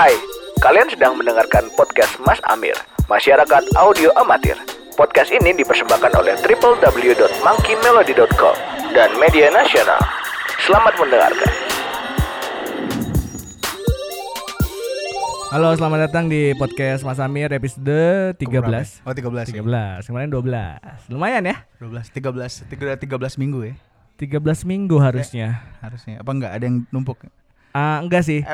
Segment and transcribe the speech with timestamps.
[0.00, 0.16] Hai,
[0.64, 2.72] kalian sedang mendengarkan podcast Mas Amir,
[3.04, 4.56] Masyarakat Audio Amatir.
[4.96, 8.56] Podcast ini dipersembahkan oleh www.monkeymelody.com
[8.96, 10.00] dan media nasional.
[10.64, 11.52] Selamat mendengarkan.
[15.52, 19.04] Halo, selamat datang di podcast Mas Amir episode 13.
[19.04, 19.60] Oh 13 ya?
[20.00, 21.12] 13, kemarin 12.
[21.12, 21.68] Lumayan ya?
[21.76, 23.76] 12, 13, 13, 13 minggu ya
[24.16, 25.60] 13 minggu harusnya.
[25.84, 26.24] harusnya.
[26.24, 27.20] Apa enggak ada yang numpuk?
[27.76, 28.40] Ah, enggak sih.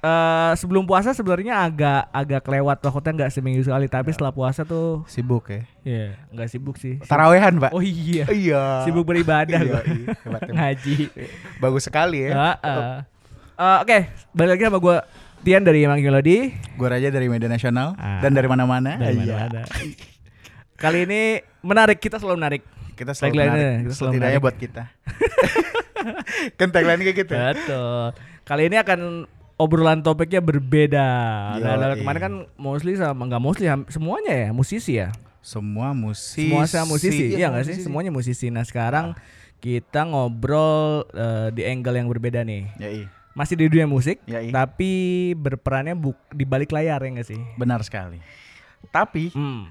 [0.00, 5.04] Eh, sebelum puasa sebenarnya agak agak kelewat waktunya enggak seminggu sekali, tapi setelah puasa tuh
[5.04, 5.60] Sibuk ya.
[5.82, 6.96] ya enggak sibuk sih.
[7.04, 7.68] Tarawehan, Pak.
[7.70, 8.24] Oh iya.
[8.32, 8.80] iya.
[8.82, 10.08] Sibuk beribadah Iya, iya.
[10.16, 10.40] Hebat, hebat.
[10.48, 10.96] Ngaji.
[11.58, 12.32] Bagus sekali ya.
[12.32, 12.92] Heeh.
[13.54, 13.98] Eh, Oke,
[14.32, 14.96] balik lagi sama gue
[15.40, 16.48] Tian dari Mang Melody.
[16.74, 18.24] Gue Raja dari Media Nasional Ah.
[18.24, 18.96] dan dari mana-mana.
[18.96, 19.36] Dari Iya.
[19.36, 19.68] mana-mana.
[20.74, 21.20] Kali ini
[21.60, 22.62] menarik, kita selalu menarik.
[22.94, 23.80] Kita selalu Tagline-nya, menarik.
[23.82, 24.40] kita selalu Setidaknya menarik.
[24.42, 24.82] buat kita.
[26.58, 27.34] kan tagline kayak gitu.
[27.36, 28.04] Betul.
[28.42, 29.00] Kali ini akan
[29.60, 31.06] obrolan topiknya berbeda.
[31.60, 31.78] Nah, Yoi.
[31.78, 35.12] dari kemarin kan mostly sama enggak mostly semuanya ya musisi ya.
[35.40, 36.48] Semua musisi.
[36.48, 37.76] Semua sama musisi, iya semua nggak sih?
[37.80, 38.46] Semuanya musisi.
[38.48, 39.12] Nah, sekarang
[39.60, 42.64] kita ngobrol eh, di angle yang berbeda nih.
[42.76, 43.06] Ya, iya.
[43.30, 44.50] Masih di dunia musik, Ya, iya.
[44.50, 44.90] tapi
[45.38, 47.40] berperannya buk di balik layar ya nggak sih?
[47.56, 48.18] Benar sekali.
[48.90, 49.68] Tapi Hmm.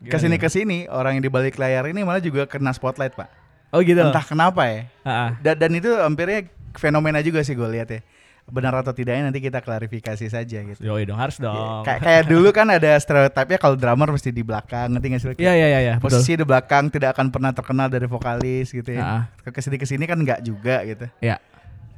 [0.00, 3.28] ke sini ke sini orang yang di balik layar ini malah juga kena spotlight, Pak.
[3.70, 4.00] Oh gitu.
[4.00, 4.80] Entah kenapa ya.
[5.00, 5.30] Ah, ah.
[5.40, 8.00] Dan, dan itu hampirnya fenomena juga sih gue lihat ya.
[8.48, 10.80] Benar atau tidaknya nanti kita klarifikasi saja gitu.
[10.80, 11.84] Yoi dong, harus dong.
[11.84, 15.28] Kayak kayak dulu kan ada stereotipnya kalau drummer mesti di belakang, ngerti nggak sih?
[15.36, 16.16] Iya iya iya iya, betul.
[16.16, 19.28] Posisi di belakang tidak akan pernah terkenal dari vokalis gitu ya.
[19.44, 21.06] Ke sini ke sini kan nggak juga gitu.
[21.20, 21.36] Iya.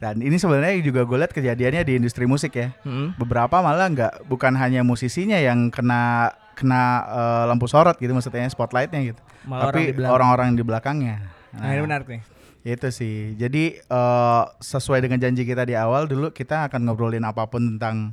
[0.01, 2.73] Dan ini sebenarnya juga gue lihat kejadiannya di industri musik ya.
[2.83, 3.21] Mm-mm.
[3.21, 9.13] Beberapa malah nggak bukan hanya musisinya yang kena kena eh, lampu sorot gitu maksudnya spotlightnya
[9.13, 9.21] gitu.
[9.45, 11.21] Malah Tapi orang-orang di belakangnya.
[11.53, 12.23] Nah, ini menarik nih.
[12.61, 13.35] Itu sih.
[13.41, 18.13] Jadi eh, sesuai dengan janji kita di awal dulu kita akan ngobrolin apa pun tentang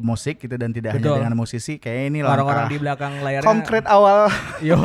[0.00, 1.20] musik gitu dan tidak Betul.
[1.20, 1.76] hanya dengan musisi.
[1.76, 3.44] Kayak ini Orang-orang langkah di belakang layarnya.
[3.44, 4.32] konkret awal
[4.64, 4.80] Yo,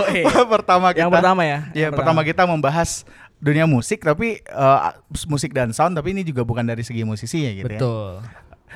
[0.52, 1.08] pertama kita.
[1.08, 1.60] yang pertama ya.
[1.72, 3.08] Ya, Yang pertama kita membahas
[3.40, 4.80] dunia musik tapi eh,
[5.30, 7.80] musik dan sound tapi ini juga bukan dari segi musisinya gitu ya.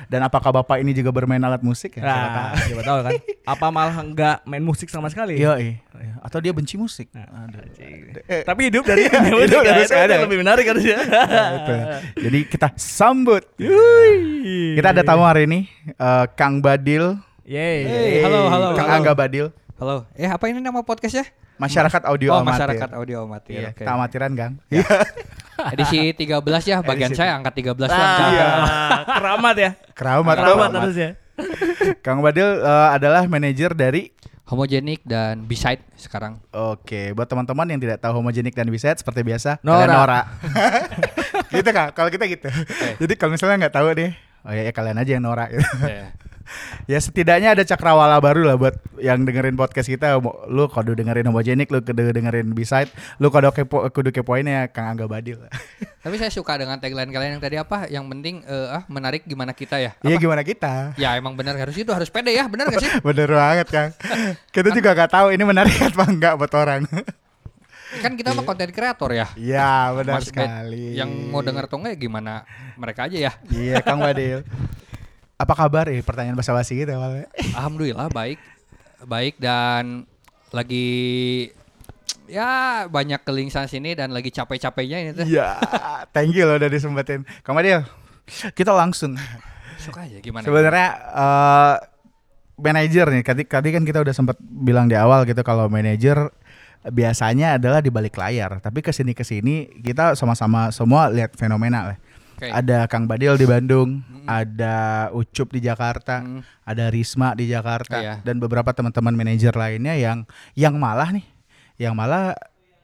[0.06, 2.02] Dan apakah Bapak ini juga bermain alat musik ya?
[2.02, 2.54] Siapa Nah, tahu.
[2.64, 3.12] siapa tahu kan.
[3.44, 5.36] Apa malah enggak main musik sama sekali?
[5.36, 5.74] Iya, iya.
[6.18, 7.10] Atau dia benci musik.
[7.10, 7.62] Nah, Aduh.
[8.24, 9.06] Eh, Tapi hidup dari
[9.42, 10.14] Hidup dari kan, sana.
[10.14, 10.98] itu lebih menarik harusnya.
[10.98, 11.74] Gitu.
[12.24, 13.42] Jadi kita sambut.
[13.56, 14.74] Yui.
[14.74, 18.22] Kita ada tamu hari ini eh, Kang Badil, Yeay.
[18.22, 18.66] halo, halo.
[18.74, 18.96] Kang halo.
[19.02, 19.46] Angga Badil,
[19.76, 20.06] Halo.
[20.14, 21.26] Eh apa ini nama podcastnya?
[21.62, 22.50] Masyarakat audio oh amatir.
[22.52, 23.54] masyarakat audio amatir.
[23.54, 23.78] Iya, Oke.
[23.78, 24.52] kita amatiran, Kang.
[25.70, 26.76] Edisi 13 ya.
[26.80, 28.20] Bagian Edisi saya angkat 13 Ah, doang.
[28.28, 28.46] Iya.
[29.18, 29.70] keramat ya.
[29.92, 30.70] Keramat, Keramat keramat.
[30.82, 31.10] harusnya.
[32.00, 34.10] Kang Badil eh, adalah manajer dari
[34.42, 36.36] Homogenik dan beside sekarang.
[36.52, 39.80] Oke, buat teman-teman yang tidak tahu homogenik dan biset seperti biasa, Nora.
[39.80, 40.20] kalian Nora.
[41.54, 42.52] gitu kak, kalau kita gitu.
[43.00, 44.12] Jadi kalau misalnya nggak tahu nih,
[44.44, 45.48] oh ya, ya kalian aja yang Nora.
[45.48, 45.64] Gitu.
[45.80, 46.12] Iya.
[46.90, 50.18] Ya setidaknya ada cakrawala baru lah buat yang dengerin podcast kita.
[50.50, 54.94] Lu kudu dengerin homogenik, lu kudu dengerin beside, lu kudu kepo, kudu kepoin ya Kang
[54.96, 55.38] Angga Badil.
[56.04, 57.86] Tapi saya suka dengan tagline kalian yang tadi apa?
[57.86, 59.94] Yang penting eh, ah menarik gimana kita ya?
[60.02, 60.98] Iya gimana kita?
[60.98, 62.90] Ya emang benar harus itu harus pede ya, benar gak sih?
[63.06, 63.90] Bener banget Kang.
[64.50, 66.82] Kita juga nggak tahu ini menarik apa enggak buat orang.
[68.00, 69.28] Kan kita mah konten kreator ya.
[69.36, 70.96] Iya benar Mas- sekali.
[70.96, 72.32] Yang mau denger atau enggak ya gimana
[72.80, 73.32] mereka aja ya.
[73.52, 74.42] Iya Kang Badil.
[75.40, 75.90] Apa kabar?
[75.90, 77.26] Eh, pertanyaan basa-basi gitu awalnya.
[77.56, 78.38] Alhamdulillah baik,
[79.04, 80.06] baik dan
[80.52, 81.48] lagi
[82.28, 85.26] ya banyak kelingsan sini dan lagi capek-capeknya ini tuh.
[85.26, 85.58] Iya,
[86.14, 87.26] thank you loh udah disempetin.
[87.42, 87.82] Kang Badil,
[88.54, 89.18] kita langsung.
[89.82, 90.46] Suka aja gimana?
[90.46, 91.76] Sebenarnya eh
[92.62, 96.30] manajer nih, tadi tadi kan kita udah sempat bilang di awal gitu kalau manajer
[96.86, 101.90] biasanya adalah di balik layar, tapi ke sini ke sini kita sama-sama semua lihat fenomena
[101.90, 101.96] lah.
[102.42, 102.50] Oke.
[102.50, 106.42] Ada Kang Badil di Bandung, ada Ucup di Jakarta, Hmm.
[106.66, 108.14] ada Risma di Jakarta, Iya.
[108.26, 110.26] dan beberapa teman-teman manajer lainnya yang
[110.58, 111.22] yang malah nih,
[111.78, 112.34] yang malah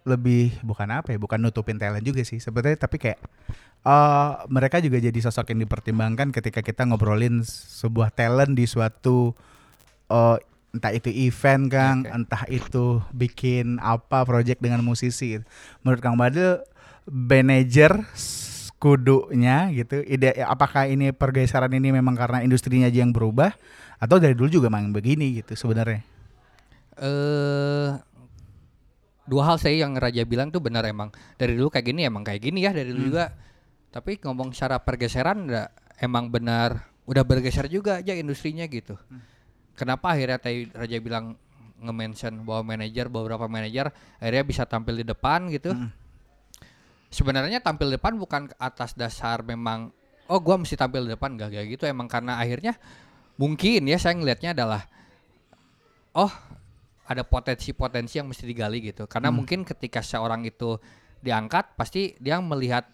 [0.07, 3.19] lebih bukan apa ya, bukan nutupin talent juga sih sebetulnya, tapi kayak
[3.83, 9.35] eh mereka juga jadi sosok yang dipertimbangkan ketika kita ngobrolin sebuah talent di suatu
[10.07, 10.39] eh
[10.69, 12.13] entah itu event Kang, Oke.
[12.15, 15.35] entah itu bikin apa project dengan musisi.
[15.83, 16.61] Menurut Kang Badil,
[17.09, 18.05] manajer
[18.79, 20.01] kudunya gitu.
[20.07, 23.53] Ide apakah ini pergeseran ini memang karena industrinya aja yang berubah?
[23.99, 26.03] Atau dari dulu juga memang begini gitu sebenarnya?
[26.99, 27.95] eh
[29.29, 31.15] dua hal saya yang Raja bilang tuh benar emang.
[31.39, 33.35] Dari dulu kayak gini emang kayak gini ya dari dulu juga.
[33.91, 36.91] Tapi ngomong secara pergeseran enggak emang benar.
[37.07, 38.99] Udah bergeser juga aja industrinya gitu.
[39.79, 41.39] Kenapa akhirnya tadi Raja bilang
[41.79, 45.71] nge-mention bahwa manajer beberapa manajer akhirnya bisa tampil di depan gitu
[47.09, 49.93] sebenarnya tampil depan bukan atas dasar memang
[50.29, 51.37] oh gua mesti tampil depan.
[51.37, 52.77] Gak kayak gitu emang karena akhirnya
[53.41, 54.83] mungkin ya saya ngelihatnya adalah
[56.17, 56.33] oh
[57.09, 59.09] ada potensi-potensi yang mesti digali gitu.
[59.09, 60.77] Karena mungkin ketika seorang itu
[61.25, 62.85] diangkat pasti dia melihat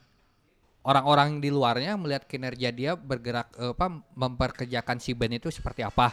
[0.84, 6.12] orang-orang di luarnya melihat kinerja dia bergerak apa memperkerjakan si band itu seperti apa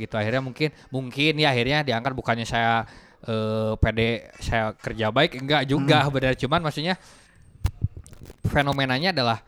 [0.00, 0.14] gitu.
[0.16, 2.86] Akhirnya mungkin mungkin ya akhirnya diangkat bukannya saya
[3.22, 5.42] eh pede saya kerja baik?
[5.42, 6.32] Enggak juga benar.
[6.38, 6.96] Cuman maksudnya
[8.44, 9.38] fenomenanya adalah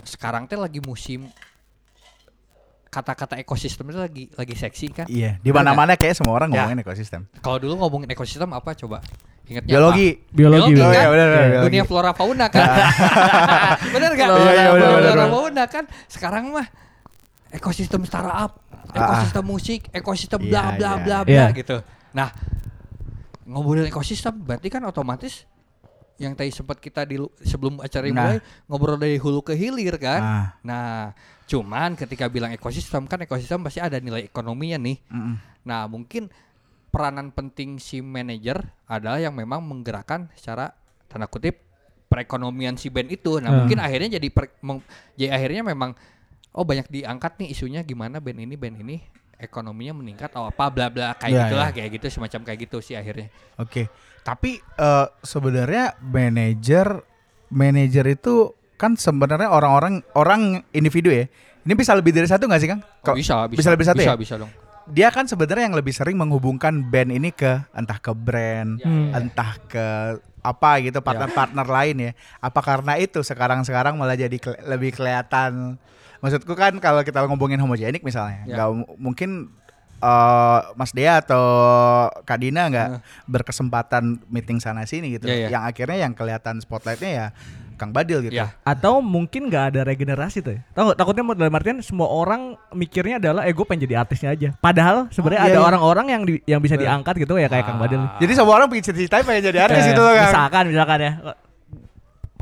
[0.00, 1.28] sekarang teh lagi musim
[2.88, 6.64] kata-kata ekosistem itu lagi lagi seksi kan Iya, di mana-mana kayak semua orang Ya.
[6.64, 7.20] ngomongin ekosistem.
[7.38, 9.04] kalau dulu ngomongin ekosistem apa coba
[9.44, 10.08] ingatnya Biologi.
[10.08, 10.32] apa?
[10.32, 10.72] Biologi.
[10.72, 10.94] Biologi, Oh kan?
[10.94, 11.66] iya, benar, benar, biologi.
[11.68, 12.64] dunia flora fauna kan
[13.94, 15.28] bener gak Iya, iya, benar, benar, flora benar.
[15.28, 16.66] fauna kan sekarang mah
[17.50, 18.52] ekosistem startup
[18.88, 20.96] ekosistem musik ekosistem Iya, bla bla iya.
[20.96, 21.46] bla bla Iya.
[21.52, 21.76] gitu
[22.10, 22.28] nah
[23.44, 25.44] ngobrolin ekosistem berarti kan otomatis
[26.18, 28.14] yang tadi sempat kita di sebelum acara Nah.
[28.18, 30.46] mulai ngobrol dari hulu ke hilir kan Ah.
[30.60, 30.86] nah
[31.44, 35.34] cuman ketika bilang ekosistem kan ekosistem pasti ada nilai ekonominya nih Mm-mm.
[35.60, 36.32] Nah, mungkin
[36.88, 40.72] peranan penting si manajer adalah yang memang menggerakkan secara
[41.04, 41.60] tanda kutip
[42.06, 43.36] perekonomian si band itu.
[43.36, 43.58] Nah, Hmm.
[43.60, 44.80] mungkin akhirnya jadi per- meng-
[45.12, 45.92] jadi akhirnya memang
[46.50, 48.96] oh banyak diangkat nih isunya gimana band ini band ini
[49.36, 51.74] ekonominya meningkat oh apa bla bla kayak Ya, gitulah ya.
[51.76, 53.28] kayak gitu semacam kayak gitu sih akhirnya.
[53.54, 53.92] Oke,
[54.22, 57.02] tapi eh, sebenarnya manajer
[57.48, 61.26] manajer itu kan sebenarnya orang-orang orang individu ya.
[61.64, 62.80] Ini bisa lebih dari satu nggak sih Kang?
[63.04, 64.16] Oh, bisa, bisa, bisa lebih satu bisa, ya?
[64.16, 64.52] bisa dong.
[64.88, 69.12] Dia kan sebenarnya yang lebih sering menghubungkan band ini ke entah ke brand, Hmm.
[69.12, 72.12] entah ke apa gitu partner-partner lain ya.
[72.40, 75.76] Apa karena itu sekarang-sekarang malah jadi kele- lebih kelihatan.
[76.18, 78.54] Maksudku kan kalau kita ngomongin homogenik misalnya, Ya.
[78.56, 79.52] nggak mu- mungkin
[79.98, 81.42] eh, Mas Dea atau
[82.22, 82.88] Kak Dina nggak
[83.26, 85.26] berkesempatan meeting sana sini gitu.
[85.26, 85.48] Ya, ya.
[85.50, 87.26] Yang akhirnya yang kelihatan spotlightnya ya
[87.74, 88.34] Kang Badil gitu.
[88.34, 88.58] Ya.
[88.62, 90.60] Atau mungkin nggak ada regenerasi tuh ya.
[90.72, 90.98] Tahu?
[90.98, 94.48] Takutnya mau dalam artian semua orang mikirnya adalah eh gue pengen jadi artisnya aja.
[94.58, 95.68] Padahal sebenarnya Oh, iya, ada iya.
[95.70, 98.02] orang-orang yang di- yang bisa diangkat gitu ya kayak Kang Badil.
[98.02, 98.18] Ah.
[98.18, 100.26] Jadi semua orang pengen cita-cita pengen jadi artis Eh, itu kan.
[100.26, 101.12] Misalkan misalkan ya.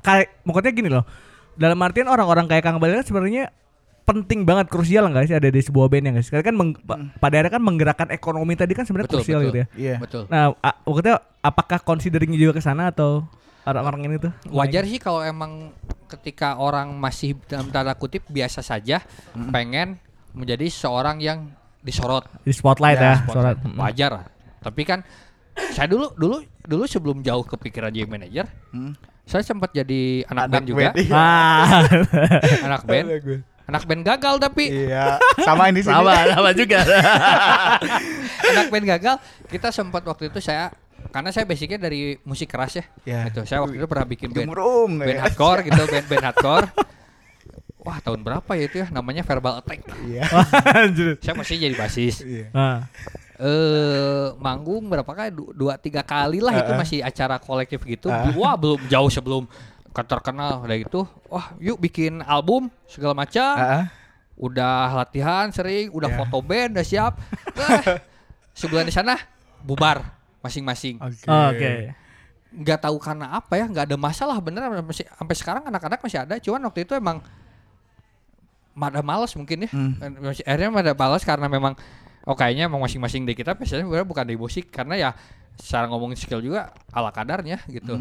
[0.00, 1.04] Kayak maksudnya gini loh.
[1.52, 3.44] Dalam artian orang-orang kayak Kang Badil kan sebenarnya
[4.06, 6.28] penting banget krusial nggak sih ada di sebuah band ya guys.
[6.30, 9.48] Karena kan meng- pa- pada akhirnya kan menggerakkan ekonomi tadi kan sebenarnya krusial betul.
[9.48, 9.66] gitu ya.
[9.74, 9.96] Iya.
[9.98, 10.22] Betul.
[10.26, 13.26] Nah, maksudnya apakah consideringnya juga ke sana atau
[13.64, 14.32] orang-orang ini tuh?
[14.48, 15.74] Wajar sih kalau emang
[16.06, 19.02] ketika orang masih dalam tanda kutip biasa saja
[19.50, 19.98] pengen
[20.30, 21.50] menjadi seorang yang
[21.80, 23.58] disorot di spotlight Ya, ya, spotlight.
[23.58, 23.66] sorot.
[23.66, 23.76] Mm.
[23.76, 24.24] wajar lah.
[24.60, 25.02] Tapi kan
[25.72, 28.94] saya dulu dulu dulu sebelum jauh kepikiran jadi manajer, Hmm.
[29.22, 31.10] saya sempat jadi anak, Anak band juga, band, iya.
[31.10, 31.80] Ah,
[32.68, 33.06] anak band,
[33.66, 35.90] anak band gagal tapi Iya, sama ini sih.
[35.90, 36.86] sama sama juga.
[38.50, 39.16] anak band gagal.
[39.46, 40.70] Kita sempat waktu itu saya
[41.08, 43.20] karena saya basicnya dari musik keras ya, Ya.
[43.26, 43.42] gitu.
[43.42, 45.22] Saya waktu itu pernah bikin band, band ya.
[45.22, 46.66] hardcore gitu, band band hardcore.
[47.78, 49.86] Wah tahun berapa ya itu ya namanya Verbal Attack.
[50.04, 50.26] Iya.
[50.82, 51.18] Anjir.
[51.18, 52.18] Saya masih jadi basis.
[52.20, 52.50] Iya.
[52.50, 52.90] Nah,
[53.36, 56.78] eh manggung berapa kali Du- dua tiga kali lah itu Heeh.
[56.78, 58.32] masih acara kolektif gitu Heeh.
[58.32, 59.44] wah belum jauh sebelum
[60.02, 63.84] terkenal udah gitu wah yuk bikin album segala macam Heeh.
[64.36, 66.16] udah latihan sering udah Ya.
[66.18, 67.16] foto band udah siap
[67.56, 67.96] Eh,
[68.52, 69.16] sebulan di sana
[69.60, 70.04] bubar
[70.40, 71.24] masing-masing Oke.
[71.24, 71.72] oke.
[72.52, 76.34] nggak tahu karena apa ya nggak ada masalah bener masih sampai sekarang anak-anak masih ada
[76.36, 77.20] cuman waktu itu emang
[78.76, 79.96] ada malas mungkin ya Hmm.
[80.44, 81.72] Akhirnya ada malas karena memang
[82.24, 85.10] oh kayaknya emang masing-masing dari kita biasanya bukan dari musik karena ya
[85.56, 87.96] secara ngomongin skill juga ala kadarnya gitu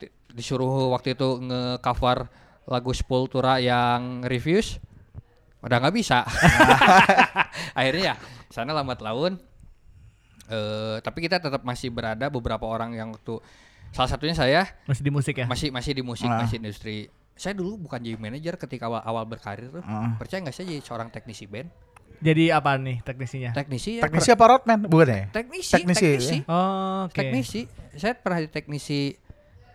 [0.00, 2.26] Di- disuruh waktu itu nge-cover
[2.66, 4.82] lagu Sepultura yang reviews
[5.60, 6.26] udah nggak bisa
[7.78, 8.16] akhirnya ya
[8.50, 9.38] sana lambat laun
[10.44, 13.40] eh tapi kita tetap masih berada beberapa orang yang waktu
[13.90, 15.46] salah satunya saya Masih di musik ya?
[15.46, 16.42] masih masih di musik Ah.
[16.42, 20.14] masih industri saya dulu bukan jadi manajer ketika awal, awal berkarir tuh Ah.
[20.14, 21.70] percaya nggak saya jadi seorang teknisi band
[22.16, 23.50] Jadi apa nih teknisinya?
[23.52, 24.86] teknisi ya Teknisi apa roadman?
[24.86, 25.24] Bukan ya?
[25.30, 27.12] teknisi teknisi, teknisi, Oh, oke.
[27.14, 27.60] teknisi
[27.92, 29.12] saya pernah jadi teknisi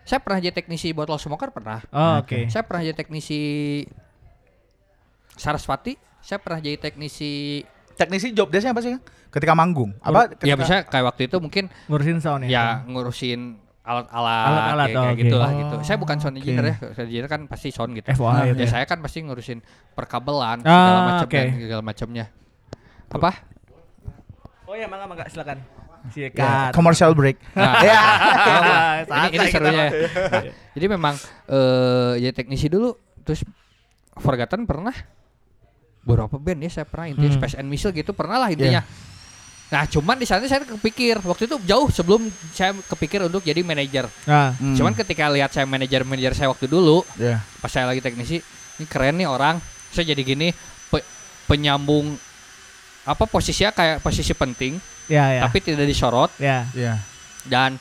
[0.02, 2.46] saya pernah jadi teknisi botol smoker pernah Oh, oke.
[2.46, 3.40] saya pernah jadi teknisi
[5.32, 8.90] Saraswati saya pernah jadi teknisi Teknisi job desknya apa sih?
[8.90, 9.04] Kang?
[9.30, 9.92] Ketika manggung.
[10.00, 10.32] Apa?
[10.32, 12.48] ya ketika- misalnya kayak waktu itu mungkin Ngurusin sound ya?
[12.50, 13.40] ya ngurusin
[13.82, 15.22] alat-alat Alat-alat, kayak, oh, kayak oke.
[15.22, 15.74] gitu lah Oh, gitu.
[15.82, 16.40] Saya bukan sound oke.
[16.40, 16.76] engineer ya.
[16.90, 18.08] Sound engineer kan pasti sound gitu.
[18.10, 18.70] FOA ya, gitu ya.
[18.70, 19.58] saya kan pasti ngurusin
[19.92, 21.36] perkabelan Ah, segala macam oke.
[21.36, 22.24] dan segala macamnya.
[23.10, 23.30] Apa?
[24.64, 25.58] Oh ya, mangga mangga silakan.
[26.02, 26.72] Ya, Sikat.
[26.72, 27.36] commercial break.
[27.54, 28.00] Nah, Ya.
[29.04, 29.86] ini, ini serunya.
[29.86, 30.42] Nah,
[30.72, 31.14] jadi memang
[31.46, 33.44] eh ya teknisi dulu terus
[34.12, 34.92] Forgotten pernah
[36.00, 37.38] beberapa band ya saya pernah intinya Hmm.
[37.38, 38.80] Space and Missile gitu pernah lah intinya.
[39.70, 44.08] Nah, cuman di sana saya kepikir waktu itu jauh sebelum saya kepikir untuk jadi manajer.
[44.24, 44.74] Nah, Hmm.
[44.74, 47.38] Cuman ketika lihat saya manajer-manajer saya waktu dulu, Ya.
[47.60, 48.42] pas saya lagi teknisi,
[48.74, 50.50] ini keren nih orang saya jadi gini
[50.88, 51.06] pe-
[51.46, 52.18] penyambung
[53.02, 54.76] apa posisinya kayak posisi penting
[55.06, 55.40] Ya ya.
[55.42, 56.68] tapi tidak disorot ya.
[56.70, 57.00] Iya.
[57.42, 57.80] dan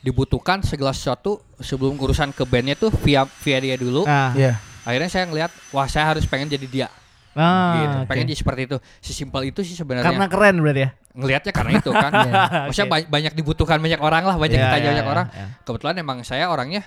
[0.00, 4.30] dibutuhkan segala sesuatu sebelum urusan ke bandnya tuh via via dia dulu Ah.
[4.32, 4.60] Iya.
[4.82, 6.88] akhirnya saya ngelihat wah saya harus pengen jadi dia
[7.32, 8.06] Ah, gitu oke.
[8.06, 10.90] pengen jadi seperti itu sesimpel itu sih sebenarnya Karena keren berarti ya.
[11.10, 12.10] ngelihatnya karena itu kan
[12.64, 12.94] maksudnya Oke.
[12.96, 15.46] ba- banyak dibutuhkan banyak orang lah banyak Ya, ditanya ya, banyak ya, orang ya.
[15.62, 16.86] kebetulan emang saya orangnya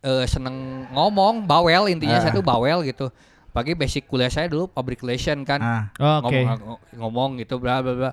[0.00, 0.56] eh, seneng
[0.90, 2.20] ngomong bawel intinya Ah.
[2.20, 3.14] saya tuh bawel gitu
[3.50, 5.84] pagi basic kuliah saya dulu public relation kan Ah.
[6.20, 6.38] Oke.
[6.38, 8.10] ngomong, ng- ngomong gitu bla bla bla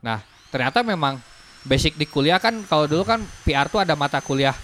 [0.00, 1.20] nah ternyata memang
[1.62, 4.56] basic di kuliah kan kalau dulu kan PR tuh ada mata kuliah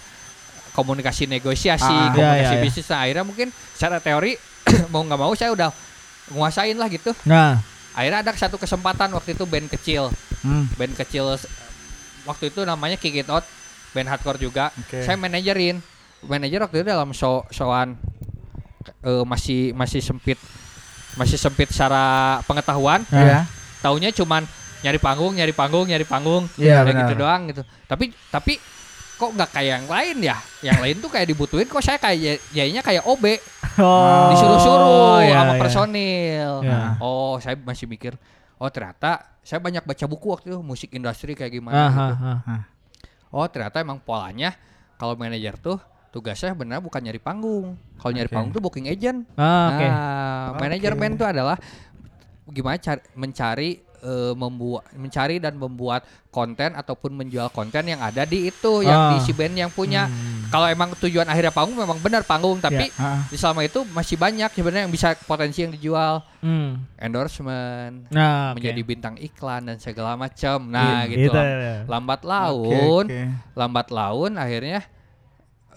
[0.71, 2.11] komunikasi negosiasi Ah.
[2.11, 2.59] komunikasi Ya, ya, ya.
[2.59, 4.33] bisnis nah akhirnya mungkin secara teori
[4.91, 5.69] mau nggak mau saya udah
[6.29, 7.57] nguasain lah gitu Nah,
[7.91, 10.71] akhirnya ada satu kesempatan waktu itu band kecil Hmm.
[10.73, 11.35] band kecil
[12.23, 13.43] waktu itu namanya Kick It Out
[13.89, 15.01] band hardcore juga Oke.
[15.01, 15.81] saya manajerin
[16.21, 17.97] manajer waktu itu dalam show showan
[18.91, 20.37] eh, masih masih sempit
[21.15, 23.45] masih sempit secara pengetahuan Iya.
[23.79, 24.45] taunya cuman
[24.79, 27.01] nyari panggung nyari panggung nyari panggung Iya, kayak benar.
[27.03, 28.53] gitu doang gitu tapi tapi
[29.19, 32.79] kok nggak kayak yang lain ya yang lain tuh kayak dibutuhin kok saya kayak jadinya
[32.79, 33.25] kayak OB
[33.83, 35.59] oh, disuruh-suruh ya, sama ya.
[35.59, 36.51] personil.
[36.63, 36.79] Ya.
[37.03, 38.15] Oh, saya masih mikir,
[38.55, 42.15] oh ternyata saya banyak baca buku waktu itu musik industri kayak gimana gitu.
[43.35, 44.55] Oh, ternyata emang polanya
[44.95, 45.77] kalau manajer tuh
[46.09, 47.77] tugasnya benar bukan nyari panggung.
[47.95, 49.25] Kalau nyari panggung tuh booking agent.
[49.33, 49.69] Ah.
[49.71, 50.99] Nah, manajer Oke.
[50.99, 51.57] band tuh adalah
[52.45, 58.47] gimana cari, mencari eh, membuat mencari dan membuat konten ataupun menjual konten yang ada di
[58.47, 59.21] itu yang di Ah.
[59.21, 60.07] si band yang punya.
[60.07, 60.47] Hmm.
[60.47, 63.27] Kalau emang tujuan akhirnya panggung memang benar panggung, tapi Ah.
[63.27, 66.79] di selama itu masih banyak sebenarnya yang bisa potensi yang dijual Hmm.
[66.95, 68.55] endorsement Nah, oke.
[68.57, 71.35] menjadi bintang iklan dan segala macam nah Iya, gitu gitu.
[71.35, 73.21] lam- lambat laun oke.
[73.53, 74.79] lambat laun akhirnya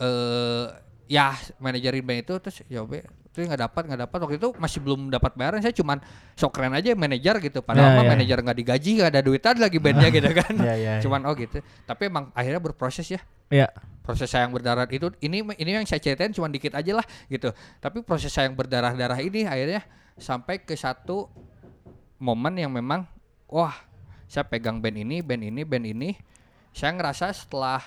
[0.03, 0.67] eh
[1.07, 4.19] ya manajerin band itu terus ya be itu nggak dapat nggak dapat.
[4.29, 6.05] Waktu itu masih belum dapat bayaran saya cuman
[6.37, 7.65] sok keren aja manajer gitu.
[7.65, 8.11] Padahal Ya, mah ya.
[8.13, 10.53] manajer nggak digaji nggak ada duitan lagi bandnya gitu kan.
[10.53, 11.01] Iya, iya, iya.
[11.01, 11.65] cuman oh gitu.
[11.89, 13.23] Tapi emang akhirnya berproses ya.
[13.49, 13.69] Iya.
[14.03, 17.55] proses saya yang berdarah itu ini ini yang saya ceritain cuma dikit aja lah gitu.
[17.79, 19.87] Tapi proses saya yang berdarah darah ini akhirnya
[20.19, 21.31] sampai ke satu
[22.19, 23.07] momen yang memang
[23.47, 23.73] wah
[24.27, 26.11] saya pegang band ini band ini band ini.
[26.75, 27.79] Saya ngerasa setelah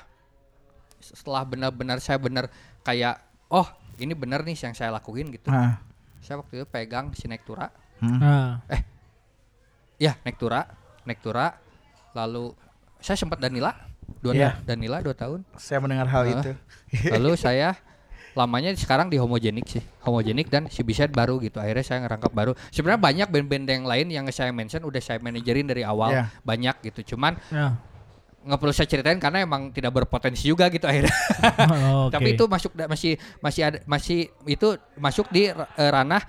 [1.12, 2.50] setelah benar-benar saya benar
[2.82, 5.78] kayak oh ini benar nih yang saya lakuin gitu Ah.
[6.18, 8.20] saya waktu itu pegang si Nektura Hmm.
[8.20, 8.60] Ah.
[9.96, 10.68] ya Nektura
[11.04, 11.56] Nektura
[12.12, 12.52] lalu
[12.98, 13.72] saya sempat Danila
[14.20, 14.50] dua Iya.
[14.62, 16.34] Danila dua tahun Saya mendengar hal Ah.
[16.34, 16.52] itu.
[17.10, 17.74] Lalu saya
[18.36, 21.56] lamanya sekarang di homogenik sih, homogenik dan si Biset baru gitu.
[21.58, 22.52] Akhirnya saya ngerangkap baru.
[22.68, 26.24] Sebenarnya banyak band-band yang lain yang saya mention udah saya manajerin dari awal Iya.
[26.44, 27.16] banyak gitu.
[27.16, 27.80] Cuman Ya.
[28.46, 31.10] Nggak perlu saya ceritain karena emang tidak berpotensi juga gitu akhirnya.
[31.66, 32.14] Oh, oke.
[32.14, 35.56] Tapi itu masuk masih masih ada masih itu masuk di eh,
[35.90, 36.22] ranah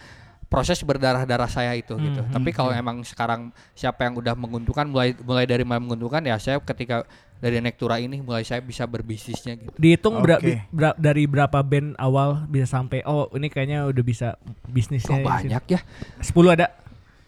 [0.46, 2.20] proses berdarah-darah saya itu gitu.
[2.20, 6.38] Hmm, Tapi kalau emang sekarang siapa yang udah menguntungkan mulai mulai dari mulai menguntungkan ya
[6.38, 7.02] saya ketika
[7.36, 9.74] dari Nektura ini mulai saya bisa berbisnisnya gitu.
[9.76, 10.38] dihitung Oke.
[10.38, 14.28] bi- bera- dari berapa band awal bisa sampai oh ini kayaknya udah bisa
[14.64, 15.80] bisnisnya Oh, banyak ya.
[16.16, 16.72] 10 ada.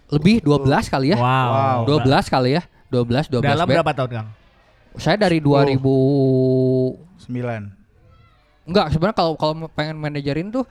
[0.09, 1.17] Lebih 12 kali ya.
[1.19, 1.85] Wow.
[1.85, 2.01] Wow.
[2.01, 2.63] 12 kali ya.
[2.89, 3.77] 12 12 Dalam band.
[3.77, 4.29] berapa tahun, Kang?
[4.99, 5.79] Saya dari 2000
[7.19, 7.63] Sembilan.
[8.65, 10.69] enggak sebenarnya kalau kalau pengen manajerin tuh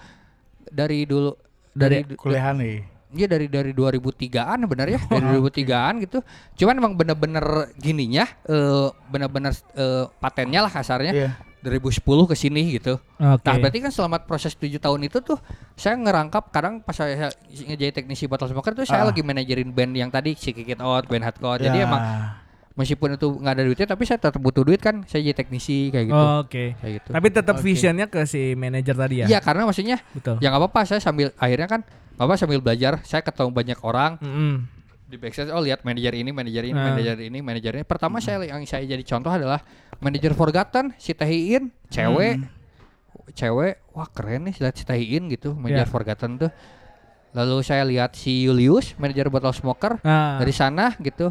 [0.63, 1.33] dari dulu
[1.71, 2.77] dari Kuliahan nih.
[3.07, 6.19] Iya dari dari 2003-an benar ya, dari 2003-an gitu.
[6.55, 7.41] Cuman emang bener-bener
[7.75, 11.29] gininya eh bener-bener eh, patennya lah kasarnya Iya.
[11.57, 13.01] 2010 ke sini gitu.
[13.17, 13.43] Oke.
[13.43, 15.39] Nah, berarti kan selama proses 7 tahun itu tuh
[15.73, 19.09] saya ngerangkap kadang pas saya ngejadi teknisi Bottle Smoker tuh saya Ah.
[19.09, 21.59] lagi manajerin band yang tadi si Kick It Out, band hardcore.
[21.59, 21.87] Jadi Ya.
[21.89, 22.01] emang
[22.77, 26.05] meskipun itu nggak ada duitnya tapi saya tetap butuh duit kan, saya jadi teknisi kayak
[26.07, 26.15] gitu.
[26.15, 26.77] Oh, Oke.
[26.77, 27.09] Kayak gitu.
[27.11, 27.63] Tapi tetap Oke.
[27.65, 29.27] visionnya ke si manajer tadi ya.
[29.27, 30.37] Iya, karena maksudnya Betul.
[30.37, 34.11] ya nggak apa-apa saya sambil akhirnya kan nggak apa sambil belajar, saya ketemu banyak orang
[34.17, 34.53] Mm-mm.
[35.05, 36.85] di backstage oh lihat manajer ini manajer ini Nah.
[36.91, 39.61] manajer ini manajer ini pertama saya yang saya jadi contoh adalah
[39.97, 42.41] manajer Forgotten si Tahiin cewek
[43.33, 45.89] cewek wah keren nih lihat si Tahiin gitu manajer Ya.
[45.89, 46.51] Forgotten tuh
[47.31, 51.29] lalu saya lihat si Julius manajer Bottle Smoker Nah, dari sana gitu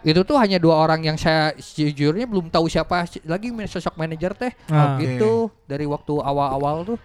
[0.00, 4.30] itu tuh hanya dua orang yang saya sejujurnya belum tahu siapa si- lagi sosok manajer
[4.32, 4.94] teh Ah.
[4.96, 6.98] gitu dari waktu awal-awal tuh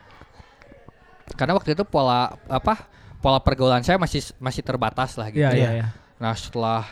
[1.33, 2.85] karena waktu itu pola apa
[3.17, 5.71] pola pergaulan saya masih masih terbatas lah gitu iya, ya.
[5.73, 5.85] iya.
[6.15, 6.85] Nah setelah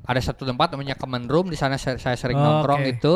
[0.00, 2.92] ada satu tempat namanya Common Room di sana saya, saya sering Oh, nongkrong oke.
[2.92, 3.14] itu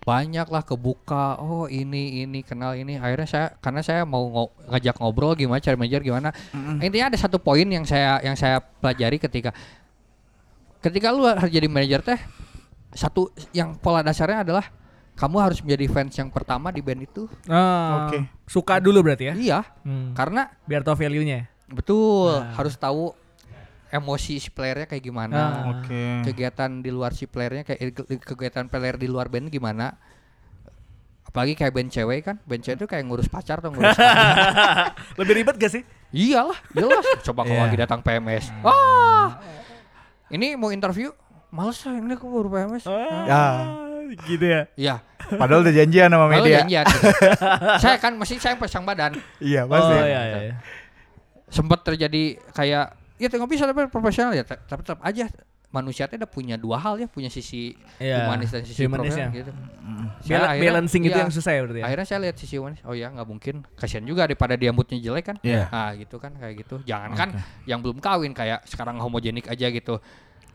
[0.00, 5.32] banyaklah kebuka oh ini ini kenal ini akhirnya saya karena saya mau ngo- ngajak ngobrol
[5.34, 6.32] gimana cari manajer gimana
[6.78, 9.52] intinya ada satu poin yang saya yang saya pelajari ketika
[10.80, 12.20] ketika lu harus jadi manajer teh
[12.90, 14.66] satu yang pola dasarnya adalah
[15.12, 17.28] kamu harus menjadi fans yang pertama di band itu.
[17.44, 18.24] Ah, Oke.
[18.44, 19.34] Suka dulu berarti ya?
[19.34, 20.10] Iya, Hmm.
[20.10, 21.36] karena Biar tahu value-nya.
[21.36, 21.46] ya?
[21.68, 22.50] betul Nah.
[22.52, 23.14] harus tahu
[23.88, 25.38] emosi si playernya kayak gimana.
[25.38, 25.52] Ah.
[25.72, 26.24] Oke.
[26.24, 29.94] kegiatan di luar si playernya kayak eh, ke- kegiatan player di luar band gimana
[31.22, 33.94] apalagi kayak band cewek kan band cewek itu kayak ngurus pacar atau ngurus.
[35.18, 35.82] Lebih ribet gak sih?
[36.10, 37.64] iyalah jelas coba kalau Iya.
[37.66, 39.38] lagi datang PMS ah
[40.30, 41.10] ini mau interview
[41.48, 42.84] males lah ini aku baru PMS
[43.26, 43.44] Ya.
[44.22, 44.62] gitu ya.
[44.74, 44.96] iya
[45.30, 46.62] Padahal udah janjian sama media.
[46.62, 46.86] janjian
[47.82, 49.92] saya kan masih saya pasang badan Iya, pasti.
[49.92, 50.38] Oh iya iya.
[50.44, 50.54] iya.
[51.46, 52.84] sempat terjadi kayak
[53.16, 55.26] ya tengok bisa tapi profesional ya tapi tetap aja
[55.70, 59.30] manusia itu udah punya dua hal ya punya sisi Iya, humanis dan sisi humanisnya.
[59.30, 59.52] profesional gitu.
[60.26, 61.22] Bal- akhirnya- balancing itu iya.
[61.22, 61.84] yang susah ya berarti ya.
[61.86, 62.80] akhirnya saya lihat sisi humanis.
[62.82, 63.54] Oh ya nggak mungkin.
[63.74, 65.36] Kasihan juga daripada dia moodnya jelek kan?
[65.40, 65.70] Iya.
[65.70, 66.82] nah gitu kan kayak gitu.
[66.82, 67.28] Jangan kan
[67.64, 70.02] yang belum kawin kayak sekarang homogenik aja gitu.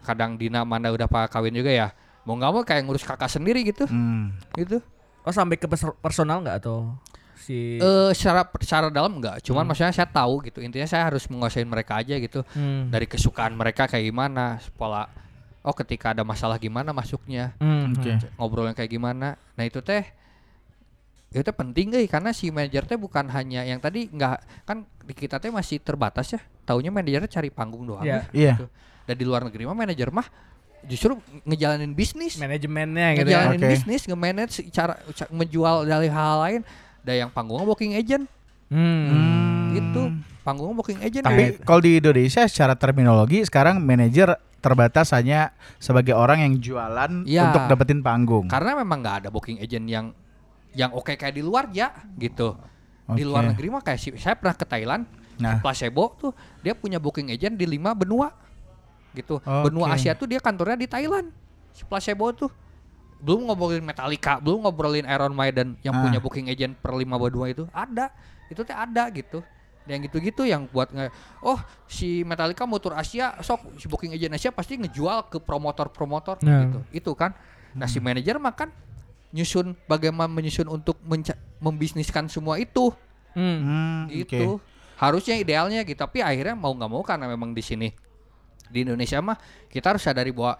[0.01, 1.95] Kadang Dina mana udah pak kawin juga ya.
[2.23, 3.87] Mau nggak mau kayak ngurus kakak sendiri gitu.
[3.87, 4.35] Hmm.
[4.53, 4.83] gitu.
[5.21, 6.91] Oh sampai ke pers- personal nggak atau
[7.37, 11.63] si eh secara secara dalam enggak cuman maksudnya saya tahu gitu intinya saya harus menguasain
[11.63, 12.87] mereka aja gitu Hmm.
[12.87, 15.05] dari kesukaan mereka kayak gimana pola
[15.61, 17.91] oh ketika ada masalah gimana masuknya Hmm.
[17.91, 18.15] Oke.
[18.33, 20.03] ngobrolnya kayak gimana nah itu teh
[21.27, 25.13] itu teh penting deh karena si manajer teh bukan hanya yang tadi nggak kan di
[25.13, 28.23] kita teh masih terbatas ya taunya manajernya cari panggung doang Iya.
[28.23, 28.53] ya, Iya.
[28.55, 28.65] gitu.
[29.03, 30.25] dan di luar negeri mah manajer mah
[30.81, 33.49] justru ngejalanin bisnis Manajemennya gitu ya.
[33.49, 33.69] ngejalanin Oke.
[33.69, 36.61] bisnis nge-manage cara ca- menjual dari hal lain
[37.05, 38.25] ada yang panggungnya booking agent
[38.65, 39.77] Hmm.
[39.77, 40.09] gitu
[40.41, 46.41] panggungnya booking agent Tapi kalau di Indonesia secara terminologi sekarang manajer terbatas hanya sebagai orang
[46.41, 47.45] yang jualan Iya.
[47.47, 48.49] untuk dapetin panggung.
[48.49, 50.05] karena memang nggak ada booking agent yang
[50.73, 52.57] yang oke kayak di luar ya gitu
[53.05, 53.29] di Oke.
[53.29, 55.05] luar negeri mah kayak si, saya pernah ke Thailand
[55.37, 55.61] Nah.
[55.61, 58.33] placebo tuh dia punya booking agent di lima benua
[59.13, 59.69] gitu Oke.
[59.69, 61.29] benua Asia tuh dia kantornya di Thailand
[61.69, 62.49] si placebo tuh
[63.25, 66.01] belum ngobrolin Metallica belum ngobrolin Iron Maiden yang Ah.
[66.05, 68.13] punya booking agent per lima benua itu ada
[68.45, 69.41] itu teh ada gitu
[69.85, 71.09] yang gitu-gitu yang buat nge
[71.41, 76.37] oh si Metallica mau tur Asia sok si booking agent Asia pasti ngejual ke promotor-promotor
[76.39, 76.61] Nah.
[76.63, 77.33] gitu itu kan
[77.71, 78.69] nah si manajer mah kan
[79.29, 80.95] nyusun bagaimana menyusun untuk
[81.59, 82.93] membisniskan semua itu
[83.35, 83.59] Hmm.
[83.59, 84.63] Hmm, gitu oke.
[84.95, 87.91] harusnya idealnya gitu tapi akhirnya mau nggak mau karena memang di sini
[88.65, 89.35] di Indonesia mah
[89.67, 90.55] kita harus sadari bahwa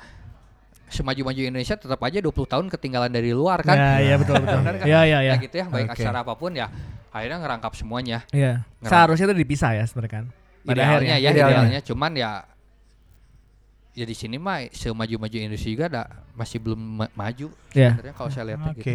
[0.88, 4.60] semaju-maju Indonesia tetap aja 20 tahun ketinggalan dari luar kan Ya, iya betul betul.
[4.60, 4.86] Benar kan?
[4.86, 5.34] Iya iya iya.
[5.34, 6.00] Ya gitu ya baik Oke.
[6.00, 6.68] acara apa pun ya
[7.10, 8.62] akhirnya ngerangkap semuanya Iya.
[8.80, 10.26] Ngerang- Seharusnya itu dipisah ya sebenarnya kan.
[10.62, 11.16] Pada idealnya akhirnya.
[11.16, 11.54] ya Idealnya.
[11.56, 12.32] idealnya cuman ya
[13.94, 17.96] ya di sini mah semaju-maju industri juga ada masih belum ma- maju Iya.
[17.96, 18.76] sebenarnya kalau saya lihat Oke.
[18.76, 18.92] gitu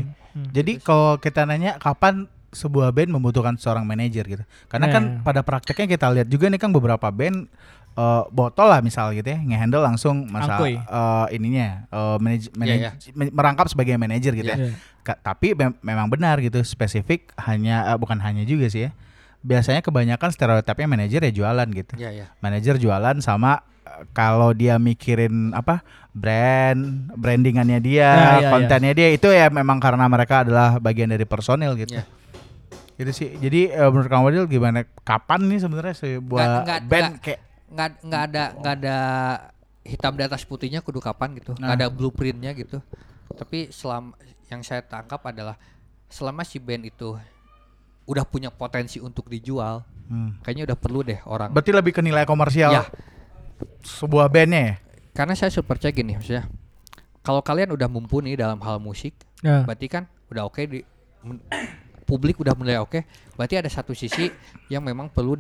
[0.53, 4.43] Jadi kalau kita nanya kapan sebuah band membutuhkan seorang manajer gitu.
[4.67, 4.93] Karena Nah.
[4.93, 7.47] kan pada prakteknya kita lihat juga nih kan beberapa band
[8.01, 10.75] eh, botol lah misal gitu ya, ngehandle langsung masa Angkuy.
[10.75, 14.57] eh, ininya eh, manaj- manaj- Iya, men- merangkap sebagai manajer gitu ya.
[14.59, 14.73] Iya.
[15.03, 18.91] Ka- tapi mem- memang benar gitu spesifik hanya eh, bukan hanya juga sih ya.
[19.41, 21.97] Biasanya kebanyakan stereotipnya manajer ya jualan gitu.
[21.97, 23.65] ya ya Manajer jualan sama
[24.11, 26.81] kalau dia mikirin apa brand,
[27.15, 28.51] brandingannya dia, Ya, ya, ya.
[28.51, 31.97] kontennya dia itu ya memang karena mereka adalah bagian dari personil gitu.
[31.97, 32.05] Ya.
[32.95, 33.29] Gitu sih.
[33.35, 34.85] Jadi eh, menurut Kang Wadil gimana?
[35.01, 38.97] Kapan nih sebenarnya sebuah nggak- band nggak- kayak nggak nggak ada nggak ada
[39.81, 41.79] hitam di atas putihnya kudu kapan gitu nggak Nah.
[41.79, 42.83] ada blueprintnya gitu
[43.31, 45.55] tapi selama yang saya tangkap adalah
[46.07, 47.15] selama si band itu
[48.05, 50.43] udah punya potensi untuk dijual hmm.
[50.43, 52.85] kayaknya udah perlu deh orang berarti lebih ke nilai komersial ya
[53.81, 54.75] sebuah bandnya ya?
[55.13, 56.51] karena saya sudah percaya gini maksudnya
[57.21, 59.65] kalau kalian udah mumpuni dalam hal musik Ya.
[59.65, 60.85] berarti kan udah oke di
[61.25, 61.41] men-
[62.05, 63.07] publik udah mulai oke
[63.39, 64.29] berarti ada satu sisi
[64.69, 65.33] yang memang perlu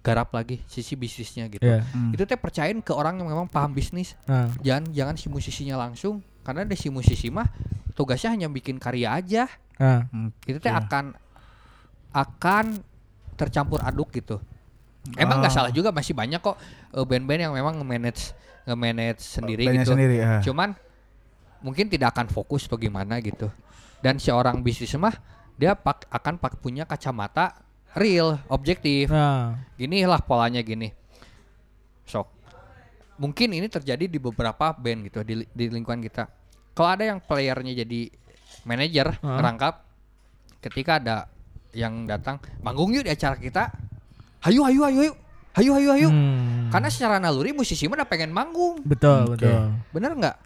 [0.00, 1.84] digarap lagi sisi bisnisnya gitu Iya.
[1.86, 2.10] Hmm.
[2.10, 4.48] itu teh percayain ke orang yang memang paham bisnis Nah.
[4.58, 7.44] jangan jangan si musisinya langsung karena ada si musisi mah
[7.92, 9.44] tugasnya hanya bikin karya aja.
[9.76, 10.80] Hmm, itu teh oke.
[10.82, 11.04] akan
[12.10, 12.64] akan
[13.34, 14.40] tercampur aduk gitu
[15.16, 15.56] emang nggak Ah.
[15.62, 16.56] salah juga masih banyak kok
[16.90, 18.32] eh, band-band yang memang nge-manage
[18.62, 20.40] nge-manage sendiri Bandnya gitu sendiri ya.
[20.42, 20.76] cuman
[21.60, 23.48] mungkin tidak akan fokus bagaimana gitu
[24.00, 25.12] dan seorang bisnis mah
[25.56, 27.52] dia pak, akan pak punya kacamata
[27.92, 29.58] real objektif Nah.
[29.74, 30.90] gini lah polanya gini
[32.04, 32.26] sok
[33.16, 36.24] mungkin ini terjadi di beberapa band gitu di, di lingkungan kita
[36.72, 38.00] kalau ada yang playernya jadi
[38.62, 39.36] manajer Heeh.
[39.36, 39.74] ngerangkap
[40.60, 41.16] ketika ada
[41.70, 43.70] yang datang manggung yuk di acara kita
[44.40, 45.12] hayu hayu hayu hayu
[45.52, 46.70] hayu hayu hayu Hmm.
[46.70, 49.42] karena secara naluri musisi mah udah pengen manggung betul Oke.
[49.42, 49.66] betul.
[49.90, 50.36] bener nggak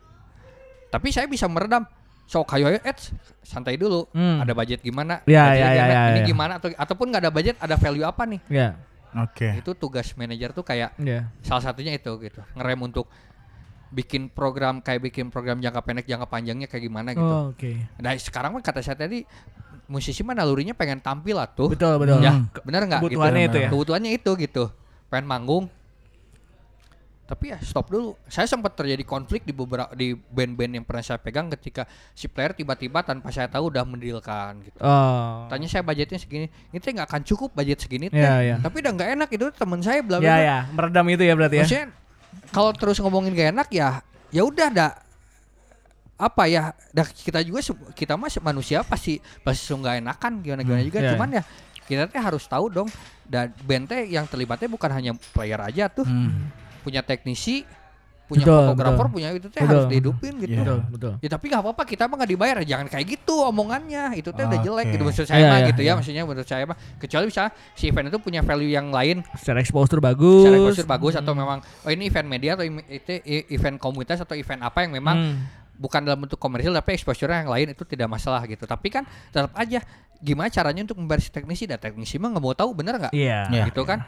[0.89, 1.85] tapi saya bisa meredam
[2.25, 2.97] sok hayu hayu eh
[3.41, 4.41] santai dulu Hmm.
[4.41, 6.27] ada budget gimana Ya, Budgetnya ya, ya, ya, ini ya.
[6.27, 8.69] gimana atau ataupun nggak ada budget ada value apa nih Ya.
[9.15, 9.47] Oke.
[9.55, 11.29] itu tugas manajer tuh kayak Ya.
[11.41, 13.07] salah satunya itu gitu ngerem untuk
[13.89, 17.23] bikin program kayak bikin program jangka pendek jangka panjangnya kayak gimana gitu.
[17.23, 17.79] Oh, Oke.
[17.97, 19.23] Nah sekarang mah kata saya tadi
[19.87, 21.71] musisi mah nalurinya pengen tampil lah tuh.
[21.71, 22.19] Betul betul.
[22.19, 22.51] Ya, Hmm.
[22.65, 23.01] benar nggak?
[23.01, 23.47] Kebutuhannya gitu.
[23.47, 23.69] itu ya?
[23.71, 24.65] Kebutuhannya itu gitu.
[25.07, 25.65] Pengen manggung.
[27.35, 28.15] Tapi ya stop dulu.
[28.25, 32.55] Saya sempat terjadi konflik di beberapa di band-band yang pernah saya pegang ketika si player
[32.55, 34.79] tiba-tiba tanpa saya tahu udah mendilkan gitu.
[34.79, 35.51] Oh.
[35.51, 38.17] Tanya saya budgetnya segini, ini teh nggak akan cukup budget segini teh.
[38.17, 38.57] Iya, iya.
[38.63, 40.25] Tapi udah nggak enak itu teman saya bla bla.
[40.25, 40.39] Ya bla.
[40.41, 41.63] ya, meredam itu ya berarti ya.
[41.67, 41.87] Maksudnya
[42.51, 43.89] kalau terus ngomongin gak enak ya,
[44.31, 44.93] ya udah dah
[46.15, 47.59] apa ya dah kita juga
[47.91, 51.43] kita mah se- manusia pasti pasti nggak enakan gimana gimana juga iya, cuman ya
[51.85, 52.87] kita teh harus tahu dong
[53.25, 56.55] dan band teh yang terlibatnya bukan hanya player aja tuh Hmm.
[56.85, 57.65] Punya teknisi
[58.25, 59.13] punya Betul, fotografer betul.
[59.13, 59.69] punya itu teh Betul.
[59.69, 60.61] harus dihidupin gitu Iya.
[60.63, 61.13] Betul betul.
[61.19, 64.59] Ya tapi nggak apa-apa kita mah nggak dibayar jangan kayak gitu omongannya itu teh udah
[64.59, 65.93] jelek gitu maksud saya Iya, mah iya, gitu ya iya.
[65.95, 70.01] maksudnya menurut saya mah kecuali misalnya si event itu punya value yang lain Secara exposure
[70.01, 70.41] bagus.
[70.41, 73.13] secara exposure bagus atau memang oh ini event media atau itu
[73.51, 75.37] event komunitas atau event apa yang memang Hmm.
[75.77, 79.53] bukan dalam bentuk komersil tapi exposure yang lain itu tidak masalah gitu tapi kan tetap
[79.53, 79.85] aja
[80.17, 83.53] gimana caranya untuk membayar si teknisi dan teknisi mah nggak mau tahu bener nggak Iya.
[83.53, 83.65] Iya.
[83.69, 84.01] gitu kan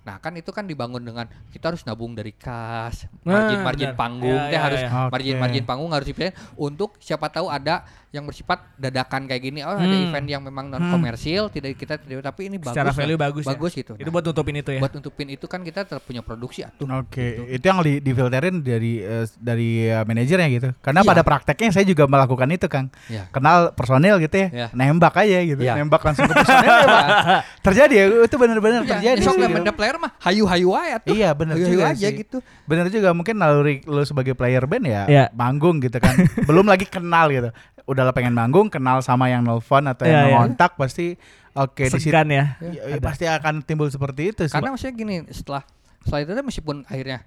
[0.00, 4.32] nah kan itu kan dibangun dengan kita harus nabung dari kas Nah, margin margin panggung
[4.32, 4.88] Iya, teh iya, harus iya.
[4.90, 5.12] Oke.
[5.12, 9.70] margin margin panggung harus dipilih untuk siapa tahu ada yang bersifat dadakan kayak gini oh
[9.70, 10.02] ada Hmm.
[10.04, 12.96] event yang memang non komersil tidak kita tidak tapi ini bagus Secara lah.
[12.96, 13.44] value bagus.
[13.44, 13.50] ya.
[13.50, 14.80] bagus gitu Itu Nah, buat nutupin itu ya.
[14.80, 18.98] buat nutupin itu kan kita tetap punya produksi atuh Oke, itu yang di difilterin dari
[18.98, 20.68] eh, dari eh, manajernya gitu.
[20.80, 21.08] Karena Iya.
[21.08, 22.90] pada prakteknya saya juga melakukan itu, Kang.
[23.06, 23.30] Iya.
[23.30, 24.66] Kenal personil gitu ya, Iya.
[24.72, 25.74] nembak aja gitu, Iya.
[25.76, 26.66] nembak langsung ke personil.
[26.66, 27.06] ya, Pak.
[27.66, 29.06] terjadi ya, itu benar-benar terjadi.
[29.12, 29.42] Ya, sok sih.
[29.44, 31.14] lemenda player mah hayu-hayu aja tuh.
[31.14, 32.18] Iya, benar juga aja sih.
[32.18, 32.36] gitu.
[32.64, 35.24] Bener juga mungkin naluri lu sebagai player band ya Iya.
[35.32, 36.14] manggung gitu kan.
[36.48, 37.50] Belum lagi kenal gitu.
[37.90, 40.34] Udah lah pengen manggung, kenal sama yang nelfon atau yang iya.
[40.38, 41.18] ngontak pasti
[41.58, 42.54] oke di situ Segan ya.
[42.62, 44.54] ya, ya, pasti akan timbul seperti itu sih.
[44.54, 45.66] Karena maksudnya gini, setelah
[46.06, 47.26] setelah itu meskipun akhirnya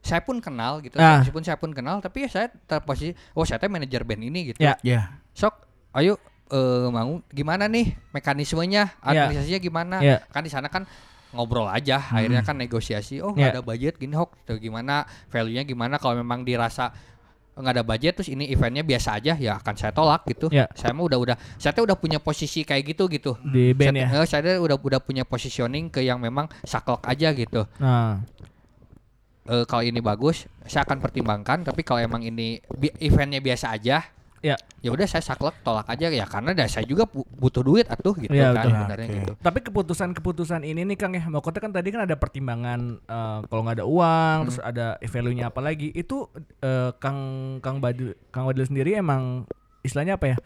[0.00, 1.20] saya pun kenal gitu, Ah.
[1.20, 4.58] meskipun saya pun kenal, tapi ya saya terposisi, oh saya teh manajer band ini gitu.
[4.62, 4.80] Ya.
[4.80, 5.20] ya.
[5.36, 5.52] Sok,
[5.92, 6.16] ayo
[6.48, 9.04] eh mau gimana nih mekanismenya, Ya.
[9.04, 9.96] administrasinya gimana?
[10.00, 10.24] Ya.
[10.32, 10.88] Kan di sana kan
[11.36, 13.20] ngobrol aja, akhirnya kan negosiasi.
[13.20, 13.52] Oh Ya.
[13.52, 16.00] nggak ada budget gini, hok, gimana, value-nya gimana?
[16.00, 16.96] Kalau memang dirasa
[17.58, 20.70] nggak ada budget terus ini eventnya biasa aja ya akan saya tolak gitu Ya.
[20.72, 24.06] saya mah udah udah saya tuh udah punya posisi kayak gitu gitu Di band saya,
[24.06, 24.22] ya.
[24.22, 27.66] eh, saya udah udah punya positioning ke yang memang saklek aja gitu.
[27.76, 28.22] Nah.
[29.44, 31.64] Eh, kalau ini bagus, saya akan pertimbangkan.
[31.64, 34.04] Tapi kalau emang ini bi- eventnya biasa aja,
[34.38, 34.54] Ya.
[34.78, 38.14] ya udah saya saklek tolak aja ya karena dah saya juga bu- butuh duit atuh
[38.14, 38.70] gitu Iya, kan betul.
[38.72, 39.16] sebenarnya Oke.
[39.18, 39.32] gitu.
[39.40, 43.76] Tapi keputusan-keputusan ini nih Kang ya, maksudnya kan tadi kan ada pertimbangan eh, kalau nggak
[43.78, 44.46] ada uang, Hmm.
[44.46, 45.90] terus ada value-nya apa lagi.
[45.90, 47.18] Itu eh, Kang
[47.58, 49.42] Kang Badil Kang Badil sendiri emang
[49.80, 50.36] istilahnya apa ya?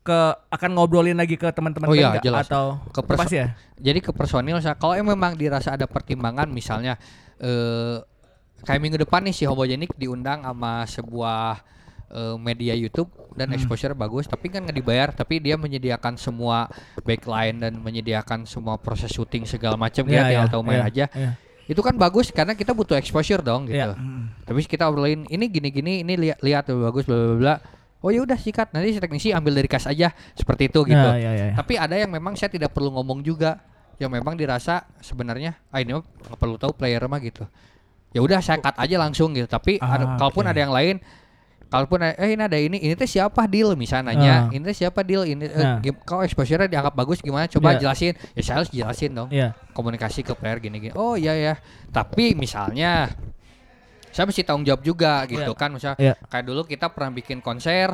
[0.00, 2.48] Ke akan ngobrolin lagi ke teman-teman Oh iya, jelas.
[2.48, 3.54] atau Ke pasti ya?
[3.76, 6.98] Jadi ke personil saya kalau emang memang dirasa ada pertimbangan misalnya
[7.38, 8.02] eh
[8.58, 11.62] kayak minggu depan nih si Homogenik diundang sama sebuah
[12.08, 13.56] eh, media YouTube dan Hmm.
[13.56, 16.66] exposure bagus tapi kan nggak dibayar tapi dia menyediakan semua
[17.00, 20.88] backline dan menyediakan semua proses syuting segala macam Iya, ya tinggal iya, tahu main iya,
[20.88, 21.06] aja.
[21.12, 21.32] iya.
[21.64, 23.76] itu kan bagus karena kita butuh exposure dong gitu.
[23.76, 23.92] Iya.
[24.42, 27.54] tapi kita obrolin ini gini gini ini lihat lihat bagus bla bla bla.
[27.98, 28.70] Oh ya udah sikat.
[28.70, 30.14] Nanti si teknisi ambil dari kas aja.
[30.32, 30.96] Seperti itu gitu.
[31.10, 31.54] Ya, ya, ya, ya.
[31.54, 33.58] tapi ada yang memang saya tidak perlu ngomong juga
[33.98, 37.44] yang memang dirasa sebenarnya ah ini nggak perlu tahu player mah gitu.
[38.08, 39.44] Ya udah saya cut aja langsung gitu.
[39.44, 41.02] Tapi Ah, ada- kalaupun ada yang lain
[41.68, 44.42] kalaupun eh ini ada ini ini teh siapa deal misalnya nanya Ah.
[44.48, 45.78] ini teh siapa deal ini eh, Nah.
[45.78, 47.80] gim- kau exposure dianggap bagus gimana coba Iya.
[47.84, 49.52] jelasin ya saya harus jelasin dong Iya.
[49.72, 50.92] komunikasi ke player gini-gini.
[50.92, 51.54] Oh iya ya.
[51.88, 53.12] Tapi misalnya
[54.08, 55.54] saya mesti tanggung jawab juga gitu Iya.
[55.54, 55.68] kan.
[55.70, 56.16] Misal Iya.
[56.24, 57.92] kayak dulu kita pernah bikin konser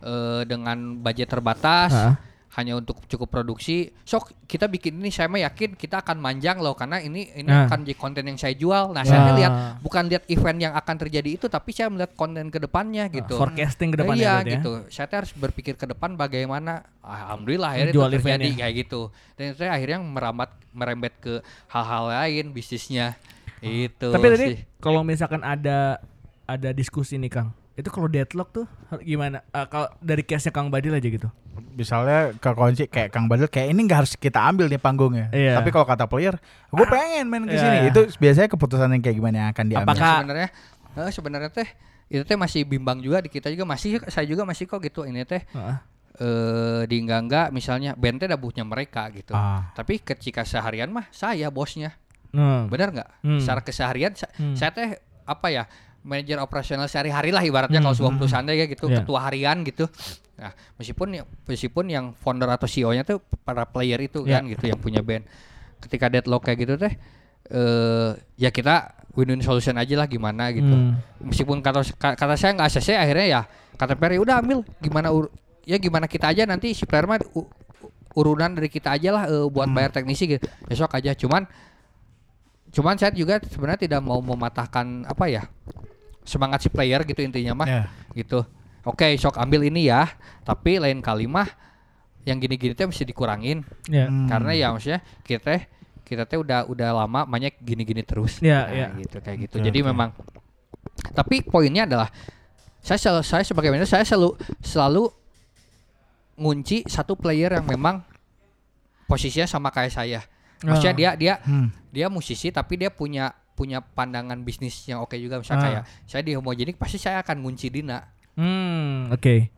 [0.00, 1.90] eh, dengan budget terbatas.
[1.90, 2.14] Heeh.
[2.54, 3.90] Hanya untuk cukup produksi.
[4.00, 7.66] Sok kita bikin ini saya mah yakin kita akan manjang loh karena ini ini Nah.
[7.66, 8.90] akan jadi konten yang saya jual.
[8.90, 9.34] Nah, saya Wah.
[9.34, 13.34] lihat bukan lihat event yang akan terjadi itu tapi saya melihat konten ke depannya gitu.
[13.34, 14.54] Forecasting ke Nah, depannya iya berarti ya.
[14.56, 14.72] gitu.
[14.88, 18.58] Saya harus berpikir ke depan bagaimana alhamdulillah akhirnya Jual itu terjadi eventnya.
[18.60, 19.00] kayak gitu.
[19.34, 21.34] Dan itu akhirnya merambat merembet ke
[21.66, 23.18] hal-hal lain bisnisnya.
[23.58, 24.46] Itu Tapi tadi
[24.78, 25.98] kalau misalkan ada
[26.44, 28.66] ada diskusi nih Kang, itu kalau deadlock tuh
[29.00, 29.42] gimana?
[29.48, 31.26] Eh, kalau dari case-nya Kang Badil aja gitu.
[31.74, 35.26] Misalnya ke kunci kayak Kang Badil kayak ini nggak harus kita ambil nih panggungnya.
[35.30, 35.58] Iya.
[35.58, 37.76] Tapi kalau kata player, gue pengen main ke Iya, sini.
[37.76, 37.90] iya.
[37.90, 39.86] Itu biasanya keputusan yang kayak gimana yang akan diambil.
[39.90, 40.48] Apakah- sebenarnya
[40.94, 41.68] eh, sebenarnya teh
[42.06, 45.24] itu teh masih bimbang juga di kita juga masih saya juga masih kok gitu ini
[45.24, 45.76] teh Heeh.
[46.14, 49.34] eh di enggak enggak misalnya band teh dabuhnya mereka gitu.
[49.34, 49.74] Ah.
[49.74, 51.98] Tapi ketika seharian mah saya bosnya.
[52.30, 52.66] Hmm.
[52.66, 53.10] Benar nggak?
[53.20, 53.38] Hmm.
[53.38, 54.54] Secara keseharian sa- Hmm.
[54.54, 55.64] saya teh apa ya?
[56.04, 59.00] Manajer operasional sehari-hari lah ibaratnya kalau sebuah perusahaan teh ya gitu, Iya.
[59.00, 59.88] ketua harian gitu.
[60.36, 64.38] Nah, meskipun ya- meskipun yang founder atau CEO-nya tuh para player itu Iya.
[64.38, 65.24] kan gitu yang punya band.
[65.80, 66.92] Ketika deadlock kayak gitu teh
[67.44, 70.68] eh ya kita win-win solution aja lah gimana gitu.
[70.68, 70.96] Hmm.
[71.20, 73.40] Meskipun kata kata saya nggak ACC akhirnya ya
[73.74, 75.32] kata Perry udah ambil gimana ur-
[75.64, 77.20] ya gimana kita aja nanti si player mah
[78.12, 80.44] urunan dari kita aja lah eh, buat bayar teknisi gitu.
[80.64, 81.44] Besok aja cuman
[82.70, 85.46] cuman saya juga sebenarnya tidak mau mematahkan apa ya
[86.24, 87.82] semangat si player gitu intinya mah Ya.
[88.12, 88.42] gitu.
[88.82, 90.08] Oke, sok ambil ini ya,
[90.42, 91.48] tapi lain kali mah
[92.24, 94.08] yang gini-gini tuh mesti dikurangin Ya.
[94.08, 94.24] Hmm.
[94.26, 95.68] karena ya maksudnya kita
[96.02, 98.86] kita teh udah udah lama banyak gini-gini terus Ya, Nah, ya.
[98.96, 100.12] gitu kayak gitu Oke, jadi memang
[101.12, 102.08] tapi poinnya adalah
[102.80, 105.04] saya selalu, saya sebagai manajer saya selalu selalu
[106.34, 108.02] ngunci satu player yang memang
[109.04, 110.20] posisinya sama kayak saya
[110.60, 110.98] maksudnya Oh.
[110.98, 111.68] dia dia Hmm.
[111.88, 115.38] dia musisi tapi dia punya punya pandangan bisnis yang oke juga.
[115.38, 115.66] Misalnya Ah.
[115.70, 118.02] kayak saya di homogenik pasti saya akan ngunci Dina.
[118.34, 119.50] Hmm, oke.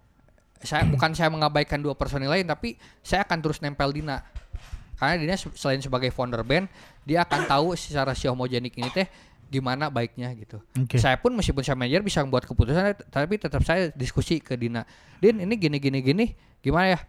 [0.58, 4.24] saya bukan saya mengabaikan dua personil lain tapi saya akan terus nempel Dina.
[4.94, 6.66] Karena Dina se- selain sebagai founder band
[7.02, 9.04] dia akan tahu secara si homogenik ini teh
[9.46, 10.58] gimana baiknya gitu.
[10.74, 10.96] Oke.
[10.96, 14.82] saya pun meskipun saya manajer bisa membuat keputusan tapi tetap saya diskusi ke Dina.
[15.16, 16.24] Din ini gini gini gini
[16.58, 17.00] gimana ya?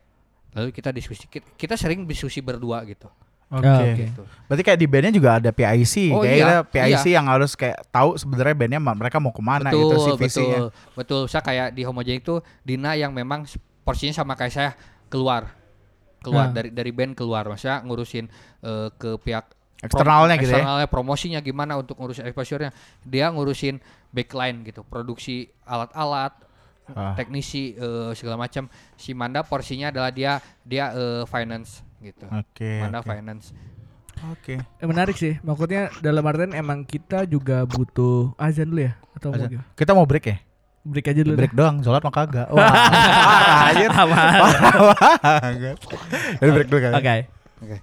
[0.54, 3.08] Lalu kita diskusi kita, kita sering diskusi berdua gitu
[3.48, 3.64] Oke.
[3.64, 3.96] Ah, oke.
[3.98, 7.80] gitu Berarti kayak di bandnya juga ada PIC, Oh, kayaknya iya, PIC yang harus kayak
[7.88, 10.60] tahu sebenarnya bandnya mereka mau ke mana betul gitu sih betul visinya.
[10.94, 13.48] betul saya kayak di homogenik itu Dina yang memang
[13.82, 14.70] porsinya sama kayak saya
[15.08, 15.48] keluar
[16.20, 16.54] keluar Ah.
[16.54, 18.28] dari dari band keluar maksudnya ngurusin
[18.62, 20.58] eh, ke pihak Eksternalnya prom- gitu ya.
[20.58, 23.80] eksternalnya promosinya gimana untuk ngurusin exposure-nya dia ngurusin
[24.10, 26.36] backline gitu produksi alat-alat
[26.90, 27.12] Ah.
[27.14, 32.84] teknisi eh, segala macam si Manda porsinya adalah dia dia eh, finance gitu Oke.
[32.84, 33.10] Manda oke.
[33.10, 33.54] finance
[34.34, 34.58] Oke.
[34.58, 35.38] Eh, menarik sih.
[35.46, 39.50] Maksudnya dalam artian emang kita juga butuh azan dulu ya atau mau Azan.
[39.54, 39.68] gimana?
[39.78, 40.38] Kita mau break ya?
[40.88, 41.36] Break aja dulu.
[41.36, 41.60] Break deh.
[41.60, 42.48] doang, sholat mah kagak.
[42.56, 43.92] Wah, anjir.
[43.92, 44.42] Banget.
[46.40, 46.94] Jadi break dulu kan.
[46.98, 47.16] Oke.
[47.62, 47.78] oke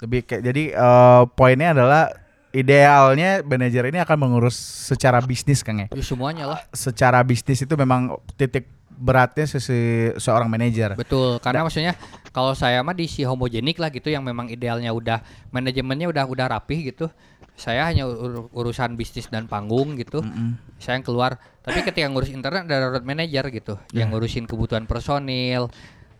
[0.00, 2.04] Lebih kayak jadi eh, poinnya adalah
[2.50, 5.88] idealnya manajer ini akan mengurus secara bisnis Kang ya.
[5.92, 8.66] Ya, semuanya lah Secara bisnis itu memang titik
[9.00, 10.92] beratnya sesi seorang manajer.
[10.94, 11.96] Betul, karena maksudnya
[12.30, 16.46] kalau saya mah di si homogenik lah gitu yang memang idealnya udah manajemennya udah udah
[16.52, 17.08] rapih gitu.
[17.56, 20.20] Saya hanya ur- urusan bisnis dan panggung gitu.
[20.80, 21.40] Saya yang keluar.
[21.60, 25.68] Tapi ketika ngurus internet ada road manager gitu, yang ngurusin kebutuhan personil,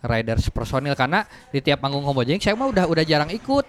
[0.05, 3.65] riders personil karena di tiap panggung homogenik saya mah udah udah jarang ikut.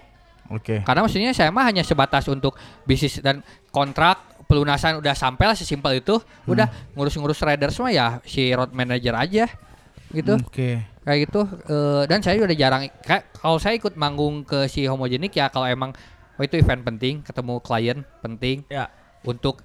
[0.51, 0.83] Oke.
[0.83, 3.39] Karena maksudnya saya mah hanya sebatas untuk bisnis dan
[3.71, 6.19] kontrak pelunasan udah sampai lah sesimpel itu.
[6.43, 9.47] Udah ngurus-ngurus riders mah ya si road manager aja
[10.11, 10.83] gitu Oke.
[11.01, 15.31] kayak gitu eh, dan saya udah jarang kayak kalau saya ikut manggung ke si homogenik
[15.31, 15.95] ya kalau emang
[16.35, 18.91] oh itu event penting ketemu klien penting Ya.
[19.23, 19.63] untuk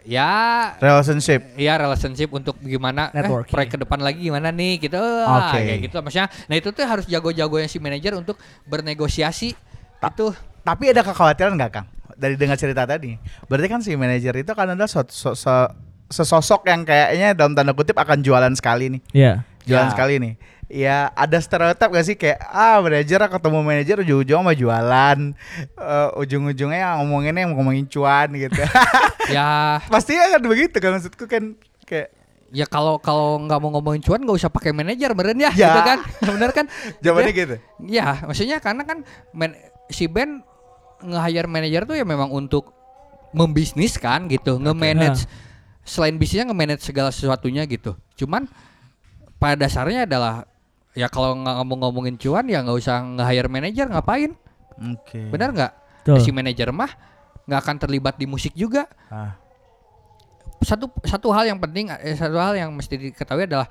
[0.00, 0.30] ya
[0.78, 1.42] Relationship.
[1.56, 3.50] ya relationship untuk gimana eh, Networking.
[3.50, 5.58] proyek ke depan lagi gimana nih gitu Ah, Oke.
[5.60, 9.52] kayak gitu maksudnya nah itu tuh harus jago-jagonya si manajer untuk bernegosiasi
[10.00, 10.26] itu
[10.60, 11.86] Tapi ada kekhawatiran nggak Kang?
[12.20, 13.16] Dari dengar cerita tadi.
[13.48, 15.72] Berarti kan si manajer itu kan adalah so- so- so-
[16.06, 19.00] sesosok yang kayaknya dalam tanda kutip akan jualan sekali nih.
[19.10, 19.32] Iya.
[19.62, 19.92] Jualan Ya.
[19.92, 20.34] sekali nih.
[20.68, 25.18] Ya ada stereotip gak sih kayak ah manajer ketemu manajer ujung-ujung sama jualan
[25.74, 28.62] Eh, ujung-ujungnya ngomonginnya ngomongin cuan gitu
[29.34, 32.14] ya pasti akan begitu kan maksudku kan kayak
[32.50, 35.74] ya kalau kalau nggak mau ngomongin cuan nggak usah pakai manajer meren ya, Ya.
[35.74, 36.66] gitu kan bener kan
[37.02, 37.38] jawabannya Ya.
[37.38, 39.02] gitu Ya, maksudnya karena kan
[39.32, 39.58] man-
[39.90, 40.46] si band
[41.02, 42.72] nge-hire manajer tuh ya memang untuk
[43.30, 45.24] membisnis kan gitu, nge-manage
[45.80, 47.94] selain bisnisnya nge-manage segala sesuatunya gitu.
[48.16, 48.46] Cuman
[49.38, 50.44] pada dasarnya adalah
[50.92, 54.34] ya kalau nggak ngomong-ngomongin cuan ya nggak usah nge-hire manajer ngapain?
[54.76, 55.72] oke Benar nggak?
[56.02, 56.18] Betul.
[56.24, 56.90] Si manajer mah
[57.46, 58.88] nggak akan terlibat di musik juga.
[59.08, 59.36] Ah,
[60.60, 63.64] Satu satu hal yang penting, eh, satu hal yang mesti diketahui adalah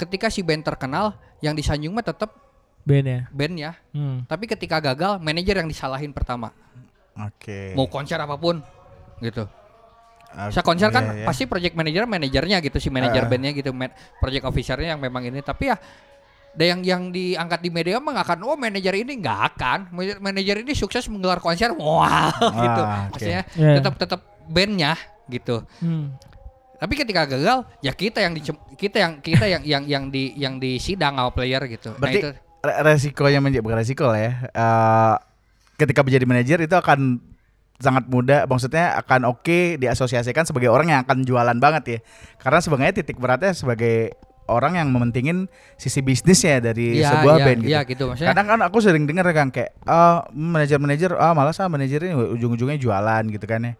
[0.00, 2.32] ketika si band terkenal yang disanjung mah tetap
[2.84, 3.20] Ben ya.
[3.28, 3.70] bandnya.
[3.90, 4.22] Hmm.
[4.24, 6.52] Tapi ketika gagal, manajer yang disalahin pertama.
[7.14, 8.60] oke Mau konser apa pun,
[9.18, 9.48] gitu.
[10.28, 11.24] Ah, Saya konser kan iya, iya.
[11.24, 13.28] pasti project manager manajernya gitu, si manajer Ah.
[13.28, 15.38] bandnya gitu, man- project officernya yang memang ini.
[15.38, 15.78] Tapi ya,
[16.50, 19.78] ada yang yang diangkat di media mah nggak akan, oh manajer ini nggak akan,
[20.18, 22.82] Manajer- ini sukses menggelar konser, wah gitu.
[22.82, 23.14] Ah, oke.
[23.14, 23.74] Maksudnya Iya.
[23.78, 25.62] tetap tetap bandnya gitu.
[25.78, 26.18] Hmm.
[26.74, 30.54] Tapi ketika gagal, ya kita yang dicem- kita yang kita yang yang yang di yang
[30.58, 31.94] disidang sama player gitu.
[31.94, 32.30] Berarti nah itu
[32.64, 34.32] resikonya menjadi bukan resiko lah ya.
[34.48, 35.14] Eh,
[35.76, 37.20] ketika menjadi manajer itu akan
[37.74, 41.98] sangat mudah, maksudnya akan oke diasosiasikan sebagai orang yang akan jualan banget ya.
[42.38, 47.60] Karena sebenarnya titik beratnya sebagai orang yang mementingin sisi bisnisnya dari Iya, sebuah iya, band
[47.64, 47.70] gitu.
[47.72, 51.68] iya gitu, maksudnya- Kadang kan aku sering dengar kan kayak ah manajer-manajer ah malas ah
[51.68, 53.72] manajer ini ujung-ujungnya jualan gitu kan ya.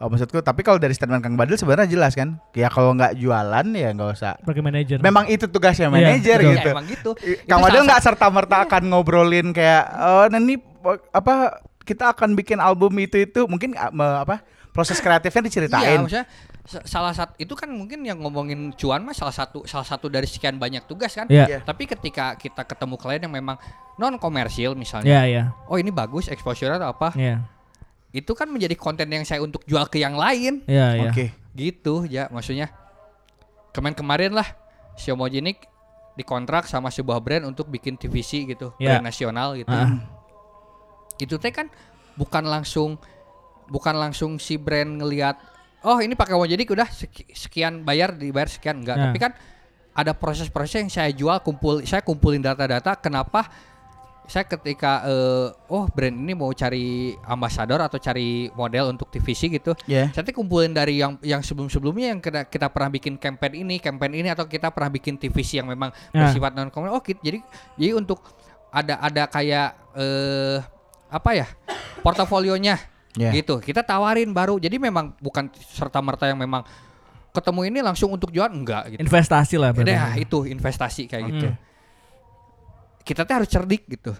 [0.00, 2.40] Oh, maksudku tapi kalau dari statement Kang Badil sebenarnya jelas kan.
[2.50, 4.32] Ya kalau nggak jualan ya nggak usah.
[4.40, 4.96] Pakai manajer.
[4.98, 6.50] Memang itu tugasnya Iya, manajer betul.
[6.50, 6.64] gitu.
[6.64, 7.10] Ya, emang gitu.
[7.44, 12.32] Kang salah nggak serta merta akan ngobrolin kayak oh nah ini po- apa kita akan
[12.32, 15.98] bikin album itu itu mungkin me- apa proses kreatifnya Iya, diceritain.
[16.00, 16.26] maksudnya
[16.62, 20.24] sa- salah satu itu kan mungkin yang ngomongin cuan mah salah satu salah satu dari
[20.24, 21.26] sekian banyak tugas kan.
[21.26, 21.44] Iya.
[21.46, 21.58] Iya.
[21.60, 23.60] Tapi ketika kita ketemu klien yang memang
[23.94, 25.44] non komersil misalnya, Iya, iya.
[25.66, 27.44] oh ini bagus exposure atau apa, Iya.
[28.10, 31.10] Itu kan menjadi konten yang saya untuk jual ke yang lain, Iya, iya.
[31.10, 31.26] Oke.
[31.52, 32.70] gitu ya maksudnya.
[33.70, 34.46] Kemarin-kemarin lah
[34.94, 35.62] si Homogenik
[36.12, 38.98] dikontrak sama sebuah brand untuk bikin TVC gitu, Iya.
[38.98, 39.70] brand nasional gitu.
[39.70, 39.94] Ah.
[41.16, 41.70] Itu teh kan
[42.14, 42.98] bukan langsung
[43.66, 45.38] bukan langsung si brand ngelihat
[45.80, 49.04] oh ini pakai Homogenik udah seki- sekian bayar dibayar sekian enggak, Nah.
[49.06, 49.32] tapi kan
[49.90, 53.46] ada proses-proses yang saya jual kumpul saya kumpulin data-data kenapa
[54.30, 59.74] saya ketika eh, oh brand ini mau cari ambasador atau cari model untuk TVC gitu
[59.90, 60.14] Iya.
[60.14, 64.28] saya kumpulin dari yang yang sebelum-sebelumnya yang kita, kita pernah bikin campaign ini, campaign ini
[64.30, 66.30] atau kita pernah bikin TVC yang memang Ya.
[66.30, 66.94] bersifat non komersial.
[66.94, 67.18] Oh, gitu.
[67.18, 67.38] jadi
[67.74, 68.22] jadi untuk
[68.70, 70.58] ada ada kayak eh
[71.10, 71.46] apa ya?
[72.00, 72.78] portofolionya
[73.18, 73.34] Ya.
[73.34, 73.58] gitu.
[73.58, 74.62] Kita tawarin baru.
[74.62, 76.62] Jadi memang bukan serta merta yang memang
[77.34, 79.00] ketemu ini langsung untuk jual enggak gitu.
[79.02, 79.90] Investasi lah berarti.
[79.90, 81.46] Nah, itu investasi kayak gitu.
[83.00, 83.06] Hmm.
[83.08, 84.12] Kita tuh harus cerdik gitu.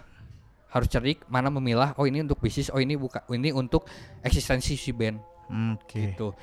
[0.71, 3.85] Harus cerdik mana memilah oh ini untuk bisnis, oh ini bukan ini untuk
[4.25, 5.19] eksistensi si band
[5.77, 6.15] Oke.
[6.15, 6.33] gitu.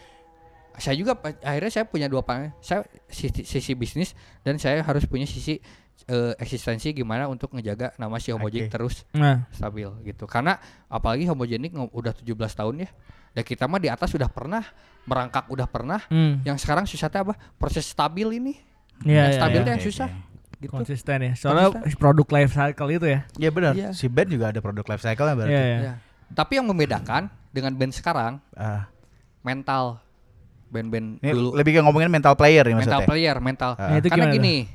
[0.79, 2.55] Saya juga akhirnya saya punya dua panel.
[2.62, 4.14] Saya sisi, sisi bisnis
[4.46, 5.59] dan saya harus punya sisi
[6.07, 8.74] eh, eksistensi gimana untuk ngejaga nama si Homogenik Oke.
[8.79, 10.31] terus Nah, stabil gitu.
[10.31, 10.55] Karena
[10.87, 12.90] apalagi Homogenik udah 17 tahun ya.
[13.35, 14.62] Dan kita mah di atas udah pernah
[15.09, 16.01] merangkak udah pernah.
[16.07, 16.46] hmm.
[16.46, 17.35] Yang sekarang susahnya apa?
[17.59, 18.55] Proses stabil ini.
[19.03, 19.66] Iya, yang iya, stabil iya.
[19.66, 20.09] tuh yang susah.
[20.11, 20.38] oke.
[20.58, 20.74] Gitu.
[20.74, 21.32] Konsisten ya.
[21.38, 23.20] Soalnya produk life cycle itu ya.
[23.38, 23.72] Ya benar.
[23.78, 23.94] Iya.
[23.94, 25.54] Si band juga ada produk life cycle berarti.
[25.54, 25.78] Iya, iya.
[25.78, 25.94] Ya.
[26.28, 28.90] Tapi yang membedakan dengan band sekarang Ah,
[29.40, 30.02] mental
[30.68, 33.08] band-band dulu lebih ke ngomongin mental player nih mental maksudnya.
[33.08, 33.88] player mental Ah.
[33.88, 34.68] Nah, itu karena gini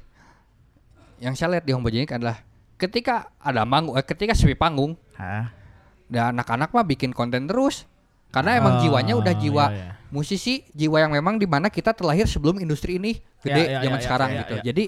[1.19, 2.41] yang saya lihat di Homogenik adalah
[2.75, 5.53] ketika ada manggung eh, ketika sepi panggung Hah?
[6.09, 7.85] dan anak-anak mah bikin konten terus
[8.29, 9.91] karena emang Oh, jiwanya udah jiwa iya, iya.
[10.09, 13.93] musisi jiwa yang memang di mana kita terlahir sebelum industri ini gede Ya, ya, zaman
[13.93, 14.63] ya, ya, sekarang ya, gitu ya.
[14.65, 14.83] jadi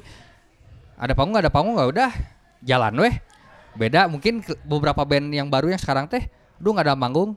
[0.96, 2.10] ada panggung nggak ada panggung nggak udah
[2.62, 3.16] jalan weh
[3.74, 7.36] beda mungkin ke- beberapa band yang baru yang sekarang teh duh nggak ada manggung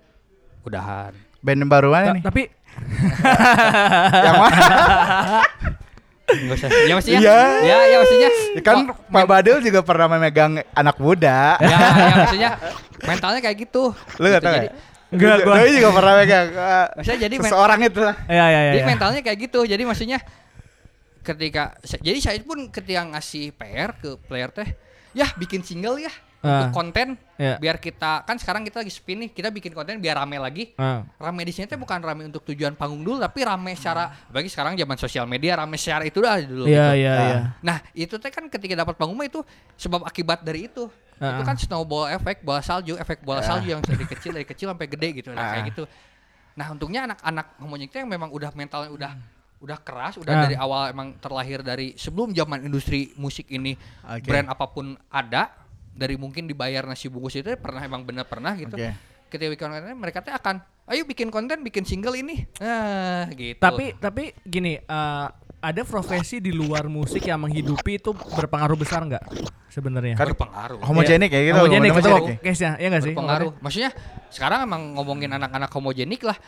[0.63, 2.23] udahan Band yang baru mana nih?
[2.25, 2.43] Tapi
[4.27, 4.67] yang mana?
[6.29, 7.39] Nggak usah ya maksudnya Iya.
[7.63, 8.77] ya ya maksudnya Ya kan
[9.09, 11.57] Pak Badil juga pernah memegang anak muda.
[11.59, 12.51] ya, ya maksudnya
[13.01, 13.95] mentalnya kayak gitu.
[14.19, 14.73] Lu gak Gitu, tau jadi, ya?
[15.09, 15.55] Enggak, gua.
[15.57, 16.47] Doi juga pernah megang.
[16.51, 18.15] eh, Maksudnya jadi men- seseorang itu lah.
[18.21, 18.61] ya ya ya.
[18.69, 18.89] jadi ya.
[18.91, 19.61] mentalnya kayak gitu.
[19.63, 20.19] Jadi maksudnya
[21.29, 24.69] ketika jadi saya pun ketika ngasih PR ke player teh,
[25.13, 26.63] ya bikin single ya Ah.
[26.63, 27.59] untuk konten Ya.
[27.59, 30.71] biar kita kan sekarang kita lagi spin nih, kita bikin konten biar rame lagi.
[30.79, 31.03] Ah.
[31.19, 34.73] Rame di sini teh bukan rame untuk tujuan panggung dulu, tapi rame secara bagi sekarang
[34.73, 36.65] zaman sosial media rame secara itu dah dulu.
[36.65, 36.95] Iya gitu.
[36.97, 37.27] iya Ah.
[37.27, 37.39] iya.
[37.59, 39.43] Nah itu teh kan ketika dapat panggung mah itu
[39.75, 40.87] sebab akibat dari itu.
[41.19, 41.35] Ah.
[41.35, 43.45] Itu kan snowball efek bola salju, efek bola Ah.
[43.45, 45.35] salju yang dari kecil dari kecil sampai gede gitu.
[45.35, 45.51] Nah Ah.
[45.53, 45.91] kayak gitu.
[46.55, 49.11] Nah untungnya anak-anak homonya itu yang memang udah mentalnya udah
[49.59, 50.43] udah keras, udah Ah.
[50.47, 53.75] dari awal emang terlahir dari sebelum zaman industri musik ini
[54.07, 54.23] Oke.
[54.23, 55.51] brand apa pun ada
[55.91, 58.79] dari mungkin dibayar nasi bungkus itu pernah emang bener pernah gitu.
[58.79, 58.95] Oke.
[59.29, 62.47] Ketika bikin konten mereka tuh akan ayo bikin konten bikin single ini.
[62.63, 63.59] Nah gitu.
[63.59, 65.27] Tapi tapi gini, eh,
[65.59, 69.25] ada profesi di luar musik yang menghidupi itu berpengaruh besar nggak
[69.69, 70.15] sebenarnya?
[70.15, 70.79] Kan berpengaruh.
[70.87, 71.59] Homogenik ya gitu.
[71.59, 72.47] Homogenik itu homogenik ya.
[72.47, 73.15] case-nya, ya nggak sih?
[73.19, 73.51] berpengaruh.
[73.59, 73.91] Maksudnya
[74.31, 76.39] sekarang emang ngomongin anak-anak homogenik lah.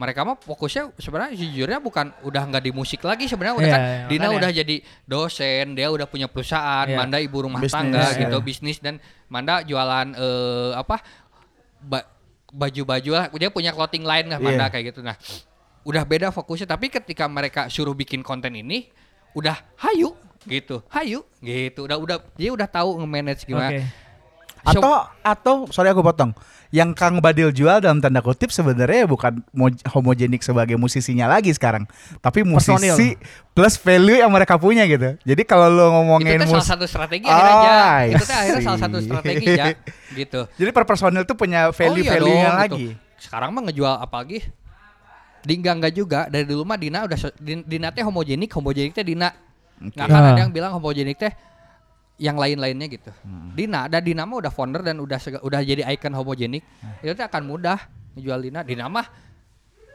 [0.00, 3.82] Mereka mah fokusnya sebenarnya jujurnya bukan udah nggak di musik lagi sebenarnya udah Iya, kan
[3.84, 4.38] iya, Dina makanya.
[4.40, 6.96] udah jadi dosen, dia udah punya perusahaan, Iya.
[6.96, 8.24] Manda ibu rumah Bisnis, tangga iya.
[8.24, 8.96] gitu, bisnis dan
[9.28, 11.04] Manda jualan eh, apa
[11.78, 12.08] ba-
[12.48, 14.72] baju-baju lah, dia punya clothing line lah Manda Iya.
[14.72, 15.00] kayak gitu.
[15.04, 15.20] Nah,
[15.80, 18.88] udah beda fokusnya tapi ketika mereka suruh bikin konten ini
[19.32, 21.84] udah hayu gitu, hayu gitu.
[21.84, 23.68] Udah udah dia udah tahu nge-manage gimana.
[23.68, 23.84] Oke.
[24.62, 26.32] Atau atau sorry aku potong.
[26.70, 31.82] Yang Kang Badil jual dalam tanda kutip sebenarnya bukan mo- homogenik sebagai musisinya lagi sekarang,
[32.18, 32.94] tapi Personil.
[32.94, 33.18] musisi
[33.50, 35.18] plus value yang mereka punya gitu.
[35.18, 37.74] Jadi kalau lo ngomongin itu salah satu strategi Oh, akhirnya aja.
[37.98, 39.66] I Itu akhirnya salah satu strategi ya
[40.12, 40.40] gitu.
[40.54, 42.94] jadi per personil tuh punya Oh iya dong, lagi.
[42.94, 43.02] gitu.
[43.18, 44.38] Sekarang mah ngejual apa lagi?
[45.40, 49.34] Dingga enggak juga dari dulu mah Dina udah Dina teh homogenik, homogenik teh Dina.
[49.80, 51.32] Nggak akan ada yang bilang homogenik teh
[52.20, 53.08] yang lain-lainnya gitu.
[53.24, 53.56] Hmm.
[53.56, 56.60] Dina, ada Dina mah udah founder dan udah sega- udah jadi icon homogenik.
[56.84, 57.00] Hmm.
[57.00, 57.80] Itu akan mudah
[58.14, 58.60] ngejual Dina.
[58.60, 59.08] Dina mah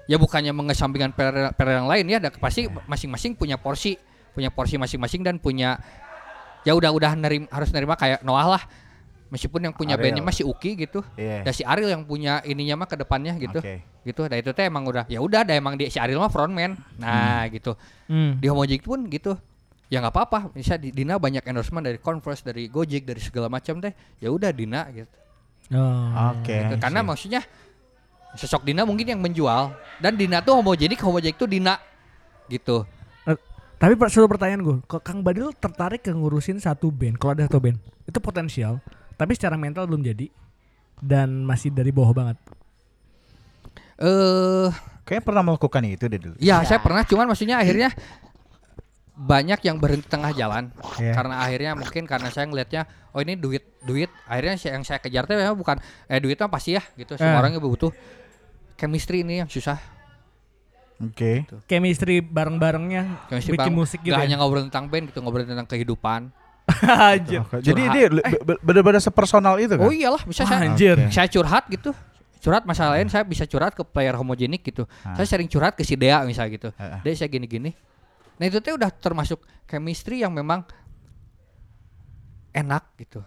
[0.05, 2.82] ya bukannya mengesampingkan per, per yang lain ya, ada pasti Hmm.
[2.89, 3.93] masing-masing punya porsi,
[4.34, 5.78] punya porsi masing-masing dan punya
[6.65, 8.63] ya udah udah nerim, harus nerima kayak Noah lah.
[9.26, 10.05] Meskipun yang punya Ariel.
[10.13, 11.41] bandnya masih Uki gitu, Iya.
[11.41, 13.82] dan si Ariel yang punya ininya mah ke depannya gitu, Oke.
[14.01, 14.21] gitu.
[14.30, 17.41] Nah itu teh emang udah ya udah, ada emang di si Ariel mah frontman, nah
[17.49, 17.73] gitu.
[18.05, 18.38] Hmm.
[18.38, 19.34] Di Homogenik pun gitu,
[19.89, 20.39] ya nggak apa-apa.
[20.53, 24.49] Bisa di Dina banyak endorsement dari Converse, dari Gojek, dari segala macam teh, ya udah
[24.51, 25.15] Dina gitu.
[25.73, 26.36] Oh.
[26.36, 26.53] Oke.
[26.53, 26.75] Gitu.
[26.77, 27.41] Karena maksudnya
[28.36, 29.73] sosok Dina mungkin yang menjual
[30.03, 31.79] dan Dina tuh homogenik, homogenik tuh Dina
[32.51, 32.86] gitu.
[33.25, 33.38] Eh,
[33.75, 37.17] Tapi per- satu pertanyaan gue, Kang Badil tertarik ke ngurusin satu band?
[37.17, 38.77] Kalau ada satu band, itu potensial,
[39.17, 40.29] tapi secara mental belum jadi
[41.01, 42.38] dan masih dari bawah banget.
[43.99, 44.69] Eh
[45.05, 46.36] Kayaknya pernah melakukan itu deh dulu.
[46.41, 47.93] Ya, saya pernah, cuman maksudnya akhirnya
[49.18, 51.13] banyak yang berhenti tengah jalan Iya.
[51.13, 55.24] karena akhirnya mungkin karena saya ngelihatnya oh ini duit duit akhirnya saya- yang saya kejar
[55.24, 57.39] tuh memang bukan eh duit mah pasti ya gitu semua Eh.
[57.39, 57.95] orang butuh
[58.76, 59.80] chemistry ini yang susah
[60.97, 61.43] Oke.
[61.66, 64.26] Chemistry bareng-barengnya chemistry bikin bang- musik gitu nggak ya.
[64.26, 66.32] hanya ngobrol tentang band gitu ngobrol tentang kehidupan
[67.11, 67.39] Anjir.
[67.41, 67.93] Oke, Jadi Curhat.
[67.93, 69.86] dia le- be- bener-bener sepersonal itu kan?
[69.86, 70.95] oh iyalah bisa saya Anjir.
[71.09, 71.91] Saya curhat gitu
[72.39, 75.13] curhat masalah lain saya bisa curhat ke player homogenik gitu Ah.
[75.13, 77.01] saya sering curhat ke si Dea misalnya gitu Ah.
[77.01, 77.74] Dea saya gini-gini
[78.36, 80.63] nah itu tuh udah termasuk chemistry yang memang
[82.51, 83.23] enak gitu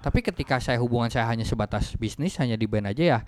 [0.00, 3.20] tapi ketika saya hubungan saya hanya sebatas bisnis hanya di band aja ya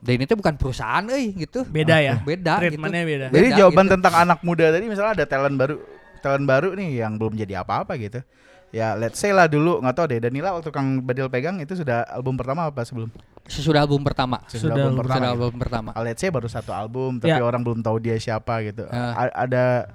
[0.00, 2.16] dan ini tuh bukan perusahaan eh gitu Beda ya.
[2.24, 3.26] beda Treatmentnya gitu beda.
[3.28, 3.94] Jadi Beda jawaban gitu.
[4.00, 5.76] tentang anak muda tadi misalnya ada talent baru,
[6.24, 8.24] talent baru nih yang belum jadi apa-apa gitu.
[8.72, 12.08] Ya let's say lah dulu nggak tahu deh Danila waktu Kang Badil pegang itu sudah
[12.08, 13.12] album pertama apa sebelum?
[13.50, 15.10] Sesudah album pertama Sudah album album pertama.
[15.10, 15.34] sesudah gitu.
[15.36, 17.42] album pertama Let's say baru satu album tapi Ya.
[17.42, 18.86] orang belum tahu dia siapa gitu.
[18.86, 19.90] A- ada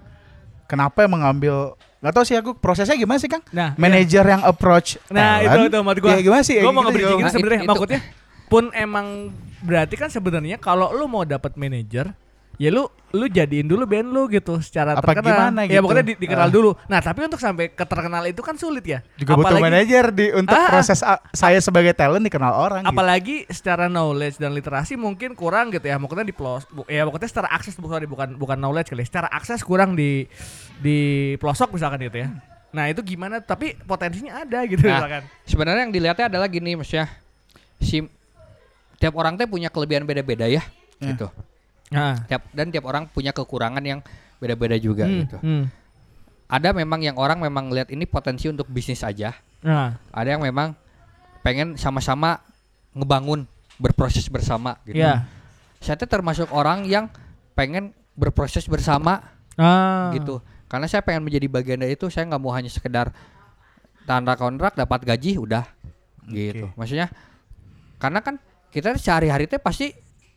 [0.66, 3.42] kenapa mengambil nggak tahu sih aku prosesnya gimana sih Kang?
[3.50, 5.48] Nah, Manager yang approach Nah talent?
[5.48, 6.12] itu itu maksud gue.
[6.12, 6.56] Ya, gimana sih?
[6.56, 8.00] Gue Ya, mau gitu, nge-bridging Nah, sebenarnya maksudnya
[8.46, 9.08] pun emang
[9.60, 12.14] berarti kan sebenarnya kalau lu mau dapat manajer
[12.56, 15.24] ya lu lu jadiin dulu band lu gitu secara Apa terkenal.
[15.48, 15.84] gimana Ya gitu?
[15.84, 16.52] pokoknya di- dikenal Ah.
[16.52, 16.70] dulu.
[16.86, 19.00] Nah, tapi untuk sampai ke terkenal itu kan sulit ya.
[19.16, 20.68] juga butuh manajer di untuk Ah.
[20.70, 22.82] proses a- saya sebagai talent dikenal orang.
[22.82, 22.92] gitu.
[22.92, 25.96] Apalagi secara knowledge dan literasi mungkin kurang gitu ya.
[25.96, 29.02] Maksudnya di plos, bu- ya pokoknya secara akses sorry, bukan bukan knowledge kali.
[29.02, 29.08] ya.
[29.08, 30.28] Secara akses kurang di
[30.76, 30.98] di
[31.36, 32.36] pelosok misalkan gitu ya.
[32.70, 33.40] Nah itu gimana?
[33.40, 35.24] Tapi potensinya ada gitu Nah, misalkan.
[35.46, 37.08] sebenarnya yang dilihatnya adalah gini maksudnya
[37.78, 38.04] si
[38.98, 40.60] tiap orang teh punya kelebihan beda-beda ya
[40.98, 41.12] Ya.
[41.12, 41.32] gitu
[41.96, 44.04] Nah, tiap dan tiap orang punya kekurangan yang
[44.38, 45.38] beda-beda juga hmm, gitu.
[45.40, 45.64] hmm.
[46.52, 49.32] ada memang yang orang memang lihat ini potensi untuk bisnis aja.
[49.64, 50.76] Nah, ada yang memang
[51.42, 52.44] pengen sama-sama
[52.94, 53.48] ngebangun
[53.82, 55.02] berproses bersama gitu.
[55.02, 55.26] Ya.
[55.84, 57.08] saya tuh termasuk orang yang
[57.54, 59.22] pengen berproses bersama
[59.56, 60.12] Ah.
[60.12, 60.44] gitu.
[60.68, 63.16] Karena saya pengen menjadi bagian dari itu saya nggak mau hanya sekedar
[64.04, 65.64] tanda kontrak dapat gaji udah
[66.30, 66.70] gitu.
[66.76, 67.08] Maksudnya
[68.02, 68.36] karena kan
[68.74, 69.96] kita sehari-hari teh pasti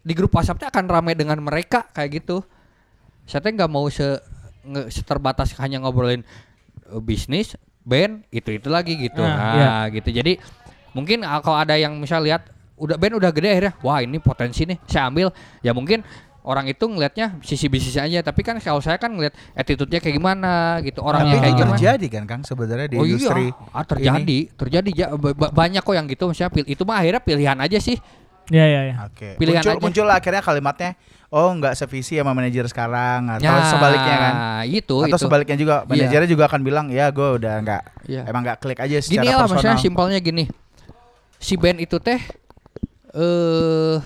[0.08, 2.40] di grup WhatsApp teh akan ramai dengan mereka kayak gitu.
[3.22, 4.16] Saya teh nggak mau se,
[4.64, 6.24] nge- seterbatas hanya ngobrolin
[6.88, 7.52] eh, bisnis
[7.84, 9.20] band itu itu lagi gitu.
[9.20, 10.08] Ah, nah gitu.
[10.08, 10.40] Jadi
[10.96, 12.48] mungkin ah, kalau ada yang misal lihat
[12.80, 15.28] udah band udah gede akhirnya wah ini potensi nih saya ambil.
[15.60, 16.00] Ya mungkin
[16.40, 18.20] orang itu ngelihatnya sisi bisnisnya aja.
[18.24, 21.72] Tapi kan kalau saya kan ngelihat attitude-nya kayak gimana gitu Tapi orangnya itu kayak gimana.
[21.76, 23.52] terjadi kan Kang sebenarnya di oh industri.
[23.52, 24.90] iya ah, terjadi terjadi.
[24.94, 28.00] Ja- ba- ba- banyak kok yang gitu maksudnya pil- itu mah akhirnya pilihan aja sih
[28.48, 28.94] Ya ya ya.
[29.04, 29.36] Oke.
[29.36, 29.82] Pilihan muncul, aja.
[29.82, 30.90] muncul akhirnya kalimatnya
[31.28, 34.34] oh nggak sevisi sama manajer sekarang atau Ya, sebaliknya kan.
[34.64, 35.88] itu atau itu sebaliknya juga Iya.
[36.08, 38.22] manajernya juga akan bilang ya gue udah nggak Iya.
[38.24, 39.84] emang nggak klik aja gini secara lah maksudnya personal.
[39.84, 40.44] simpelnya gini
[41.36, 42.16] si band itu teh
[43.10, 43.96] eh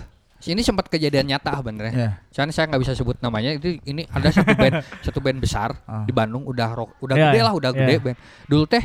[0.44, 2.10] ini sempat kejadian nyata benernya Iya.
[2.28, 4.74] Soalnya saya nggak bisa sebut namanya itu ini ada satu band
[5.06, 6.02] satu band besar Ah.
[6.02, 7.78] di Bandung udah rock udah Iya, gede iya, lah udah iya.
[7.78, 8.82] gede band dulu teh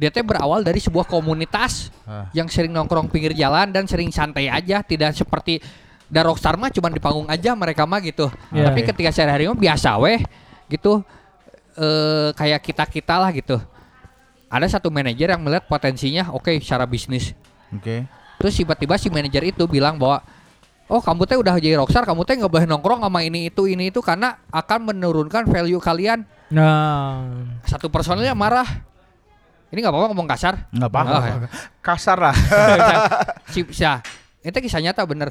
[0.00, 2.32] dia teh berawal dari sebuah komunitas Ah.
[2.32, 5.60] yang sering nongkrong pinggir jalan dan sering santai aja tidak seperti
[6.08, 8.72] dan rockstar mah cuma di panggung aja mereka mah gitu Iya.
[8.72, 10.24] tapi ketika sehari-hari mah biasa weh
[10.66, 11.04] gitu
[11.76, 13.60] eh kayak kita kita lah gitu
[14.48, 17.36] ada satu manajer yang melihat potensinya oke secara bisnis
[17.70, 18.02] Oke.
[18.34, 20.24] Terus tiba-tiba si manajer itu bilang bahwa
[20.90, 23.94] Oh kamu teh udah jadi rockstar, kamu teh nggak boleh nongkrong sama ini itu ini
[23.94, 26.26] itu karena akan menurunkan value kalian.
[26.50, 27.30] Nah.
[27.62, 28.66] Satu personilnya marah.
[29.70, 30.54] Ini nggak apa-apa ngomong kasar.
[30.68, 31.36] nggak apa-apa Oh, ya.
[31.80, 32.34] kasar lah
[33.52, 33.82] si, si,
[34.40, 35.30] itu kisah nyata bener.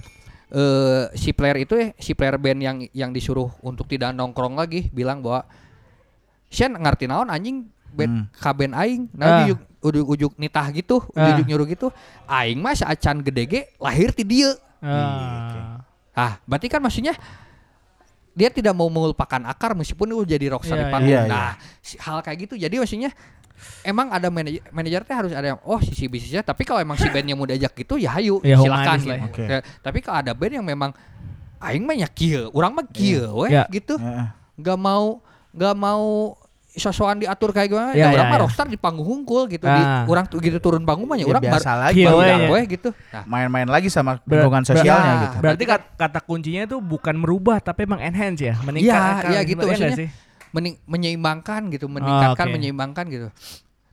[0.49, 4.87] Eh si player itu ya, si player band yang yang disuruh untuk tidak nongkrong lagi
[4.89, 5.45] bilang bahwa
[6.47, 9.45] Sian ngerti naon anjing band ka band aing nah Ah.
[9.45, 11.29] ujuk ujuk ujuk nitah gitu Ah.
[11.29, 11.87] ujuk nyuruh gitu
[12.25, 15.85] aing mah saacan gede ge lahir ti dieu Ah.
[16.11, 17.13] Ah, berarti kan maksudnya
[18.31, 21.11] dia tidak mau melupakan akar meskipun itu jadi rockstar Iya, di panggung.
[21.11, 21.21] iya.
[21.21, 22.55] Iya, Nah, si- hal kayak gitu.
[22.55, 23.11] Jadi maksudnya
[23.81, 27.07] emang ada manajer manajer teh harus ada yang oh sisi bisnisnya tapi kalau emang si
[27.13, 29.07] bandnya mau diajak gitu ya hayu Ya, silakan gitu.
[29.07, 29.25] lah ya.
[29.25, 29.43] Oke.
[29.43, 30.91] Ya, tapi kalau ada band yang memang
[31.59, 33.67] aing mah nya kieu, urang mah kieu weh Iya.
[33.69, 33.95] gitu.
[33.95, 34.31] Ya.
[34.55, 36.35] Nggak mau nggak mau
[36.69, 37.91] sosokan diatur kayak gimana.
[37.91, 38.43] Ya, Ya, urang ya, mah ya.
[38.45, 39.65] rockstar di panggung hungkul gitu.
[39.65, 39.75] Ah.
[39.75, 42.63] Di, urang tuh gitu turun panggung mah ya Ya, urang biasa bar- lagi ya.
[42.69, 42.89] gitu.
[43.09, 46.77] Nah, main-main lagi sama Ber- lingkungan ber- sosialnya Nah, gitu Berarti kat- kata kuncinya itu
[46.77, 49.29] bukan merubah tapi emang enhance ya, Iya, meningkatkan.
[49.29, 49.99] iya gitu Iya nggak maksudnya.
[49.99, 50.09] sih?
[50.51, 52.53] Mening- menyeimbangkan gitu, meningkatkan, oke.
[52.55, 53.27] menyeimbangkan gitu.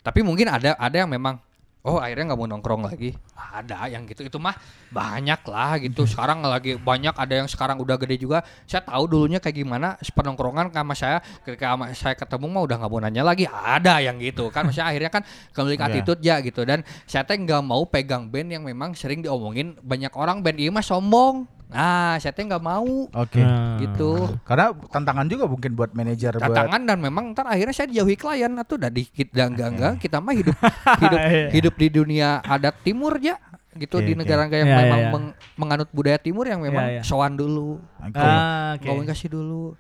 [0.01, 1.43] Tapi mungkin ada ada yang memang
[1.87, 3.15] oh akhirnya nggak mau nongkrong lagi.
[3.35, 4.59] Ada yang gitu itu mah
[4.91, 6.03] banyak lah gitu.
[6.03, 8.43] Sekarang lagi banyak ada yang sekarang udah gede juga.
[8.67, 12.91] Saya tahu dulunya kayak gimana penongkrongan sama saya ketika sama saya ketemu mah udah nggak
[12.91, 13.47] mau nanya lagi.
[13.47, 15.23] Ada yang gitu kan maksudnya akhirnya kan
[15.55, 15.87] kembali ke Iya.
[15.89, 16.61] attitude ya gitu.
[16.67, 20.43] Dan saya teh nggak mau pegang band yang memang sering diomongin banyak orang.
[20.43, 23.39] Band ini mah sombong nah saya teh nggak mau Oke.
[23.39, 23.75] Nah.
[23.77, 28.15] gitu Karena tantangan juga mungkin buat manajer buat tantangan dan memang ntar akhirnya saya dijauhi
[28.15, 30.57] klien atau udah dikit dan enggak enggak kita mah hidup
[30.97, 31.47] hidup Iya.
[31.51, 33.35] hidup di dunia adat timur ya
[33.75, 35.11] gitu Oke, di negara yang Iya, memang iya.
[35.11, 37.03] meng- menganut budaya timur yang memang Iya, iya.
[37.03, 38.15] sowan dulu Oke.
[38.17, 38.87] Ah, oke.
[38.87, 39.75] komunikasi dulu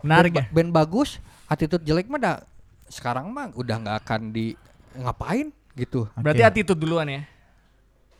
[0.00, 0.54] Menarik band, ya.
[0.54, 2.36] band bagus attitude jelek mah dah
[2.86, 4.54] sekarang mah udah nggak akan di
[4.92, 6.48] ngapain gitu Berarti Oke.
[6.48, 7.22] attitude duluan ya.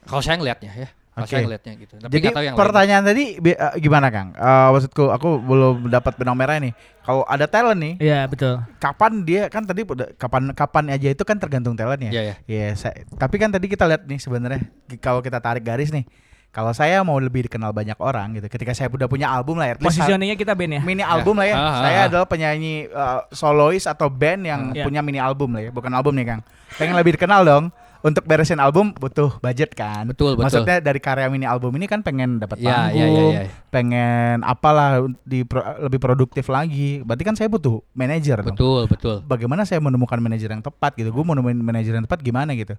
[0.03, 1.27] kalau saya ngelihatnya ya Oke.
[1.29, 2.63] saya ngelihatnya gitu tapi Jadi tahu yang lain.
[2.63, 4.31] pertanyaan tadi bi- eh, gimana Kang?
[4.31, 6.71] Eh, maksudku aku belum dapat benang merah nih.
[7.01, 8.63] Kalau ada talent nih, Iya, betul.
[8.79, 9.83] kapan dia kan tadi
[10.15, 12.11] kapan kapan aja itu kan tergantung talent ya.
[12.11, 12.35] Iya, iya.
[12.47, 14.61] Iya, saya- tapi kan tadi kita lihat nih sebenarnya
[14.99, 16.07] kalau kita tarik garis nih.
[16.51, 18.47] Kalau saya mau lebih dikenal banyak orang gitu.
[18.49, 19.75] Ketika saya udah punya album lah ya.
[19.79, 20.81] Positioningnya kita band ya.
[20.81, 21.55] mini album lah ya.
[21.55, 22.07] Ah, ah, saya ah.
[22.07, 24.83] adalah penyanyi uh, solois atau band yang Iya.
[24.83, 26.41] punya mini album lah ya, bukan album nih Kang.
[26.75, 27.65] Pengen lebih dikenal dong.
[28.01, 30.09] Untuk beresin album butuh budget kan.
[30.09, 30.49] Betul, betul.
[30.49, 33.53] Maksudnya dari karya mini album ini kan pengen dapat Iya, panggung, iya, iya, iya.
[33.69, 37.05] pengen apalah di pro- lebih produktif lagi.
[37.05, 38.57] Berarti kan saya butuh manajer dong.
[38.57, 41.13] betul betul Bagaimana saya menemukan manajer yang tepat gitu?
[41.13, 42.73] Gue mau nemuin manajer yang tepat gimana gitu?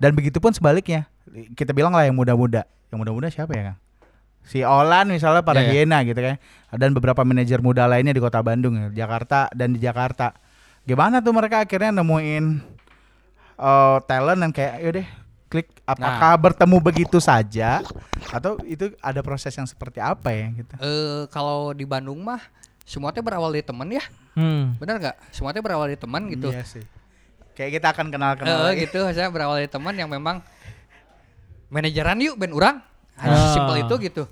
[0.00, 1.04] Dan begitu pun sebaliknya.
[1.52, 2.64] Kita bilang lah yang muda-muda.
[2.88, 3.78] Yang muda-muda siapa ya Kang?
[4.42, 5.84] Si Olan misalnya para Iya, iya.
[5.86, 6.36] Hiena gitu kan.
[6.74, 10.34] Dan beberapa manajer muda lainnya di kota Bandung, ya, Jakarta dan di Jakarta.
[10.82, 12.44] Gimana tuh mereka akhirnya nemuin
[13.62, 15.06] eh, talent dan kayak yaudah
[15.46, 15.68] klik.
[15.82, 17.82] Apakah bertemu begitu saja?
[18.28, 20.74] Atau itu ada proses yang seperti apa ya gitu.
[20.76, 22.40] eh kalau di Bandung mah
[22.82, 24.02] semuanya berawal dari teman ya.
[24.32, 24.74] Hmm.
[24.76, 25.16] benar nggak?
[25.30, 26.48] Semuanya berawal dari teman gitu.
[26.48, 26.84] Iya sih.
[27.52, 28.78] Kayak kita akan kenal-kenal Eh, lagi.
[28.82, 29.04] gitu.
[29.06, 30.40] Saya berawal dari teman yang memang
[31.68, 32.76] manajeran yuk band orang
[33.12, 33.28] Ah.
[33.28, 34.24] hanya simpel itu gitu.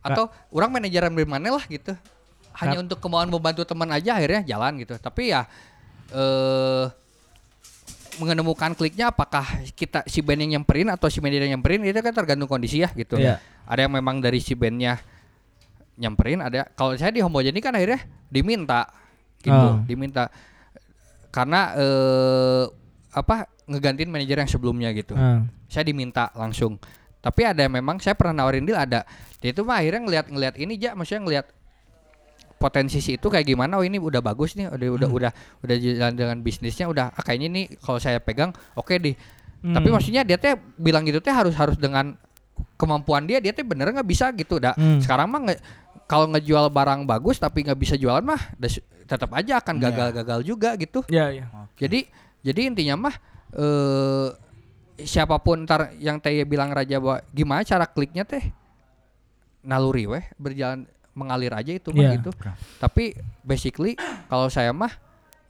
[0.00, 1.92] Atau orang manajeran band mana lah gitu.
[2.56, 4.96] Hanya untuk kemauan membantu teman aja akhirnya jalan gitu.
[4.96, 5.44] Tapi ya
[6.08, 6.84] eh
[8.18, 9.42] menemukan kliknya apakah
[9.72, 12.90] kita si band yang nyamperin atau si manajer yang nyamperin itu kan tergantung kondisi ya
[12.90, 13.38] gitu Iya.
[13.64, 14.98] ada yang memang dari si bandnya
[15.94, 18.86] nyamperin ada kalau saya di homogeni kan akhirnya diminta
[19.38, 19.78] gitu Oh.
[19.82, 20.30] diminta
[21.28, 22.64] karena eh
[23.10, 25.42] apa ngegantiin manajer yang sebelumnya gitu Ah.
[25.66, 26.78] saya diminta langsung
[27.18, 29.02] tapi ada yang memang saya pernah nawarin deal ada
[29.38, 31.46] Dia itu mah akhirnya ngelihat ini ja maksudnya ngelihat
[32.58, 35.30] potensi si itu kayak gimana oh ini udah bagus nih udah udah udah
[35.62, 39.14] udah jalan dengan bisnisnya udah ah, kayaknya nih kalau saya pegang oke deh
[39.58, 39.74] Hmm.
[39.74, 42.14] tapi maksudnya dia teh bilang gitu teh harus harus dengan
[42.76, 45.02] kemampuan dia dia teh bener nggak bisa gitu dah Hmm.
[45.02, 45.62] sekarang mah nge-
[46.06, 48.38] kalau ngejual barang bagus tapi nggak bisa jualan mah
[49.02, 49.82] tetap aja akan Iya.
[49.90, 51.44] gagal-gagal juga gitu Iya, iya.
[51.74, 52.06] jadi
[52.40, 53.14] jadi intinya mah
[53.50, 54.28] eh
[55.00, 58.54] siapa pun ntar yang teh bilang raja bahwa gimana cara kliknya teh
[59.60, 62.12] naluri weh berjalan mengalir aja itu mah Iya.
[62.18, 62.30] gitu.
[62.76, 63.94] Tapi basically
[64.26, 64.92] kalau saya mah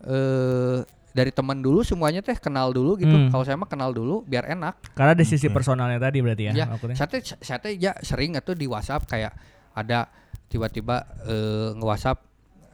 [0.00, 0.78] eh
[1.09, 3.11] dari teman dulu semuanya teh kenal dulu gitu.
[3.11, 3.28] Hmm.
[3.28, 4.94] Kalau saya mah kenal dulu biar enak.
[4.94, 6.52] Karena ada sisi personalnya tadi berarti ya.
[6.54, 9.34] Ya, saya teh saya teh ya sering atau di WhatsApp kayak
[9.74, 10.06] ada
[10.46, 12.18] tiba-tiba eh, nge-WhatsApp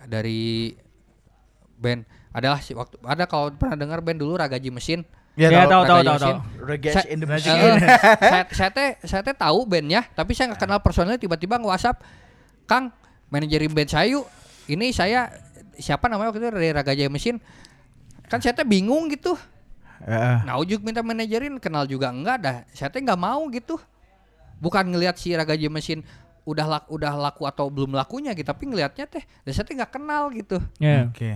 [0.05, 0.77] dari
[1.75, 5.03] band adalah si waktu ada kalau pernah dengar band dulu Ragaji Mesin
[5.35, 6.35] Ya, Iya, tahu, tahu, Ragaji tahu, tahu.
[7.11, 7.59] In the Reggae machine.
[8.23, 11.97] Saya, saya teh saya teh tahu bandnya tapi saya nggak kenal personalnya tiba-tiba nge WhatsApp
[12.65, 12.91] Kang
[13.29, 14.25] manajerin band saya yuk
[14.67, 15.29] ini saya
[15.77, 17.37] siapa namanya waktu itu dari Ragaja Mesin
[18.27, 19.37] kan saya teh bingung gitu
[20.05, 20.37] Heeh.
[20.45, 23.77] nah ujuk minta manajerin kenal juga enggak dah saya teh nggak mau gitu
[24.59, 26.01] bukan ngelihat si Ragaja Mesin
[26.45, 29.93] udah laku, udah laku atau belum lakunya gitu tapi ngelihatnya teh dan saya teh nggak
[29.93, 31.09] kenal gitu Iya.
[31.09, 31.33] Oke.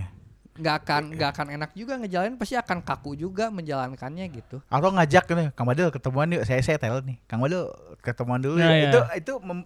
[0.59, 5.31] nggak akan nggak akan enak juga ngejalanin pasti akan kaku juga menjalankannya gitu Atau ngajak
[5.31, 6.43] nih, Kang Badil ketemuan yuk.
[6.43, 7.15] Saya saya talent nih.
[7.31, 7.71] Kang Badil
[8.03, 8.59] ketemuan dulu.
[8.59, 8.75] Nah, ya.
[8.75, 8.91] iya.
[8.91, 9.63] Itu itu mem-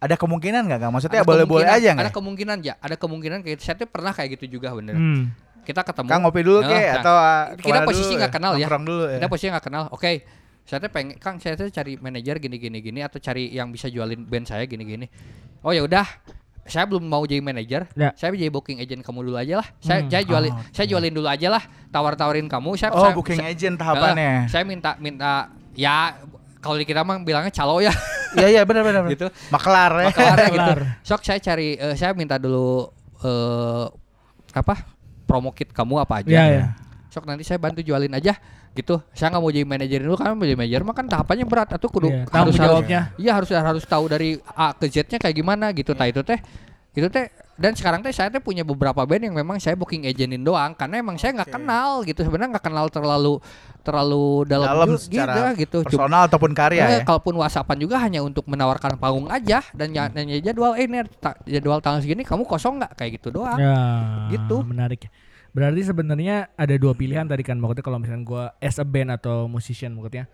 [0.00, 0.80] ada kemungkinan nggak?
[0.82, 2.12] Maksudnya Ada boleh-boleh aja ada nggak?
[2.12, 5.28] kemungkinan ya ada kemungkinan kayak saya tuh pernah kayak gitu juga bener Hmm.
[5.60, 8.66] kita ketemu Kang ngopi dulu Nah, kek nah, atau ah, kita posisi nggak kenal ya.
[8.66, 9.16] Dulu ya.
[9.16, 10.12] kita posisi nggak kenal oke
[10.62, 13.86] saya tuh pengen Kang saya tuh cari manajer gini gini gini atau cari yang bisa
[13.86, 15.06] jualin band saya gini gini
[15.60, 16.06] oh ya udah
[16.62, 18.14] saya belum mau jadi manajer Ya.
[18.14, 20.08] saya jadi booking agent kamu dulu aja lah saya Hmm.
[20.08, 23.36] saya jualin Oh, saya jualin dulu aja lah tawar tawarin kamu saya Oh, saya- booking
[23.36, 24.46] saya- agent tahapannya.
[24.46, 25.32] saya minta minta
[25.72, 26.16] ya
[26.60, 27.92] kalau di kita mah bilangnya calo ya
[28.30, 29.02] Iya iya benar benar.
[29.10, 30.06] gitu Maklar ya.
[30.14, 30.72] Maklarnya gitu.
[31.02, 32.86] Sok saya cari eh, saya minta dulu
[33.26, 33.86] eh
[34.54, 34.86] apa
[35.26, 36.30] promo kit kamu apa aja.
[36.30, 36.64] Iya, iya.
[37.10, 38.38] Sok nanti saya bantu jualin aja
[38.70, 39.02] gitu.
[39.18, 42.06] Saya nggak mau jadi manajer dulu karena jadi manajer mah kan tahapannya berat atau kudu
[42.06, 43.00] Iya, harus jawabnya.
[43.18, 45.90] Iya harus harus tahu dari A ke Z-nya kayak gimana gitu.
[45.98, 46.38] Tah itu teh
[46.90, 50.40] itu teh dan sekarang teh saya teh punya beberapa band yang memang saya booking agentin
[50.40, 53.34] doang karena emang saya nggak kenal gitu sebenarnya nggak kenal terlalu
[53.80, 57.00] terlalu dalam, Dalam ju- secara gitu Cuma- personal ataupun karya Eh, ya.
[57.02, 59.96] Kalaupun WhatsAppan juga hanya untuk menawarkan panggung aja dan Hmm.
[59.96, 63.56] ya- nanya jadwal eh ini ta- jadwal tanggal segini kamu kosong nggak kayak gitu doang.
[63.56, 63.76] Ya,
[64.30, 64.56] Gitu.
[64.62, 65.06] Menarik.
[65.50, 69.46] Berarti sebenarnya ada dua pilihan tadi kan maksudnya kalau misalnya gua as a band atau
[69.46, 70.26] musician maksudnya.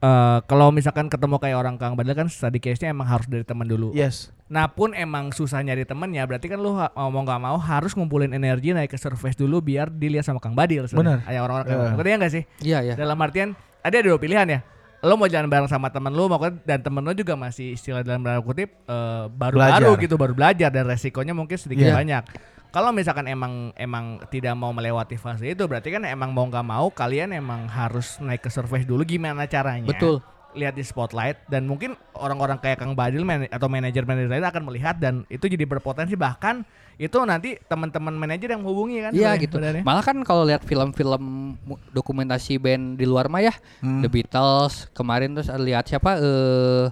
[0.00, 3.64] Eh kalau misalkan ketemu kayak orang Kang Badal kan tadi case-nya emang harus dari teman
[3.64, 3.92] dulu.
[3.92, 4.32] Yes.
[4.46, 8.72] Nah pun emang susah nyari temennya berarti kan lu mau nggak mau harus ngumpulin energi
[8.72, 10.88] naik ke surface dulu biar dilihat sama Kang Badil.
[10.88, 11.20] Benar.
[11.22, 11.76] Kayak orang-orang Iya.
[11.76, 12.42] kayak Ngerti nggak sih?
[12.60, 12.94] Iya ya.
[12.96, 13.48] Dalam artian
[13.80, 14.60] ada dua pilihan ya.
[15.00, 18.20] Lo mau jalan bareng sama temen lu maksudnya dan temen lu juga masih istilah dalam
[18.20, 20.00] tanda kutip eh, baru-baru Belajar.
[20.00, 21.96] gitu baru belajar dan resikonya mungkin sedikit Iya.
[21.96, 22.24] banyak.
[22.70, 26.86] Kalau misalkan emang emang tidak mau melewati fase itu berarti kan emang mau nggak mau
[26.88, 29.90] kalian emang harus naik ke surface dulu gimana caranya.
[29.90, 30.22] Betul.
[30.50, 34.98] Lihat di spotlight dan mungkin orang-orang kayak Kang Badil man- atau manajer-manajer lain akan melihat
[34.98, 36.66] dan itu jadi berpotensi bahkan
[36.98, 39.12] itu nanti teman-teman manajer yang hubungi kan.
[39.14, 39.56] Iya gitu.
[39.58, 41.54] Malah kan kalau lihat film-film
[41.90, 44.02] dokumentasi band di luar mah ya, Hmm.
[44.02, 46.86] The Beatles kemarin terus lihat siapa eh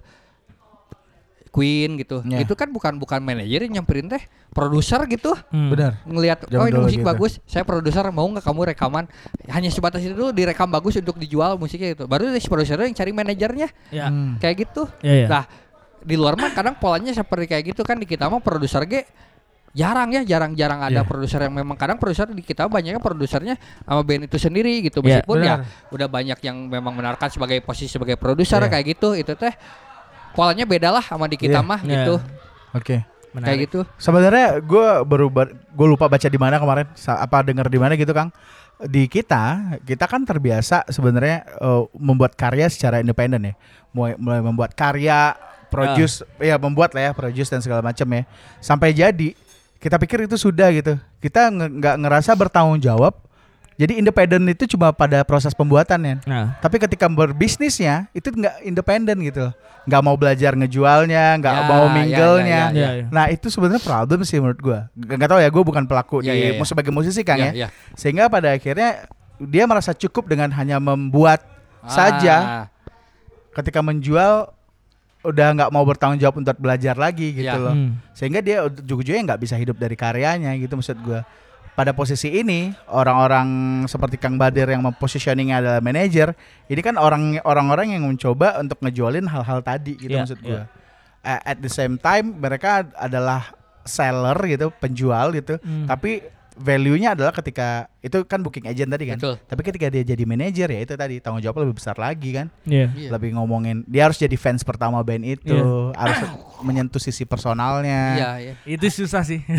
[1.48, 2.20] Queen gitu.
[2.22, 2.38] Ya.
[2.38, 5.32] Itu kan bukan bukan manajer yang nyamperin teh, produser gitu.
[5.48, 5.72] Hmm.
[5.72, 6.00] Benar.
[6.04, 7.08] ngelihat oh ini musik gitu.
[7.08, 9.04] bagus saya produser mau nggak kamu rekaman
[9.46, 13.10] hanya sebatas itu dulu direkam bagus untuk dijual musiknya itu baru si produser yang cari
[13.10, 14.08] manajernya Ya.
[14.08, 14.36] Hmm.
[14.36, 15.26] kayak gitu Iya, iya.
[15.26, 15.44] nah
[15.98, 19.04] di luar mah kadang polanya seperti kayak gitu kan di kita mah produser ge
[19.70, 21.04] jarang ya jarang-jarang ada Iya.
[21.04, 25.20] produser yang memang kadang produser di kita banyaknya produsernya sama band itu sendiri gitu Iya,
[25.20, 25.92] meskipun ya benar.
[25.92, 28.70] udah banyak yang memang menarkan sebagai posisi sebagai produser Iya.
[28.70, 29.52] kayak gitu itu teh
[30.30, 31.66] polanya beda lah sama di kita Iya.
[31.66, 31.92] mah Iya.
[31.94, 32.14] gitu
[32.72, 32.96] Oke.
[33.28, 33.44] Menarik.
[33.44, 37.76] kayak gitu Sebenarnya gue baru gue lupa baca di mana kemarin sa- apa dengar di
[37.76, 38.32] mana gitu Kang.
[38.78, 39.42] Di kita
[39.82, 43.54] kita kan terbiasa sebenarnya eh, membuat karya secara independen ya.
[43.90, 45.36] Mulai, mulai membuat karya,
[45.68, 48.22] produce ya membuat lah ya, produce dan segala macam ya.
[48.58, 49.36] Sampai jadi
[49.76, 50.96] kita pikir itu sudah gitu.
[51.18, 53.12] Kita nggak ngerasa bertanggung jawab.
[53.78, 56.26] Jadi independen itu cuma pada proses pembuatannya.
[56.26, 59.54] Nah, Tapi ketika berbisnisnya itu nggak independen gitu,
[59.86, 62.62] nggak mau belajar ngejualnya, nggak Ya, mau ya, mingle-nya.
[62.68, 63.06] ya, ya, ya.
[63.08, 64.90] Nah itu sebenarnya problem sih menurut gua.
[64.92, 66.66] G- Nggak tahu ya, gue bukan pelaku Ya, di ya, ya.
[66.66, 67.44] sebagai musisi kan ya.
[67.46, 67.68] Iya, iya.
[67.94, 69.06] Sehingga pada akhirnya
[69.38, 71.46] dia merasa cukup dengan hanya membuat
[71.84, 72.36] saja.
[72.36, 72.64] Ah,
[73.54, 74.50] Ketika menjual
[75.20, 77.58] udah nggak mau bertanggung jawab untuk belajar lagi gitu Ya.
[77.58, 77.74] loh.
[77.74, 77.98] Hmm.
[78.10, 81.22] Sehingga dia juga-juga nggak bisa hidup dari karyanya gitu maksud gua.
[81.78, 83.46] Pada posisi ini orang-orang
[83.86, 86.34] seperti Kang Badir yang mempositioningnya adalah manajer,
[86.66, 90.66] ini kan orang orang-orang yang mencoba untuk ngejualin hal-hal tadi gitu Iya, maksud gua.
[91.22, 93.54] A- At the same time mereka adalah
[93.86, 95.86] seller gitu, penjual gitu, Hmm.
[95.86, 96.26] tapi
[96.58, 99.18] value-nya adalah ketika itu kan booking agent tadi kan.
[99.18, 99.34] Betul.
[99.40, 102.46] Tapi ketika dia jadi manajer ya itu tadi tanggung jawab lebih besar lagi kan.
[102.62, 102.90] Iya.
[102.92, 103.08] Iya.
[103.14, 105.94] Lebih ngomongin dia harus jadi fans pertama band itu, Iya.
[105.94, 106.18] harus
[106.60, 108.02] menyentuh sisi personalnya.
[108.14, 108.52] Iya, iya.
[108.66, 109.40] Itu susah sih.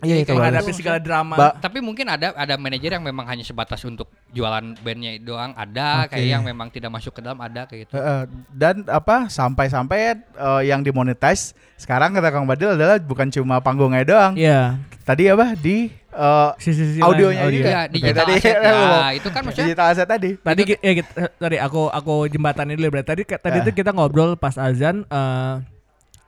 [0.00, 1.34] Iya, itu menghadapi segala drama.
[1.36, 6.06] Ba- Tapi mungkin ada ada manajer yang memang hanya sebatas untuk jualan bandnya doang ada
[6.06, 6.16] Oke.
[6.16, 7.92] kayak yang memang tidak masuk ke dalam ada kayak gitu.
[7.94, 14.02] Heeh, dan apa sampai-sampai eh, yang dimonetize sekarang kata Kang Badil adalah bukan cuma panggungnya
[14.02, 14.32] doang.
[14.34, 14.80] Iya.
[15.10, 17.66] Tadi apa di eh, Sisi-sisi Audionya lain, juga.
[17.66, 17.66] audio.
[17.66, 18.54] Iya, digital Tadi- asset.
[18.54, 20.30] lu mau- Ya, itu kan maksudnya digital asset tadi.
[20.36, 23.62] Tadi ki- ya, kita, tadi aku aku jembatanin dulu ya, berarti tadi tadi Eh.
[23.64, 25.54] itu kita ngobrol pas azan eh,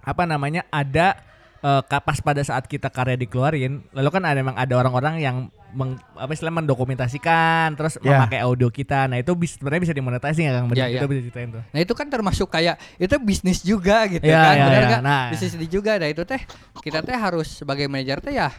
[0.03, 1.14] apa namanya ada
[1.59, 5.37] eh, ka- pas pada saat kita karya dikeluarin lalu kan ada memang ada orang-orang yang
[5.72, 8.18] meng, apa istilah mendokumentasikan terus Ya.
[8.18, 11.09] memakai audio kita nah itu bis, sebenarnya bisa dimonetasi nggak kang Ya, kita ya.
[11.09, 14.64] bisa ceritain tuh Nah itu kan termasuk kayak itu bisnis juga gitu Iya, kan, iya,
[14.64, 14.89] benar iya.
[14.91, 15.03] nggak?
[15.03, 15.24] Nah.
[15.30, 15.93] Bisnis juga.
[15.97, 16.43] Nah itu teh
[16.78, 18.51] kita teh harus sebagai manajer teh ya,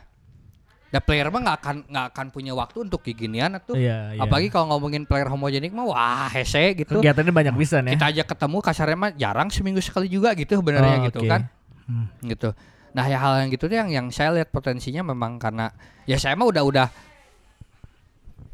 [0.94, 3.74] the player mah nggak akan nggak akan punya waktu untuk kayak ginian tuh.
[3.74, 4.22] Iya, iya.
[4.22, 7.02] Apalagi kalau ngomongin player homogenik mah wah hese gitu.
[7.02, 11.02] kegiatannya banyak bisa ya Kita aja ketemu kasarnya mah jarang seminggu sekali juga gitu sebenarnya
[11.02, 11.30] Oh, gitu oke.
[11.34, 11.42] kan.
[11.90, 12.06] Hmm.
[12.22, 12.54] Gitu.
[12.94, 15.74] Nah ya hal yang gitu tuh yang yang saya lihat potensinya memang karena
[16.06, 16.88] ya saya mah udah udah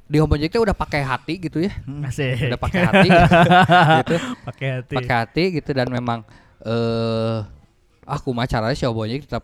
[0.09, 1.75] di homogenik tuh udah pakai hati gitu ya.
[2.07, 2.49] Asik.
[2.49, 3.09] Udah pakai hati
[3.99, 4.15] gitu.
[4.47, 6.23] pakai hati pakai hati gitu dan memang
[6.63, 7.37] eh
[8.07, 9.43] aku mah caranya si Obonya tetap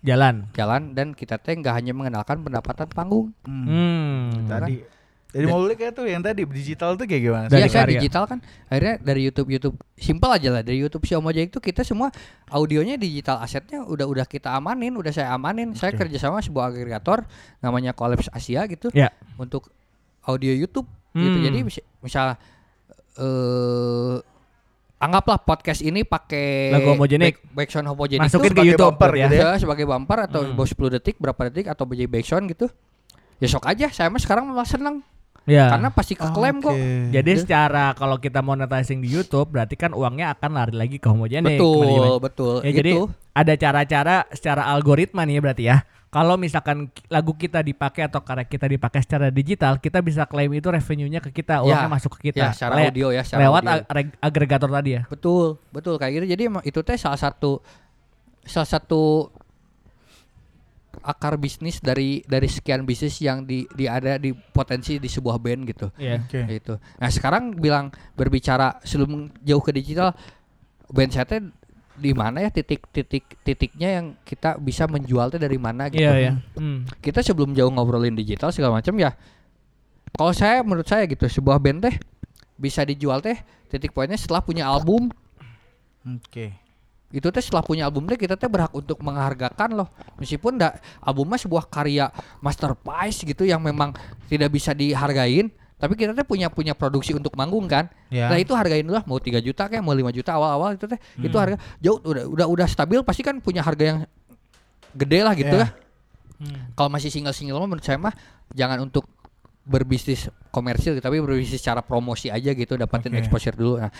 [0.00, 3.34] jalan jalan dan kita teh nggak hanya mengenalkan pendapatan panggung.
[3.42, 3.64] Hmm.
[3.64, 4.46] hmm.
[4.46, 4.76] Tadi.
[5.28, 7.46] Jadi mau kayak tuh yang tadi digital tuh kayak gimana?
[7.46, 8.00] Dari Iya karya.
[8.00, 11.84] digital kan akhirnya dari YouTube YouTube simpel aja lah dari YouTube si Omoja itu kita
[11.84, 12.08] semua
[12.48, 16.00] audionya digital asetnya udah udah kita amanin udah saya amanin saya Oke.
[16.00, 17.28] kerjasama sebuah agregator
[17.60, 19.68] namanya Collabs Asia gitu ya untuk
[20.24, 21.44] audio YouTube gitu Hmm.
[21.44, 22.40] jadi mis- misal
[23.16, 24.14] eh
[24.98, 27.38] anggaplah podcast ini pakai Lagu homogenik.
[27.38, 29.42] back, backsound homogenik masukin ke sebagai YouTube bumper ya gitu ya.
[29.44, 30.54] ya sebagai bumper atau Hmm.
[30.54, 32.66] bawah 10 detik berapa detik atau jadi backsound gitu
[33.36, 35.06] ya sok aja saya mah sekarang malah seneng
[35.44, 37.08] ya karena pasti keklaim kok Oke.
[37.08, 37.40] Jadi Gitu.
[37.40, 41.56] secara kalau kita monetizing di YouTube berarti kan uangnya akan lari lagi ke homogenik.
[41.56, 47.36] betul betul Ya, jadi itu ada cara-cara secara algoritma nih berarti ya kalau misalkan lagu
[47.36, 51.60] kita dipakai atau karya kita dipakai secara digital, kita bisa klaim itu revenue-nya ke kita,
[51.60, 52.48] uangnya masuk ke kita.
[52.48, 53.72] Ya, secara Le- audio ya, secara lewat audio.
[53.76, 55.02] ag- reg- agregator tadi ya.
[55.04, 56.26] Betul, betul kayak gitu.
[56.32, 57.60] Jadi emang itu teh salah satu
[58.48, 59.28] salah satu
[61.04, 65.60] akar bisnis dari dari sekian bisnis yang di, di ada di potensi di sebuah band
[65.68, 65.92] gitu.
[66.00, 66.24] Iya.
[66.24, 66.40] Oke.
[66.48, 66.74] Gitu.
[66.98, 70.16] Nah, sekarang bilang berbicara sebelum jauh ke digital
[70.88, 71.44] band saya teh
[71.98, 76.06] di mana ya titik-titik titiknya yang kita bisa menjual teh dari mana gitu.
[76.06, 76.32] Iya, iya.
[76.54, 76.86] Hmm.
[77.02, 79.12] Kita sebelum jauh ngobrolin digital segala macam ya.
[80.14, 81.94] Kalau saya menurut saya gitu sebuah band teh
[82.58, 83.38] bisa dijual teh
[83.70, 85.14] titik poinnya setelah punya album
[86.02, 86.56] Oke.
[87.14, 89.88] itu teh setelah punya album teh kita teh berhak untuk menghargakan loh
[90.18, 92.10] meskipun ndak albumnya sebuah karya
[92.42, 93.94] masterpiece gitu yang memang
[94.26, 97.86] tidak bisa dihargain tapi kita teh punya punya produksi untuk manggung kan?
[98.10, 98.26] Ya.
[98.26, 100.98] nah itu hargain dulu lah mau 3 juta kayak mau 5 juta awal-awal itu teh.
[101.16, 103.98] Itu harga jauh udah udah udah stabil pasti kan punya harga yang
[104.92, 105.70] gede lah gitu Ya.
[106.42, 106.66] ya.
[106.74, 108.14] Kalau masih single-single mah menurut saya mah
[108.50, 109.06] jangan untuk
[109.62, 113.20] berbisnis komersil gitu, tapi berbisnis secara promosi aja gitu dapatin Oke.
[113.20, 113.78] exposure dulu.
[113.78, 113.90] Nah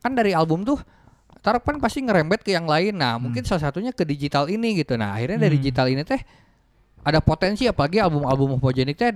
[0.00, 0.80] kan dari album tuh
[1.40, 2.96] ntar kan pasti ngerembet ke yang lain.
[2.96, 4.96] Nah mungkin salah satunya ke digital ini gitu.
[4.96, 5.64] Nah akhirnya dari Hmm.
[5.64, 6.20] digital ini teh
[7.00, 9.10] ada potensi apalagi album-album Homogenik teh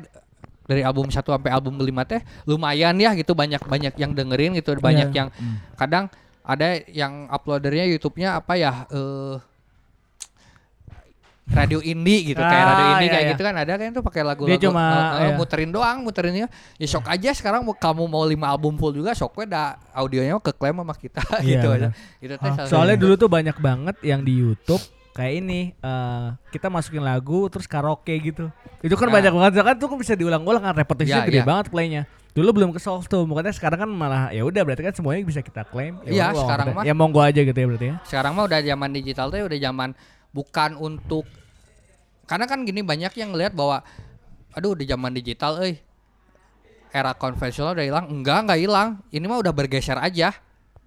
[0.65, 4.77] dari album satu sampai album kelima teh lumayan ya gitu banyak banyak yang dengerin gitu
[4.81, 5.17] banyak Iya.
[5.17, 5.29] yang
[5.77, 6.05] kadang
[6.45, 9.37] ada yang uploadernya YouTube-nya apa ya eh
[11.45, 13.33] radio indie gitu kayak Ah, radio indie iya, kayak iya.
[13.37, 14.85] gitu kan ada kan itu pakai lagu-lagu cuma,
[15.21, 15.37] eh, iya.
[15.37, 16.49] muterin doang muterinnya
[16.81, 20.81] ya sok aja sekarang kamu mau lima album full juga sok dah audionya ke klaim
[20.81, 22.25] sama kita Iya, gitu aja benar.
[22.25, 24.81] itu teh salah Soalnya dulu tuh banyak banget yang di YouTube
[25.15, 28.51] kayak ini eh kita masukin lagu terus karaoke gitu.
[28.83, 29.15] Itu kan Nah.
[29.17, 31.47] banyak banget kan tuh kan bisa diulang-ulang kan repetisinya Ya, gede ya.
[31.47, 32.03] banget playnya.
[32.35, 35.39] Dulu belum ke solve tuh, makanya sekarang kan malah ya udah berarti kan semuanya bisa
[35.39, 36.03] kita klaim.
[36.03, 36.83] Iya, udah, sekarang mah.
[36.83, 37.97] ya monggo aja gitu ya berarti ya.
[38.03, 39.89] sekarang mah udah zaman digital teh udah zaman
[40.29, 41.23] bukan untuk
[42.27, 43.87] karena kan gini banyak yang ngelihat bahwa
[44.51, 45.79] aduh di zaman digital euy
[46.91, 50.35] era konvensional udah hilang enggak enggak hilang ini mah udah bergeser aja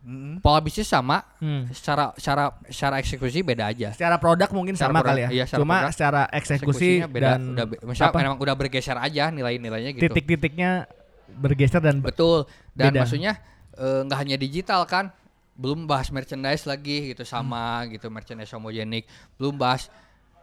[0.08, 0.40] Mm-mm.
[0.40, 1.68] pola bisnis sama Hmm.
[1.70, 5.30] secara secara secara eksekusi beda aja Secara produk mungkin Secara sama produk, kali ya.
[5.30, 7.66] iya, secara Cuma produk, secara eksekusi eksekusinya beda dan udah
[8.08, 8.18] apa?
[8.18, 10.88] memang udah bergeser aja nilai-nilainya gitu titik-titiknya
[11.30, 12.48] bergeser dan Betul.
[12.72, 13.04] Dan Beda.
[13.04, 13.36] maksudnya
[13.76, 15.12] eh, nggak hanya digital kan,
[15.54, 19.04] belum bahas merchandise lagi gitu sama gitu merchandise homogenik,
[19.36, 19.92] belum bahas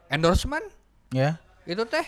[0.06, 0.68] endorsement
[1.08, 1.40] Ya.
[1.64, 2.04] itu teh.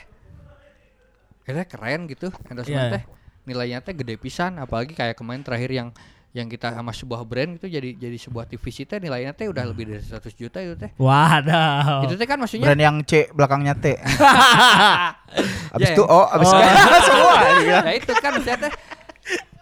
[1.42, 2.94] Kayaknya keren gitu endorsement Iya.
[2.94, 3.02] teh.
[3.44, 5.88] Nilainya teh gede pisan apalagi kayak kemarin terakhir yang
[6.36, 9.88] yang kita sama sebuah brand itu jadi jadi sebuah TVC teh nilainya teh udah lebih
[9.88, 10.92] dari 100 juta itu teh.
[11.00, 12.04] Wadaw.
[12.04, 13.96] Itu teh kan maksudnya Brand yang C belakangnya T.
[15.74, 16.60] Abis Ya, itu O, abis Oh.
[17.08, 17.40] semua.
[17.64, 17.78] dia.
[17.80, 18.72] Nah itu kan maksudnya teh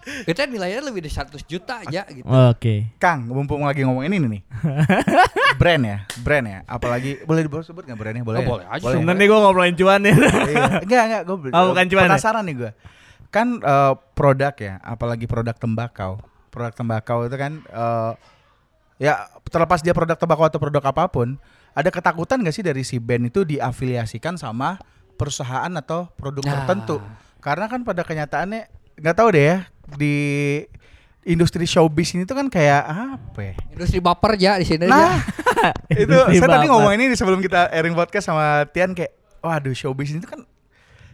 [0.05, 2.27] itu nilainya lebih dari 100 juta aja gitu.
[2.27, 2.91] Oke.
[2.99, 4.43] Kang, mumpung lagi ngomong ini nih.
[5.63, 6.59] brand ya, brand ya.
[6.67, 8.27] Apalagi boleh disebut nggak brandnya?
[8.27, 8.39] Boleh.
[8.39, 8.51] Oh, ya?
[8.51, 8.83] boleh aja.
[8.83, 8.95] Boleh.
[9.01, 10.13] Sebenarnya gue ngobrolin cuan ya.
[10.13, 10.65] Iya.
[10.85, 12.09] Enggak, enggak, gue Oh, bukan cuan ya?
[12.13, 12.71] penasaran nih gue.
[13.33, 16.19] Kan eh, produk ya, apalagi produk tembakau.
[16.55, 18.13] Produk tembakau itu kan eh,
[18.97, 21.35] ya terlepas dia produk tembakau atau produk apa pun,
[21.75, 24.79] ada ketakutan gak sih dari si band itu diafiliasikan sama
[25.15, 26.53] perusahaan atau produk Nah.
[26.63, 27.03] tertentu?
[27.43, 29.59] Karena kan pada kenyataannya nggak tahu deh ya
[29.99, 30.15] di
[31.25, 32.83] industri showbiz ini tuh kan kayak
[33.19, 33.55] apa ya?
[33.73, 35.19] Industri baper ya di sini Nah,
[36.03, 36.71] itu saya tadi baper.
[36.71, 40.47] ngomong ini sebelum kita airing podcast sama Tian kayak waduh showbiz itu kan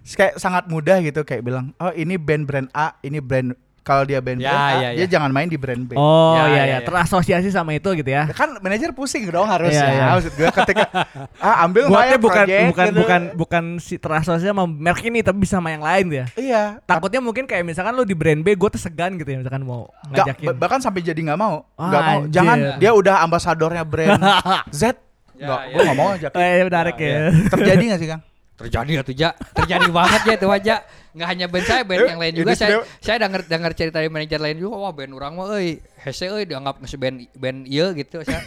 [0.03, 4.19] kayak sangat mudah gitu kayak bilang oh ini band brand A ini brand kalau dia
[4.19, 5.07] band Ya, brand A ya, dia ya.
[5.11, 6.79] jangan main di brand B Oh Ya, iya ya, ya, ya.
[6.83, 8.25] terasosiasi sama itu gitu ya.
[8.25, 10.05] Ya kan manajer pusing dong harusnya Iya, iya.
[10.11, 10.85] maksud gue ketika
[11.43, 12.99] ah ambil tuh bukan project bukan gitu.
[12.99, 16.25] bukan bukan si terasosiasi sama merek ini tapi bisa sama yang lain ya.
[16.35, 19.63] iya Takutnya mungkin kayak misalkan lu di brand B gue tuh segan gitu ya misalkan
[19.63, 20.47] mau nggak ngajakin.
[20.47, 22.33] ba- bahkan sampai jadi nggak mau nggak Ah, mau anjir.
[22.33, 24.21] jangan dia udah ambasadornya brand
[24.73, 24.93] Z
[25.35, 27.19] nggak Ya, gue nggak mau ajakin Eh menarik Ya, ya.
[27.49, 28.23] terjadi nggak sih kang
[28.61, 29.31] terjadi atau ja.
[29.33, 30.75] Terjadi banget ya itu aja
[31.11, 32.47] nggak hanya band saya band yang lain juga.
[32.47, 35.79] Itu saya saya dengar dengar cerita dari manajer lain juga wah band orang mah euy
[35.99, 38.45] hese euy dianggap nge band band ieu gitu saya.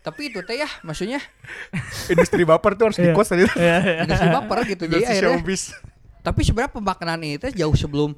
[0.00, 1.18] Tapi itu teh ya maksudnya.
[2.06, 3.10] Industri baper tuh harus Iya.
[3.10, 3.94] dikos tadi Iya, iya.
[4.02, 5.62] industri baper gitu jadi akhirnya showbiz.
[6.20, 8.12] Tapi sebenarnya pemaknaan ini teh jauh sebelum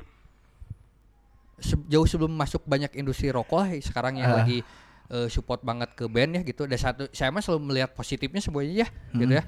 [1.58, 4.36] se- jauh sebelum masuk banyak industri rokok lah sekarang yang Ah.
[4.42, 4.60] lagi
[5.06, 6.66] eh, support banget ke band ya gitu.
[6.66, 9.20] Ada satu saya mah selalu melihat positifnya semuanya ya Hmm.
[9.20, 9.44] gitu ya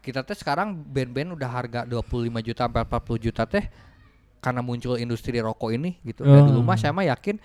[0.00, 2.02] kita teh sekarang band-band udah harga 25
[2.40, 3.64] juta sampai 40 juta teh
[4.38, 6.22] karena muncul industri rokok ini gitu.
[6.22, 6.46] Dan Oh.
[6.48, 7.36] dulu mah saya mah yakin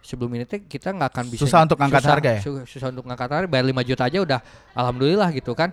[0.00, 2.40] sebelum ini teh kita nggak akan bisa Susah untuk ngangkat susah- harga ya?
[2.40, 3.46] su- susah untuk ngangkat harga.
[3.46, 4.40] Bayar 5 juta aja udah
[4.72, 5.70] alhamdulillah gitu kan.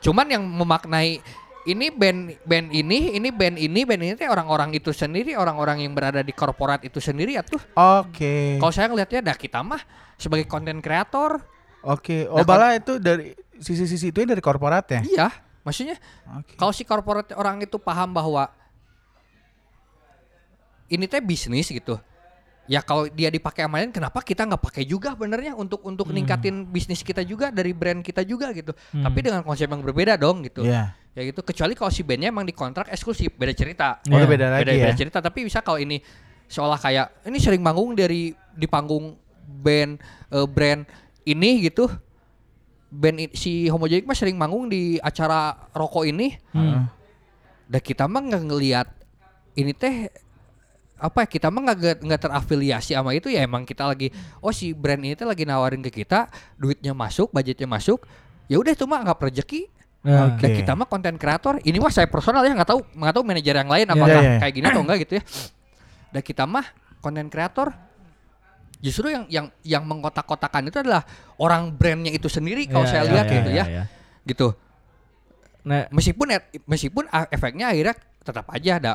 [0.00, 1.20] Cuman yang memaknai
[1.62, 5.92] ini band band ini ini band ini band ini teh orang-orang itu sendiri orang-orang yang
[5.92, 7.60] berada di korporat itu sendiri ya tuh.
[7.74, 8.56] Oke.
[8.56, 9.84] Kalau saya ngelihatnya dah kita mah
[10.16, 11.44] sebagai konten kreator.
[11.82, 15.00] Oke, oh Nah, kan- bala itu dari sisi-sisi itu dari korporat ya?
[15.02, 15.28] iya
[15.60, 15.96] Maksudnya
[16.40, 16.56] Oke.
[16.56, 18.48] kalau si corporate orang itu paham bahwa
[20.90, 22.00] ini teh bisnis gitu.
[22.70, 26.70] Ya kalau dia dipakai sama lain, kenapa kita nggak pakai juga benernya untuk untuk ningkatin
[26.70, 28.70] bisnis kita juga dari brand kita juga gitu.
[28.94, 30.62] Tapi dengan konsep yang berbeda dong gitu.
[30.62, 30.94] Iya.
[31.18, 31.42] Ya gitu.
[31.42, 33.98] Kecuali kalau si bandnya emang dikontrak eksklusif, beda cerita.
[34.06, 34.26] Oh, Iya.
[34.26, 34.84] beda lagi beda, ya.
[34.86, 35.18] beda cerita.
[35.18, 35.98] Tapi bisa kalau ini
[36.46, 39.18] seolah kayak ini sering manggung dari di panggung
[39.50, 39.98] band
[40.30, 40.86] eh, brand
[41.26, 41.90] ini gitu.
[42.90, 46.34] Band si Homogenic mah sering manggung di acara rokok ini.
[46.50, 46.90] Hmm.
[47.70, 48.86] Dan kita mah nggak ngelihat
[49.54, 50.10] ini teh
[51.00, 54.12] apa ya kita mah nggak nggak terafiliasi sama itu ya emang kita lagi
[54.44, 56.28] oh si brand ini teh lagi nawarin ke kita
[56.60, 58.04] duitnya masuk budgetnya masuk
[58.44, 59.70] ya udah itu mah nggak rezeki
[60.00, 60.40] Nah, Oke.
[60.40, 63.52] dan kita mah konten kreator ini mah saya personal ya nggak tahu nggak tahu manajer
[63.52, 64.38] yang lain apakah Iya, iya.
[64.40, 65.22] kayak gini atau enggak gitu ya
[66.08, 66.64] dan kita mah
[67.04, 67.68] konten kreator
[68.80, 71.04] justru yang yang yang mengkotak-kotakan itu adalah
[71.36, 73.84] orang brandnya itu sendiri kalau Iya, saya iya, lihat iya, gitu iya, ya iya.
[74.26, 74.48] gitu
[75.60, 76.32] Nah, meskipun
[76.64, 77.92] meskipun efeknya akhirnya
[78.24, 78.92] tetap aja ada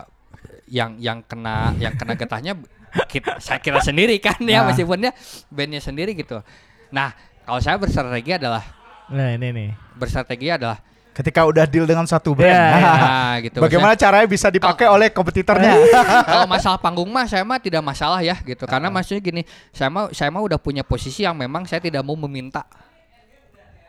[0.65, 2.57] yang yang kena yang kena getahnya
[3.05, 4.73] kita saya kira sendiri kan ya Nah.
[4.73, 5.13] meskipunnya
[5.53, 6.41] bandnya sendiri gitu
[6.89, 7.13] nah
[7.45, 8.65] kalau saya berstrategi adalah
[9.05, 9.69] nah ini nih.
[9.93, 10.81] berstrategi adalah
[11.15, 12.91] Ketika udah deal dengan satu brand, Iya, iya.
[12.91, 15.71] nah gitu bagaimana caranya bisa dipakai oleh kompetitornya?
[16.27, 19.41] Kalau masalah panggung mah saya mah tidak masalah ya gitu karena maksudnya gini
[19.71, 22.67] saya mah saya mah udah punya posisi yang memang saya tidak mau meminta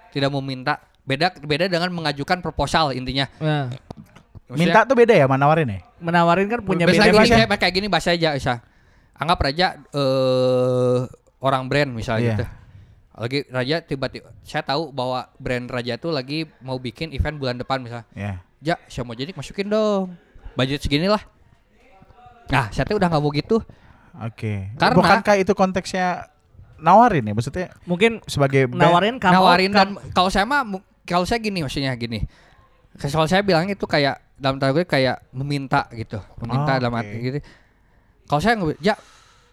[0.08, 3.74] tidak mau minta beda beda dengan mengajukan proposal intinya Nah,
[4.46, 5.78] Maksudnya- Minta tuh beda ya, menawarin ya?
[5.98, 7.38] menawarin kan punya Misalnya beda gini, kan?
[7.42, 8.54] saya kayak gini bahasa aja, Isa.
[9.12, 10.98] Anggap Raja eh
[11.40, 12.30] orang brand misalnya Iya.
[12.38, 12.44] gitu.
[13.16, 17.80] Lagi Raja tiba-tiba saya tahu bahwa brand Raja tuh lagi mau bikin event bulan depan
[17.80, 18.04] misalnya.
[18.12, 18.44] Ya.
[18.58, 20.12] Ja, saya mau jadi masukin dong.
[20.52, 21.20] Budget segini lah.
[22.46, 23.58] Nah, saya tuh udah nggak mau gitu.
[24.18, 24.72] Oke.
[24.74, 26.28] Karena- Bukankah itu konteksnya
[26.76, 27.32] nawarin ya?
[27.32, 30.64] Maksudnya Mungkin sebagai nawarin kamu Nawarin dan kalau saya mah
[31.02, 32.24] kalau saya gini maksudnya gini.
[32.96, 37.00] Kalau saya bilang itu kayak dalam tanda kutip kayak meminta gitu, meminta Oh, dalam oke.
[37.02, 37.38] arti gitu.
[38.24, 38.94] Kalau saya nge- ya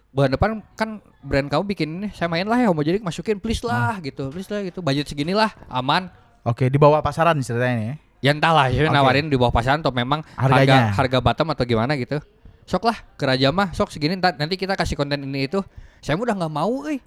[0.10, 0.90] bulan depan kan
[1.24, 4.62] brand kamu bikin ini, saya main lah ya jadi masukin please lah gitu, please lah
[4.68, 6.12] gitu, budget segini lah, aman.
[6.44, 7.96] Oke, di bawah pasaran ceritanya ya.
[8.24, 8.96] Ya entahlah, saya Oke.
[8.96, 10.92] nawarin di bawah pasaran atau memang Harganya.
[10.92, 12.20] harga harga bottom atau gimana gitu.
[12.64, 15.60] Sok lah ke Raja mah, sok segini nanti kita kasih konten ini itu.
[16.00, 17.00] Saya udah nggak mau, eh.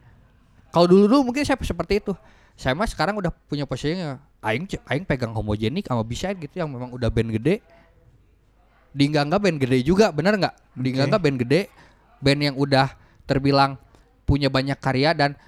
[0.73, 2.13] Kalau dulu dulu mungkin saya seperti itu.
[2.57, 6.93] Saya mah sekarang udah punya posisinya aing aing pegang homogenik sama bisa gitu yang memang
[6.93, 7.65] udah band gede.
[8.97, 10.55] Di band gede juga, bener nggak?
[10.81, 11.61] Di enggak band gede,
[12.21, 12.93] band yang udah
[13.29, 13.77] terbilang
[14.27, 15.39] punya banyak karya dan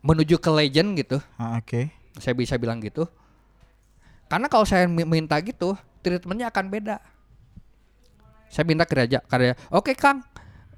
[0.00, 1.18] menuju ke legend gitu.
[1.36, 1.92] Ah, Oke.
[2.16, 3.04] saya bisa bilang gitu.
[4.30, 6.96] Karena kalau saya mi- minta gitu treatmentnya akan beda.
[8.50, 10.26] Saya minta ke raja karya oke kang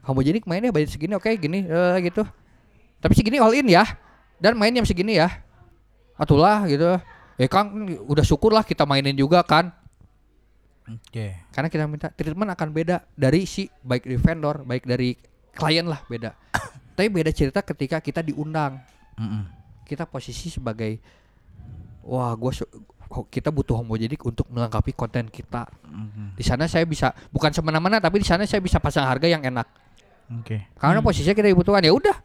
[0.05, 2.25] homogenik mainnya budget segini oke gini eh, gitu.
[3.01, 3.85] Tapi segini all in ya
[4.41, 5.29] dan main jam segini ya.
[6.16, 6.97] Atulah gitu.
[7.37, 9.70] Eh kang udah syukur lah kita mainin juga kan.
[10.83, 11.39] Oke.
[11.55, 15.14] karena kita minta treatment akan beda dari si baik dari vendor baik dari
[15.53, 16.32] klien lah beda.
[16.96, 18.80] Tapi beda cerita ketika kita diundang.
[19.12, 19.44] Mm-mm.
[19.82, 20.96] kita posisi sebagai
[22.00, 25.68] wah ho- kita butuh homogenik untuk melengkapi konten kita.
[25.84, 26.32] Mhm.
[26.32, 29.68] di sana saya bisa bukan semena-mena tapi di sana saya bisa pasang harga yang enak.
[30.40, 30.64] Oke.
[30.80, 32.16] karena posisinya kita dibutuhkan ya udah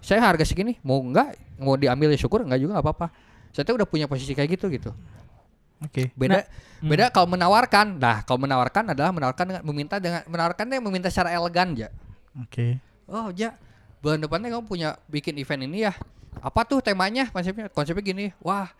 [0.00, 3.12] saya harga segini mau enggak mau diambil ya syukur enggak juga apa-apa.
[3.52, 4.90] Saya tuh udah punya posisi kayak gitu gitu.
[5.84, 6.08] Oke.
[6.16, 6.48] beda
[6.80, 8.00] beda kalau menawarkan.
[8.00, 11.92] Nah kalau menawarkan adalah menawarkan dengan meminta dengan menawarkannya meminta secara elegan ya
[12.36, 12.78] Oke.
[13.06, 13.58] oh ja
[13.98, 15.92] bulan depannya kamu punya bikin event ini ya
[16.38, 18.70] apa tuh temanya konsepnya konsepnya gini wah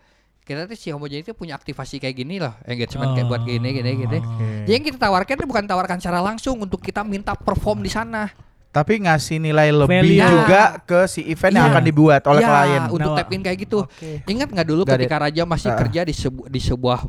[0.41, 3.91] kita tuh si homogenik itu punya aktivasi kayak gini loh engagement kayak buat gini gini
[3.97, 4.47] gini Oke.
[4.65, 8.31] jadi yang kita tawarkan itu bukan tawarkan secara langsung untuk kita minta perform di sana
[8.71, 10.31] Tapi ngasih nilai lebih Value.
[10.31, 11.73] juga ke si event yang Iya.
[11.75, 12.83] akan dibuat oleh Ya, klien.
[12.89, 14.23] untuk Nah, tap in kayak gitu Oke.
[14.25, 15.79] ingat nggak dulu Got ketika Raja masih Uh-uh.
[15.83, 16.99] kerja di sebu- di sebuah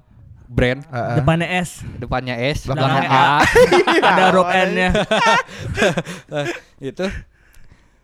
[0.53, 1.15] brand Heeh.
[1.17, 1.81] depannya S.
[1.97, 3.21] depannya S Belakangnya belakangnya
[3.99, 4.89] A Ada huruf N-nya.
[6.93, 7.07] itu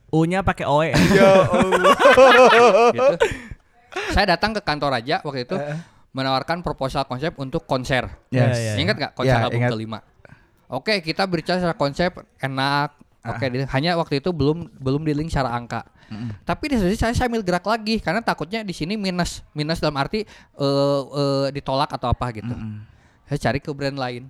[0.09, 0.73] U-nya pakai E.
[0.73, 0.91] OE.
[1.13, 1.93] Ya Allah.
[2.91, 3.15] gitu.
[4.09, 5.57] Saya datang ke kantor Raja waktu itu
[6.11, 8.09] menawarkan proposal konsep untuk konser.
[8.29, 8.57] Yes.
[8.57, 8.75] Ya, ya.
[8.81, 9.71] Ingat nggak konser Ya, album ingat.
[9.71, 9.99] kelima?
[10.67, 12.97] Oke, kita berbicara secara konsep enak.
[13.21, 15.85] Oke, di- hanya waktu itu belum belum di link secara angka.
[16.45, 20.25] Tapi di sini saya sambil gerak lagi karena takutnya di sini minus minus dalam arti
[20.25, 22.55] eh, eh, ditolak atau apa gitu.
[23.29, 24.25] Saya cari ke brand lain.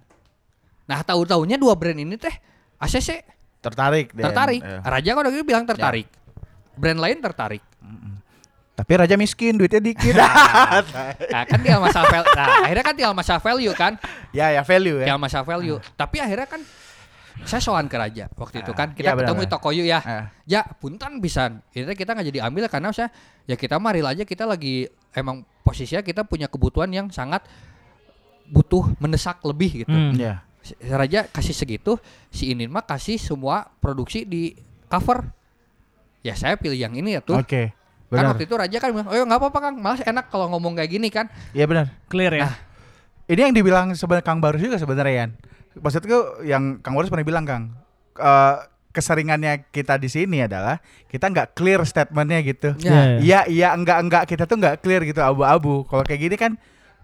[0.88, 2.34] Nah, tahu-tahunya dua brand ini teh
[2.80, 3.22] ACC
[3.58, 4.14] Tertarik.
[4.14, 4.62] tertarik.
[4.62, 4.80] Eh.
[4.86, 6.06] Raja kan waktu itu bilang tertarik.
[6.78, 7.62] Brand lain tertarik.
[8.78, 10.14] Tapi raja miskin, duitnya dikit.
[11.34, 12.30] Nah, kan tinggal masalah value.
[12.38, 13.92] Nah, akhirnya kan tinggal masalah value kan.
[14.38, 15.06] ya ya value ya.
[15.10, 15.78] Tinggal masalah value.
[15.98, 16.62] Tapi akhirnya kan
[17.44, 18.94] saya sowan ke Raja waktu itu kan.
[18.96, 19.52] Kita iya, ketemu di benar-benar.
[19.54, 20.00] toko yuk ya.
[20.02, 20.24] Ah.
[20.48, 21.62] Ya, punten bisa.
[21.70, 23.08] Akhirnya kita nggak jadi ambil karena saya
[23.46, 27.44] ya kita mari aja kita lagi emang posisinya kita punya kebutuhan yang sangat
[28.48, 29.92] butuh mendesak lebih gitu.
[29.92, 30.16] Hmm.
[30.16, 30.42] Iya.
[30.64, 32.00] Si Raja kasih segitu,
[32.32, 34.56] si Inin mah kasih semua produksi di
[34.88, 35.30] cover.
[36.24, 37.38] Ya saya pilih yang ini ya tuh.
[37.38, 37.76] Oke.
[38.08, 38.32] Kan Benar.
[38.32, 40.90] waktu itu Raja kan bilang, oh ya nggak apa-apa Kang, malas enak kalau ngomong kayak
[40.96, 41.28] gini kan.
[41.52, 41.92] Iya benar.
[42.08, 42.48] Clear ya.
[42.48, 42.56] Ah.
[43.28, 45.30] Ini yang dibilang sebenarnya Kang Barus juga sebenarnya Yan.
[45.74, 47.76] Maksudku yang Kang Barus pernah bilang Kang,
[48.14, 48.56] eh,
[48.88, 52.74] keseringannya kita di sini adalah kita nggak clear statementnya gitu.
[52.80, 53.20] Ya.
[53.20, 55.86] Iya iya enggak enggak kita tuh nggak clear gitu abu-abu.
[55.86, 56.52] Kalau kayak gini kan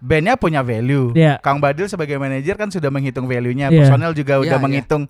[0.02, 1.14] bandnya punya value.
[1.14, 1.38] Iya.
[1.38, 3.70] Kang Badil sebagai manajer kan sudah menghitung value-nya.
[3.70, 3.86] Iya.
[3.86, 4.64] Personel juga Iya, udah iya.
[4.64, 5.02] menghitung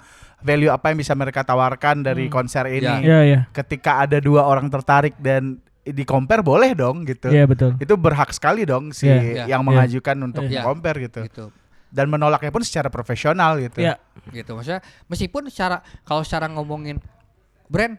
[0.45, 2.35] value apa yang bisa mereka tawarkan dari Hmm.
[2.37, 3.01] konser ini.
[3.01, 3.41] Iya, iya.
[3.51, 7.29] Ketika ada dua orang tertarik dan di compare boleh dong gitu.
[7.29, 7.77] Iya, betul.
[7.77, 9.49] Itu berhak sekali dong si Iya.
[9.49, 9.67] yang Iya.
[9.67, 10.63] mengajukan untuk Iya.
[10.63, 11.21] compare gitu.
[11.25, 11.45] Gitu.
[11.95, 13.79] Dan menolaknya pun secara profesional gitu.
[13.79, 14.03] Iya.
[14.29, 16.99] Gitu maksudnya meskipun secara kalau secara ngomongin
[17.65, 17.95] brand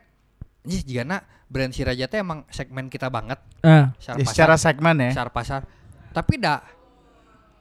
[0.62, 4.34] Jih, jika brand si Raja teh emang segmen kita banget Ah, secara Ya, pasar.
[4.34, 5.10] secara segmen ya.
[5.14, 5.62] secara pasar.
[6.10, 6.60] Tapi dah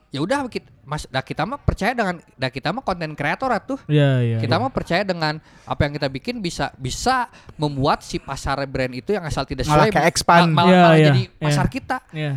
[0.08, 3.76] ya udah kita mas dah kita mah percaya dengan dah kita mah konten kreator tuh.
[3.86, 4.38] iya, iya.
[4.38, 9.10] Kita mah percaya dengan apa yang kita bikin bisa bisa membuat si pasar brand itu
[9.10, 10.48] yang asal tidak Malah sesuai kayak expand.
[10.48, 11.40] mal- malah, Iya, malah iya, jadi iya.
[11.40, 11.96] pasar kita.
[12.10, 12.32] Iya.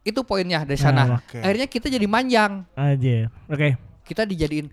[0.00, 1.20] Itu poinnya dari sana.
[1.20, 1.38] oke.
[1.38, 2.64] Akhirnya kita jadi manjang.
[2.72, 3.28] Aja.
[3.46, 3.76] Oke.
[4.02, 4.66] Kita dijadiin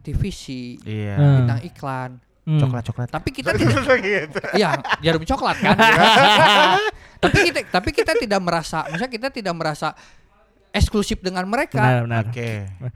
[0.00, 0.44] TVC,
[0.82, 1.14] Iya.
[1.14, 1.34] Hmm.
[1.42, 2.10] bintang iklan.
[2.42, 2.58] Hmm.
[2.58, 3.08] Coklat-coklat.
[3.08, 4.40] Tapi kita tidak gitu.
[4.52, 5.78] Iya, jarum coklat kan.
[7.22, 9.94] tapi kita tapi kita tidak merasa, maksudnya kita tidak merasa
[10.70, 12.02] eksklusif dengan mereka.
[12.02, 12.24] Benar, benar.
[12.26, 12.50] Oke.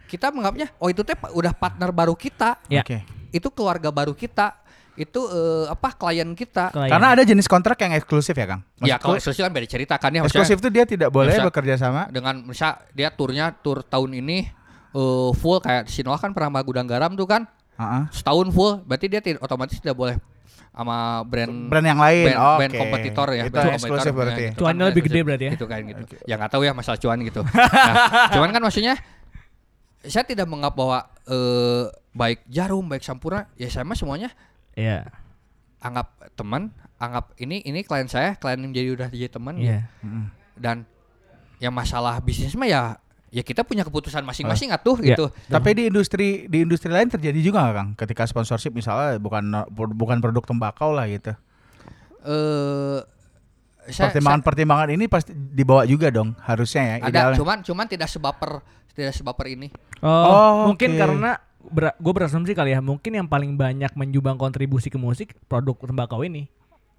[0.08, 2.82] Kita menganggapnya oh itu teh udah partner baru kita, Ya.
[2.82, 3.06] Oke.
[3.30, 4.50] itu keluarga baru kita,
[4.97, 6.72] itu eh, apa klien kita.
[6.72, 6.90] Klien.
[6.90, 8.61] Karena ada jenis kontrak yang eksklusif ya, Kang?
[8.80, 11.76] Ya Maksudku, kalau eksklusif kan beda cerita kan ya eksklusif itu dia tidak boleh bekerja
[11.76, 12.09] sama.
[12.09, 14.49] dengan misal dia turnya tur tahun ini
[14.97, 17.44] eh, full kayak Sinoa kan pernah sama Gudang Garam tuh kan
[17.76, 18.03] Heeh.
[18.09, 20.16] setahun full berarti dia tidak otomatis tidak boleh
[20.76, 22.24] sama brand Brand yang lain.
[22.28, 22.59] band, Oke.
[22.61, 24.40] band kompetitor ya Itu brand eksklusif kompetitor, berarti.
[24.40, 24.53] ya, ya.
[24.53, 25.53] gitu Cuannya kan, lebih gede berarti ya?
[25.57, 28.94] gitu kan gitu ya nggak tahu ya masalah cuan gitu nah, cuman kan maksudnya
[30.07, 31.84] saya tidak menganggap bahwa eh,
[32.16, 34.32] baik jarum baik sampurna ya saya mah semuanya
[34.77, 35.09] Iya.
[35.79, 39.89] anggap teman anggap ini ini klien saya klien yang jadi udah jadi teman Iya.
[40.01, 40.29] Mm-mm.
[40.55, 40.85] dan
[41.57, 42.83] yang masalah bisnis mah ya
[43.29, 45.12] ya kita punya keputusan masing-masing atuh Iya.
[45.12, 47.89] gitu Tapi di industri di industri lain terjadi juga nggak, Kang?
[47.95, 49.45] Ketika sponsorship misalnya bukan
[49.91, 51.33] bukan produk tembakau lah gitu.
[52.22, 53.01] eh
[53.87, 56.95] saya, Pertimbangan-pertimbangan ini pasti dibawa juga dong, harusnya ya.
[56.99, 57.39] ada idealnya.
[57.39, 58.59] cuman cuman tidak sebaper
[58.91, 60.99] tidak sebaper ini Oh, Oh, mungkin oke.
[60.99, 66.20] karena gue berasumsi kali ya, mungkin yang paling banyak menyumbang kontribusi ke musik produk tembakau
[66.20, 66.48] ini.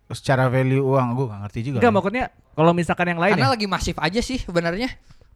[0.07, 1.77] secara value uang gue gak ngerti juga.
[1.77, 1.95] Enggak, lah.
[1.99, 4.87] maksudnya kalau misalkan yang lain karena ya, lagi masif aja sih sebenarnya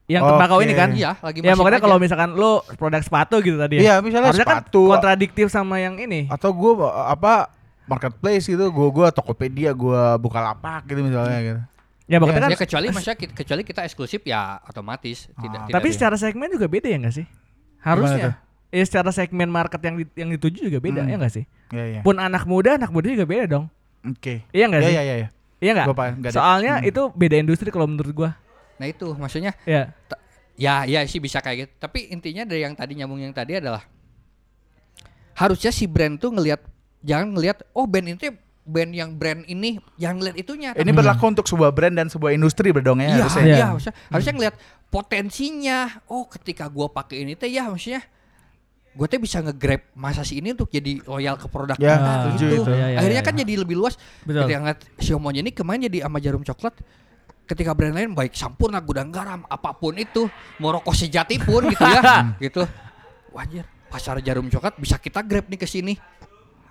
[0.07, 0.63] yang tembakau Oke.
[0.63, 0.89] ini kan.
[0.91, 1.85] iya lagi Ya masif makanya aja.
[1.85, 3.95] kalau misalkan lo produk sepatu gitu tadi Iya, ya.
[3.99, 4.81] misalnya Harusnya sepatu.
[4.85, 6.23] kan kontradiktif sama yang ini.
[6.25, 7.51] atau gue apa
[7.83, 11.61] marketplace gitu, gue gue Tokopedia, gue buka lapak gitu misalnya gitu.
[12.07, 15.65] Ya makanya Iya, kan ya kecuali maksudnya kita, kecuali kita eksklusif ya otomatis tidak, Ah.
[15.65, 15.95] tidak tapi ada.
[15.95, 17.25] secara segmen juga beda ya enggak sih?
[17.77, 18.39] Harusnya.
[18.71, 21.11] Ya secara segmen market yang di- yang dituju juga beda Hmm.
[21.11, 21.45] ya enggak sih?
[21.69, 22.01] Iya iya.
[22.01, 23.65] Pun anak muda, anak muda juga beda dong.
[24.01, 24.47] Oke.
[24.49, 24.93] Iya enggak Iya sih?
[24.93, 25.15] iya iya.
[25.17, 25.29] iya.
[25.59, 25.87] Iya enggak?
[26.31, 26.87] Soalnya Hmm.
[26.87, 28.31] itu beda industri kalau menurut gua.
[28.75, 29.93] nah itu maksudnya Ya.
[30.57, 33.85] ya ya sih bisa kayak gitu tapi intinya dari yang tadi nyambung yang tadi adalah
[35.33, 36.65] harusnya si brand tuh ngelihat
[36.99, 41.45] jangan ngelihat oh band itu band yang brand ini yang ngelihat itunya Ini berlaku untuk
[41.45, 43.43] sebuah brand dan sebuah industri berdong ya iya harusnya.
[43.43, 43.55] Iya.
[43.55, 44.55] iya harusnya harusnya ngelihat
[44.87, 48.01] potensinya oh ketika gua pakai ini teh ya maksudnya
[48.91, 52.45] gue teh bisa nge-grab masa si ini untuk jadi loyal ke produk Ya, kita setuju
[52.45, 52.55] gitu.
[52.67, 52.71] itu.
[52.75, 53.27] Iya, iya, Akhirnya iya.
[53.31, 53.95] kan jadi lebih luas.
[54.27, 54.43] Betul.
[54.43, 56.75] Ketika ngeliat si Homonya ini kemarin jadi sama jarum coklat.
[57.47, 60.27] Ketika brand lain baik Sampurna, Gudang Garam, apa pun itu,
[60.59, 61.99] mau rokok sejati pun gitu ya,
[62.47, 62.63] gitu.
[63.35, 65.99] Wajar, pasar jarum coklat bisa kita grab nih ke sini.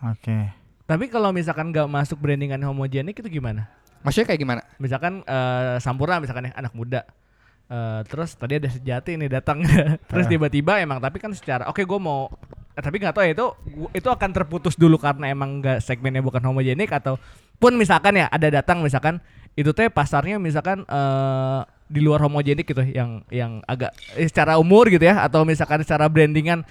[0.00, 0.56] Oke.
[0.88, 3.68] Tapi kalau misalkan nggak masuk brandingan homogenik itu gimana?
[4.00, 4.60] Maksudnya kayak gimana?
[4.80, 7.04] Misalkan eh, Sampurna misalkan ya anak muda.
[7.70, 9.62] Eh, terus tadi ada sejati nih datang
[10.10, 10.28] terus Ah.
[10.28, 12.26] tiba-tiba emang tapi kan secara oke gue mau
[12.68, 16.18] eh, tapi nggak tahu ya itu gua- itu akan terputus dulu karena emang nggak segmennya
[16.18, 17.14] bukan homogenik atau
[17.56, 22.82] pun misalkan ya ada datang misalkan itu teh pasarnya misalkan eh, di luar homogenik gitu
[22.82, 26.66] yang yang agak eh, secara umur gitu ya atau misalkan secara brandingan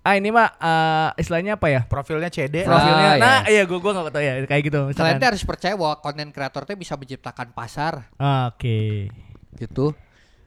[0.00, 2.60] ah ini mah eh, istilahnya apa ya Profilnya CD.
[2.62, 3.22] Pro- profilnya Ah, iya.
[3.22, 5.96] nah iya gue gue nggak tahu ya kayak gitu Kalian misalkan tuh harus percaya bahwa
[5.96, 9.08] konten kreator teh bisa menciptakan pasar, oke
[9.54, 9.96] gitu.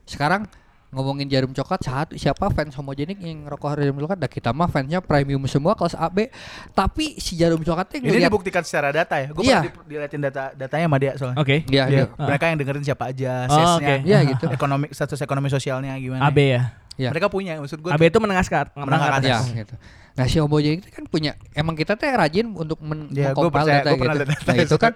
[0.06, 0.46] Sekarang
[0.90, 5.04] ngomongin jarum coklat saat siapa fans homogenik yang rokok jarum coklat dah kita mah fansnya
[5.04, 6.32] premium semua kelas AB
[6.72, 9.28] tapi si jarum coklatnya Ini ngeliat dibuktikan secara data ya.
[9.28, 9.60] Gue Iya.
[9.60, 11.38] pernah di- diliatin data datanya sama dia soalnya.
[11.38, 12.06] oke Iya, Dia- iya.
[12.16, 13.96] mereka yang dengerin siapa aja, Oh, sesnya, oke.
[14.08, 14.46] Iya, gitu.
[14.48, 16.24] ekonomi status ekonomi sosialnya gimana.
[16.24, 16.64] AB ya
[16.96, 17.12] Iya.
[17.12, 17.92] Mereka punya maksud gue.
[17.92, 19.52] AB itu menengah ke menengah ke atas.
[19.52, 19.76] Ya, gitu.
[20.16, 23.52] Nah si homogenik itu kan punya emang kita teh rajin untuk men Ya, gua mengcompile
[23.52, 24.08] percaya, data gitu.
[24.24, 24.76] data Nah itu.
[24.80, 24.94] kan.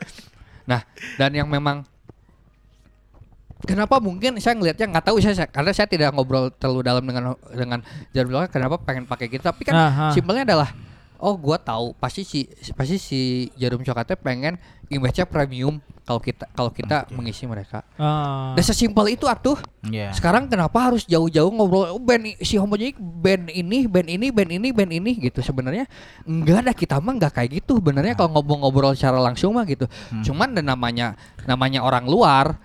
[0.63, 0.81] Nah
[1.19, 1.83] dan yang memang
[3.63, 7.35] kenapa mungkin saya ngelihatnya nggak tahu saya, saya- karena saya tidak ngobrol terlalu dalam dengan
[7.51, 7.79] dengan
[8.15, 9.43] jarum coklat kenapa pengen pakai gitu?
[9.43, 10.05] Tapi kan Aha.
[10.15, 10.69] simpelnya adalah
[11.19, 13.19] oh gua tahu pasti si pasti si
[13.59, 14.55] jarum coklatnya pengen
[14.87, 17.85] image-nya premium kalau kita kalau kita mengisi mereka.
[17.93, 18.57] Ah.
[18.57, 19.59] dan sesimpel itu atuh.
[19.79, 20.11] Iya.
[20.11, 24.67] sekarang kenapa harus jauh-jauh ngobrol oh, band si homogenik band ini band ini band ini
[24.73, 25.43] band ini gitu.
[25.43, 25.85] Sebenarnya
[26.25, 27.77] enggak ada kita mah enggak kayak gitu.
[27.83, 29.85] Benernya kalau ngobrol-ngobrol secara langsung mah gitu.
[30.25, 31.13] Cuman dan namanya
[31.45, 32.57] namanya orang luar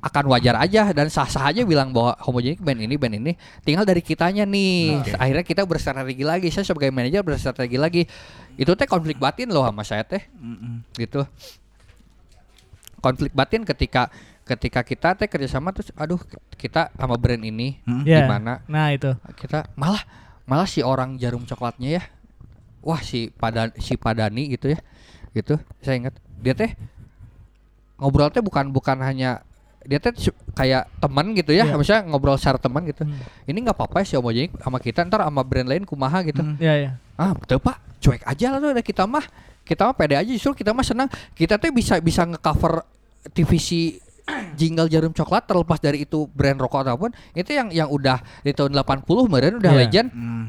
[0.00, 4.00] akan wajar aja dan sah-sah aja bilang bahwa homogenik band ini band ini tinggal dari
[4.00, 4.96] kitanya nih.
[5.14, 6.48] Akhirnya kita berstrategi lagi.
[6.48, 8.02] Saya sebagai manajer berstrategi lagi.
[8.56, 10.24] Itu teh konflik batin loh sama saya teh.
[10.94, 11.20] Gitu.
[13.00, 14.08] Konflik batin ketika
[14.44, 16.18] ketika kita teh kerjasama terus aduh
[16.56, 18.24] kita sama brand ini Ya.
[18.24, 19.14] gimana Nah, itu.
[19.36, 20.02] kita malah
[20.42, 22.02] malah si orang jarum coklatnya ya.
[22.80, 24.80] Wah si pada si padani gitu ya.
[25.32, 25.60] Gitu.
[25.80, 26.16] Saya ingat.
[26.40, 26.72] Dia teh
[27.96, 29.44] ngobrol teh bukan bukan hanya
[29.82, 31.74] dia teh su- kayak teman gitu ya Iya.
[31.74, 33.16] misalnya ngobrol secara teman gitu Hmm.
[33.44, 36.90] ini nggak apa-apa sih homogenik sama kita ntar sama brand lain kumaha gitu Ya, ya.
[37.14, 39.24] ah betul pak cuek aja lah tuh ada kita mah
[39.62, 42.84] kita mah pede aja justru kita mah senang kita tuh bisa bisa ngecover
[43.30, 44.00] TVC
[44.54, 48.72] jingle jarum coklat terlepas dari itu brand rokok ataupun itu yang yang udah di tahun
[48.74, 49.80] 80 kemarin udah Iya.
[49.80, 50.44] legend Hmm.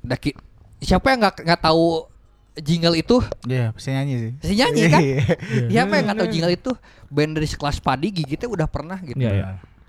[0.00, 0.36] Dah ki-
[0.78, 2.08] siapa yang nggak nggak tahu
[2.52, 4.30] jingle itu Iya, bisa nyanyi sih.
[4.42, 5.18] si nyanyi kan Iya.
[5.68, 6.70] siapa yang nggak tahu jingle itu
[7.06, 9.46] band dari sekelas padi gigitnya udah pernah gitu Iya, iya.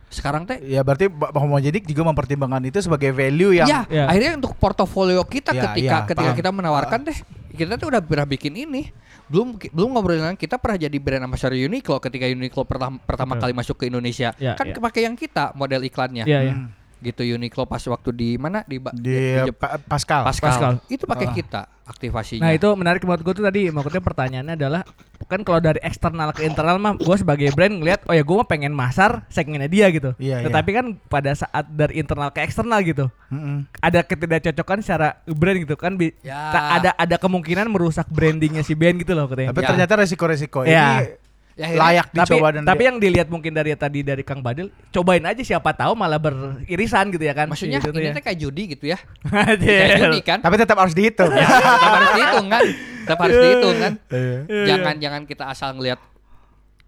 [0.08, 4.06] sekarang teh Ya berarti homogenik juga mempertimbangkan itu sebagai value yang ya, Ya.
[4.06, 6.38] akhirnya untuk portofolio kita Ya, ketika ya, ketika paham.
[6.38, 7.18] kita menawarkan deh
[7.52, 8.92] kita tuh udah pernah bikin ini
[9.26, 13.44] belum belum ngobrolin kita pernah jadi brand ambassador Uniqlo ketika Uniqlo pertama pertama Betul.
[13.48, 14.76] kali masuk ke Indonesia Ya, kan ya.
[14.76, 16.54] pakai yang kita model iklannya Iya, iya.
[16.54, 16.68] Hmm.
[17.02, 20.22] Gitu Uniqlo pas waktu di mana di, Ba- di Jep- Pa- Pascal.
[20.24, 20.50] Pascal.
[20.50, 20.74] Pascal.
[20.88, 21.34] itu pakai Ah.
[21.34, 24.82] kita aktivasinya Nah itu menarik menurut gue tuh tadi maksudnya pertanyaannya adalah
[25.24, 28.46] kan kalau dari eksternal ke internal mah gue sebagai brand ngelihat oh ya gue mah
[28.46, 30.12] pengen masar segmennya dia gitu.
[30.18, 30.46] Iya, iya.
[30.46, 33.66] Tetapi kan pada saat dari internal ke eksternal gitu Mm-mm.
[33.76, 36.54] ada ketidakcocokan secara brand gitu kan bi- Ya.
[36.74, 39.52] ada ada kemungkinan merusak brandingnya si band gitu loh katanya.
[39.52, 39.68] Tapi Ya.
[39.68, 41.02] ternyata resiko-resiko Ya.
[41.02, 41.18] ini
[41.54, 44.40] Ya, akhirnya- layak tapi dicoba dan tapi dia- yang dilihat mungkin dari tadi dari Kang
[44.40, 47.46] Badil cobain aja siapa tahu malah beririsan gitu ya kan.
[47.46, 48.22] maksudnya Gitu ini ya.
[48.22, 48.98] kayak judi gitu ya
[49.28, 50.00] kayak Anjir.
[50.02, 51.28] judi kan tapi tetap harus dihitung.
[51.30, 52.64] ya, tetap harus dihitung kan
[53.02, 54.38] tetap harus dihitung kan Iya.
[54.66, 56.00] jangan jangan kita asal ngelihat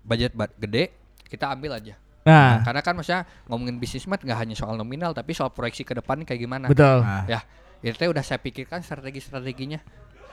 [0.01, 0.83] budget gede
[1.25, 5.35] kita ambil aja Nah, karena kan maksudnya ngomongin bisnis mah nggak hanya soal nominal tapi
[5.35, 7.03] soal proyeksi ke depan kayak gimana betul.
[7.03, 7.43] Nah, ya
[7.83, 9.83] itu udah saya pikirkan strategi strateginya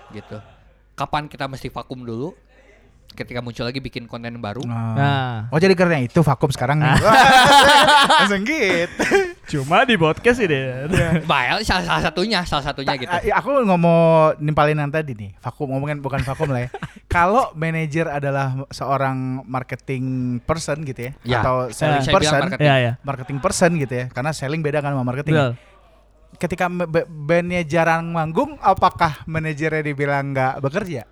[0.08, 0.38] gitu
[0.92, 2.30] kapan kita mesti vakum dulu
[3.10, 4.94] ketika muncul lagi bikin konten baru Nah.
[4.94, 5.32] Nah.
[5.50, 6.94] Oh jadi karena itu vakum sekarang nih.
[8.20, 9.04] Langsung gitu.
[9.50, 10.86] Cuma di podcast ini.
[11.26, 15.68] Baik, salah, salah satunya salah satunya gitu Ah, Aku ngomong nimpalin yang tadi nih, vakum
[15.68, 16.70] ngomongin bukan vakum lah ya.
[17.14, 20.04] Kalau manajer adalah seorang marketing
[20.46, 21.38] person gitu ya, Ya.
[21.42, 22.66] atau selling bilang person, marketing.
[22.70, 22.92] Iya ya.
[23.02, 25.34] marketing person gitu ya, karena selling beda kan sama marketing.
[25.34, 25.52] Betul.
[26.38, 26.70] Ketika
[27.04, 31.02] bandnya jarang manggung, apakah manajernya dibilang nggak bekerja?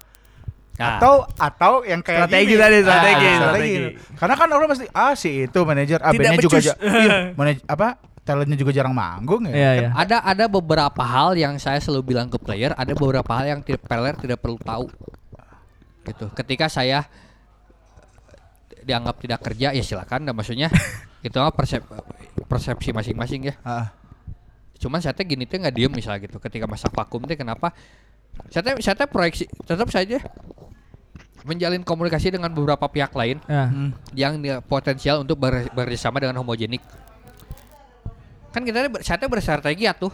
[0.78, 0.94] Nah.
[0.94, 2.56] Atau atau yang kayak Strategi gini.
[2.56, 3.76] tadi, Ah, strategi, strategi.
[4.14, 7.66] Karena kan orang pasti ah si itu manajer, ah Tidak bandnya juga ja- iya, manaj-
[7.66, 7.88] apa
[8.22, 9.52] talentnya juga jarang manggung ya.
[9.52, 9.88] Iya ya.
[9.92, 13.82] ada ada beberapa hal yang saya selalu bilang ke player ada beberapa hal yang tidak
[13.82, 14.86] player tidak perlu tahu
[16.04, 17.08] gitu ketika saya
[18.80, 20.68] dianggap tidak kerja ya silakan dan maksudnya
[21.26, 21.82] itu mah persep,
[22.44, 23.90] persepsi masing-masing ya Ah,
[24.76, 27.74] cuman saya teh gini teh nggak diem misalnya gitu ketika masa vakum teh kenapa
[28.48, 30.22] saya saya proyeksi tetap saja
[31.44, 33.66] menjalin komunikasi dengan beberapa pihak lain Ya.
[33.66, 33.90] hmm.
[34.12, 36.82] yang dia potensial untuk ber- bekerjasama dengan homogenik
[38.48, 40.12] kan kita saya berstrategi ya tuh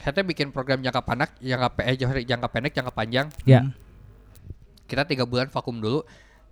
[0.00, 3.66] saya teh bikin program jangka pendek jangka eh, jangka pendek jangka panjang Ya.
[4.84, 6.04] kita tiga bulan vakum dulu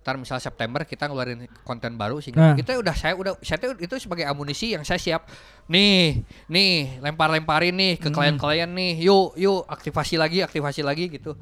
[0.03, 2.55] ntar misal September kita ngeluarin konten baru sehingga Nah.
[2.55, 5.31] kita udah saya udah saya tuh itu sebagai amunisi yang saya siap
[5.65, 11.39] nih nih lempar lemparin nih ke klien-klien nih yuk yuk aktivasi lagi aktivasi lagi gitu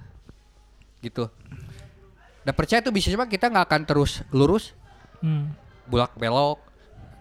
[1.01, 1.25] gitu
[2.41, 4.77] dan percaya tuh bisnis mah kita nggak akan terus lurus
[5.21, 5.53] Hmm.
[5.85, 6.57] bulak belok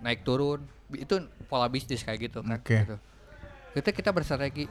[0.00, 2.76] naik turun itu pola bisnis kayak gitu kan Oke.
[2.78, 2.96] gitu.
[3.74, 4.64] itu kita berstrategi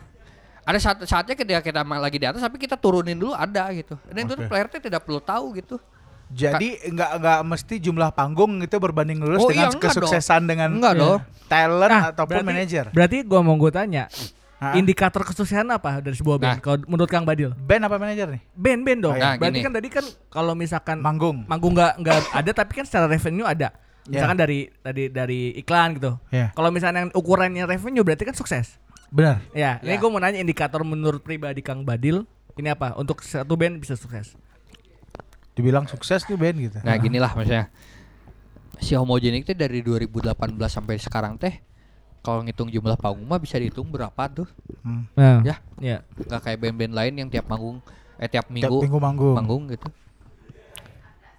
[0.62, 4.22] ada saat saatnya ketika kita lagi di atas tapi kita turunin dulu ada gitu dan
[4.22, 4.46] itu Oke.
[4.46, 5.78] player tidak perlu tahu gitu
[6.30, 10.70] Jadi nggak nggak mesti jumlah panggung itu berbanding lurus Oh, dengan iya, enggak kesuksesan dengan
[10.72, 11.02] Enggak Iya.
[11.02, 11.20] dong.
[11.48, 12.86] talent Nah, ataupun berarti- manajer.
[12.92, 14.06] Berarti gua mau gue tanya,
[14.56, 14.78] Hah?
[14.78, 16.52] indikator kesuksesan apa dari sebuah band?
[16.52, 16.62] Nah.
[16.62, 17.58] Kalau menurut Kang Badil?
[17.58, 18.42] Band apa manajer nih?
[18.52, 19.16] Band band dong.
[19.16, 19.66] Nah, berarti gini.
[19.66, 21.42] kan tadi kan kalau misalkan Manggung.
[21.44, 23.74] manggung nggak nggak ada tapi kan secara revenue ada.
[24.06, 24.22] Ya.
[24.22, 26.22] Misalkan dari tadi dari iklan gitu.
[26.30, 26.54] Ya.
[26.54, 28.78] Kalau misalnya yang ukurannya revenue berarti kan sukses.
[29.10, 29.42] Benar.
[29.52, 29.98] Ya, ini Ya.
[29.98, 34.38] gue mau nanya indikator menurut pribadi Kang Badil ini apa untuk satu band bisa sukses?
[35.60, 36.80] Dibilang sukses tuh band gitu.
[36.80, 37.68] Nah ginilah maksudnya
[38.80, 40.32] si homogenik teh dari 2018
[40.66, 41.60] sampai sekarang teh
[42.20, 44.48] kalau ngitung jumlah panggung mah bisa dihitung berapa tuh
[45.14, 46.00] Nah, ya ya.
[46.16, 47.84] nggak kayak band-band lain yang tiap manggung
[48.16, 49.36] eh tiap Tiap minggu minggu manggung.
[49.36, 49.88] panggung gitu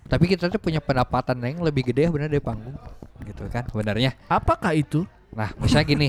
[0.05, 2.77] tapi kita tuh punya pendapatan yang lebih gede benar dari panggung
[3.23, 5.09] gitu kan sebenarnya Apakah itu?
[5.31, 6.09] nah misalnya gini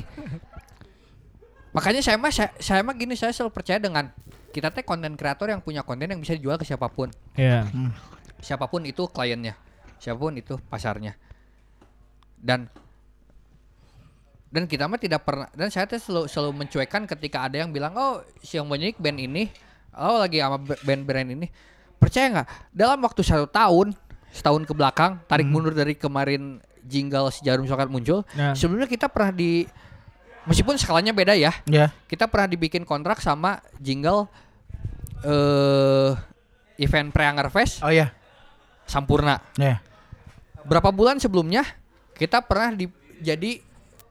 [1.76, 4.12] makanya saya mah saya, saya mah gini saya selalu percaya dengan
[4.52, 7.10] kita teh konten kreator yang punya konten yang bisa dijual ke siapa pun.
[7.40, 7.66] Ya.
[8.44, 9.56] siapa pun itu kliennya.
[9.98, 11.16] Siapa pun itu pasarnya.
[12.36, 12.68] Dan
[14.52, 17.96] dan kita mah tidak pernah dan saya tuh selalu selalu mencuekkan ketika ada yang bilang
[17.96, 19.48] oh si yang banyak band ini
[19.96, 21.48] oh lagi sama band-band ini.
[21.96, 22.48] Percaya nggak?
[22.76, 23.96] Dalam waktu satu tahun
[24.32, 28.56] setahun ke belakang tarik mundur dari kemarin jingle si jarum coklat muncul Nah.
[28.56, 29.68] sebelumnya kita pernah di
[30.44, 31.94] meskipun skalanya beda ya Ya.
[32.06, 34.26] kita pernah dibikin kontrak sama jingle
[35.22, 36.12] eh
[36.78, 38.10] event Preanger Fest Oh ya.
[38.84, 39.40] Sampurna.
[39.56, 39.80] Ya.
[40.62, 41.64] Berapa bulan sebelumnya
[42.14, 43.62] kita pernah di, jadi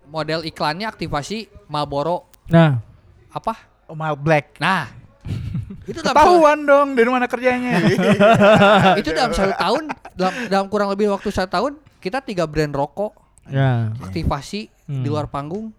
[0.06, 2.82] model iklannya aktivasi Marlboro Nah,
[3.28, 3.54] apa?
[3.86, 4.58] Oh, Mild Black.
[4.58, 4.90] Nah,
[5.90, 7.78] itu dalam Ketahuan dong dari mana kerjanya.
[9.00, 9.82] itu dalam satu tahun
[10.12, 13.14] dalam, dalam kurang lebih waktu satu tahun kita tiga brand rokok
[13.46, 13.90] ya.
[14.00, 15.06] aktivasi di Hmm.
[15.06, 15.70] luar panggung.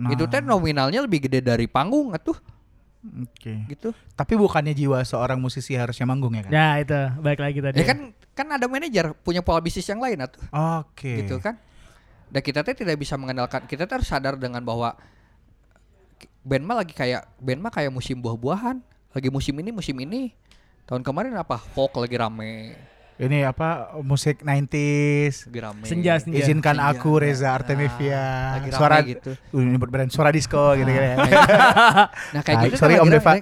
[0.00, 0.10] Nah.
[0.12, 2.36] Itu teh nominalnya lebih gede dari panggung atuh
[3.22, 3.68] Oke.
[3.68, 3.92] gitu.
[4.16, 6.52] Tapi bukannya jiwa seorang musisi harusnya manggung ya kan?
[6.52, 7.76] Ya itu, baik lagi tadi.
[7.80, 7.98] Ya kan
[8.32, 10.40] kan ada manajer punya pola bisnis yang lain atuh.
[10.80, 11.24] Oke.
[11.24, 11.60] gitu kan
[12.32, 14.96] dan kita teh tidak bisa mengandalkan kita teh harus sadar dengan bahwa
[16.40, 18.80] band mah lagi kayak band mah kayak musim buah-buahan
[19.12, 20.32] lagi musim ini musim ini
[20.88, 22.72] tahun kemarin apa folk lagi rame
[23.14, 23.68] Ini apa
[24.00, 25.46] musik 90s.
[25.46, 26.38] lagi rame Senja, senja.
[26.38, 26.90] Izinkan Senja.
[26.90, 28.22] aku Reza Ah, Artemisia.
[28.56, 29.30] lagi rame Suara gitu.
[29.50, 31.14] Uh, ini brand suara disco gitu gitu ya.
[32.34, 33.32] nah kayak gitu sorry, kan Om Deva.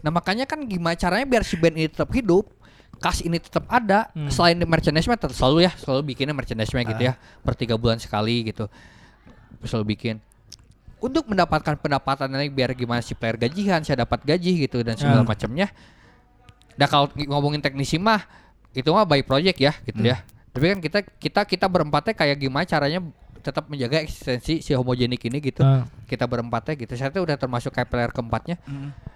[0.00, 2.44] nah makanya kan gimana caranya biar si band ini tetap hidup
[2.96, 4.28] kas ini tetap ada Hmm.
[4.28, 8.44] selain di merchandise tetap selalu ya selalu bikinnya merchandise gitu ya per tiga bulan sekali
[8.44, 8.68] gitu
[9.62, 10.20] selalu bikin
[10.98, 15.24] untuk mendapatkan pendapatan lagi biar gimana si player gajian saya dapat gaji gitu dan segala
[15.24, 15.28] Hmm.
[15.28, 15.72] macamnya
[16.72, 18.24] Nah kalau ng- ngomongin teknisi mah
[18.72, 20.22] itu mah by project ya gitu ya.
[20.50, 23.00] Tapi kan kita kita kita berempatnya kayak gimana caranya
[23.40, 25.62] tetap menjaga eksistensi si homogenik ini gitu.
[25.62, 25.88] Ah.
[26.04, 26.92] kita berempatnya gitu.
[26.92, 28.60] Saya tuh udah termasuk kayak player keempatnya.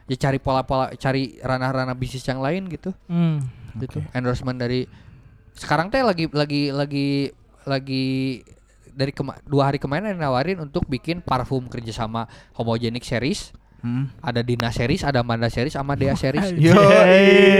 [0.04, 2.90] Ya cari pola-pola cari ranah-ranah bisnis yang lain gitu.
[3.06, 3.42] Hmm.
[3.74, 4.86] gitu endorsement dari
[5.52, 7.26] sekarang teh lagi lagi lagi
[7.64, 8.06] lagi
[8.86, 13.50] dari kema- dua hari kemarin ada nawarin untuk bikin parfum kerjasama homogenic series.
[13.82, 14.08] Hmm.
[14.18, 16.54] ada Dina series ada Manda series sama Dea series.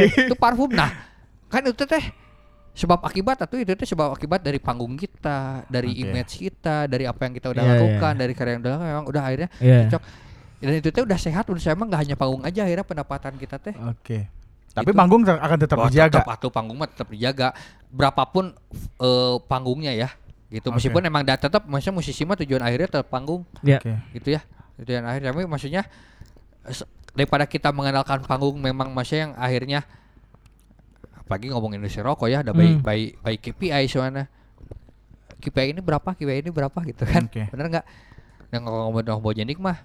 [0.09, 0.71] Itu parfum.
[0.71, 1.14] Nah
[1.55, 2.05] kan itu teh
[2.75, 6.03] sebab akibat atau itu teh sebab akibat dari panggung kita dari Oke.
[6.05, 8.21] image kita dari apa yang kita udah Iya, lakukan iya.
[8.21, 9.79] dari karya yang udah lakukan, memang udah akhirnya Iya.
[9.87, 10.03] cocok
[10.57, 13.57] dan itu teh udah sehat udah saya emang nggak hanya panggung aja akhirnya pendapatan kita
[13.59, 14.19] teh Oke.
[14.75, 14.99] Tapi Itu.
[14.99, 16.19] panggung akan tetap Wah, dijaga.
[16.19, 17.55] tetap atuh panggung mah tetap dijaga
[17.89, 18.51] berapapun
[18.99, 20.09] eh, panggungnya ya
[20.51, 20.77] gitu Oke.
[20.77, 23.79] meskipun emang da- tetap maksudnya musisi mah tujuan akhirnya tetap panggung Ya.
[23.79, 23.95] Oke.
[24.13, 24.43] gitu ya
[24.77, 25.83] tujuan akhir tapi maksudnya
[26.65, 26.75] eh,
[27.15, 29.81] daripada kita mengandalkan panggung memang maksudnya yang akhirnya
[31.25, 32.81] apalagi ngomongin industri rokok ya ada Hmm.
[32.81, 34.29] bayi bayi KPI soalnya
[35.41, 36.13] KPI ini berapa?
[36.13, 37.29] KPI ini berapa gitu kan?
[37.29, 37.49] Oke.
[37.49, 37.87] bener nggak?
[38.49, 39.81] Dan kalau ngomongin homogenik mah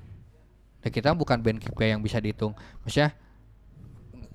[0.80, 2.56] ya kita bukan band KPI yang bisa dihitung.
[2.84, 3.12] Maksudnya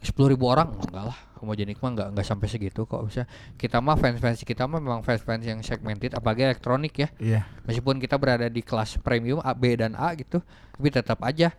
[0.05, 0.77] sepuluh ribu orang?
[0.85, 3.01] Enggak lah homogenik mah enggak enggak sampai segitu kok.
[3.01, 7.09] Maksudnya kita mah fans fans kita mah memang fans fans yang segmented apalagi elektronik ya.
[7.17, 7.41] Iya.
[7.65, 11.53] meskipun kita berada di kelas premium A, B dan A gitu tapi tetap aja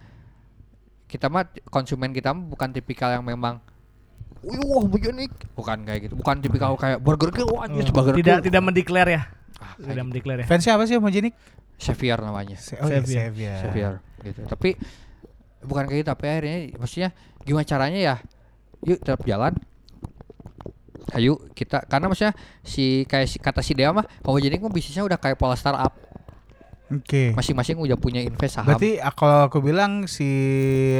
[1.05, 3.61] kita mah konsumen kita mah bukan tipikal yang memang
[4.45, 8.17] Wih, wah homogenik bukan kayak gitu bukan tipikal kayak burger kill wah anjir burger Oh,
[8.17, 9.21] Tidak kill tidak mendeklar ya.
[9.57, 10.05] Ah, Tidak gitu.
[10.05, 10.45] mendeklar ya.
[10.45, 11.33] Fansnya apa sih homogenik?
[11.75, 13.27] Xavier namanya Se- oh iya, Xavier.
[13.27, 13.57] Xavier.
[13.59, 13.93] Xavier
[14.23, 14.69] gitu tapi
[15.61, 17.09] bukan kayak gitu tapi akhirnya maksudnya
[17.41, 18.15] gimana caranya ya
[18.81, 19.53] yuk tetap jalan
[21.13, 25.17] ayo kita karena maksudnya si kayak si kata si Dea mah homogenik mah bisnisnya udah
[25.17, 25.93] kayak pola startup
[26.85, 27.33] Oke.
[27.33, 30.29] masing-masing udah punya invest saham Berarti kalau aku bilang si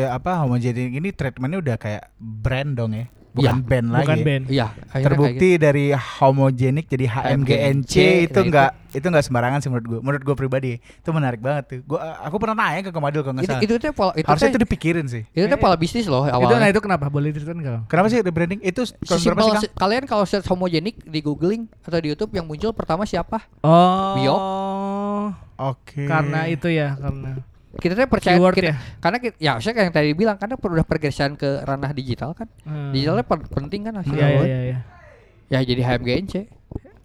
[0.03, 3.05] apa homogenik ini treatmentnya udah kayak brand dong ya,
[3.35, 4.01] bukan Iya, band lagi.
[4.01, 4.23] Bukan ya?
[4.23, 4.43] band.
[4.47, 5.05] iya kayak gitu.
[5.05, 7.93] Terbukti dari homogenik jadi HMGNC
[8.25, 9.99] itu enggak itu enggak sembarangan sih menurut gue.
[9.99, 11.79] Menurut gue pribadi itu menarik banget tuh.
[11.85, 13.63] Gua aku pernah nanya ke Komadil kalau nggak itu, salah.
[13.67, 15.23] itu tuh pola itu Harusnya itu dipikirin sih.
[15.27, 17.05] itu tuh pola bisnis loh Itu nah itu kenapa?
[17.07, 17.79] Boleh diceritain enggak?
[17.85, 18.63] Kenapa sih rebranding?
[18.63, 23.03] Itu Sesimpel sih, kalian kalau search homogenik di googling atau di YouTube yang muncul pertama
[23.03, 24.15] siapa Oh.
[24.15, 24.41] Biok.
[25.57, 26.03] Oke.
[26.05, 27.39] Karena itu ya, karena
[27.75, 28.75] kita tuh percaya Keyword kita, ya?
[28.97, 32.31] karena kita, ya saya kayak yang tadi bilang karena perlu udah pergeseran ke ranah digital
[32.31, 32.89] kan Hmm.
[32.89, 34.59] digitalnya per- penting kan hasilnya Iya iya iya.
[34.63, 34.77] iya.
[35.47, 36.33] ya jadi HMGNC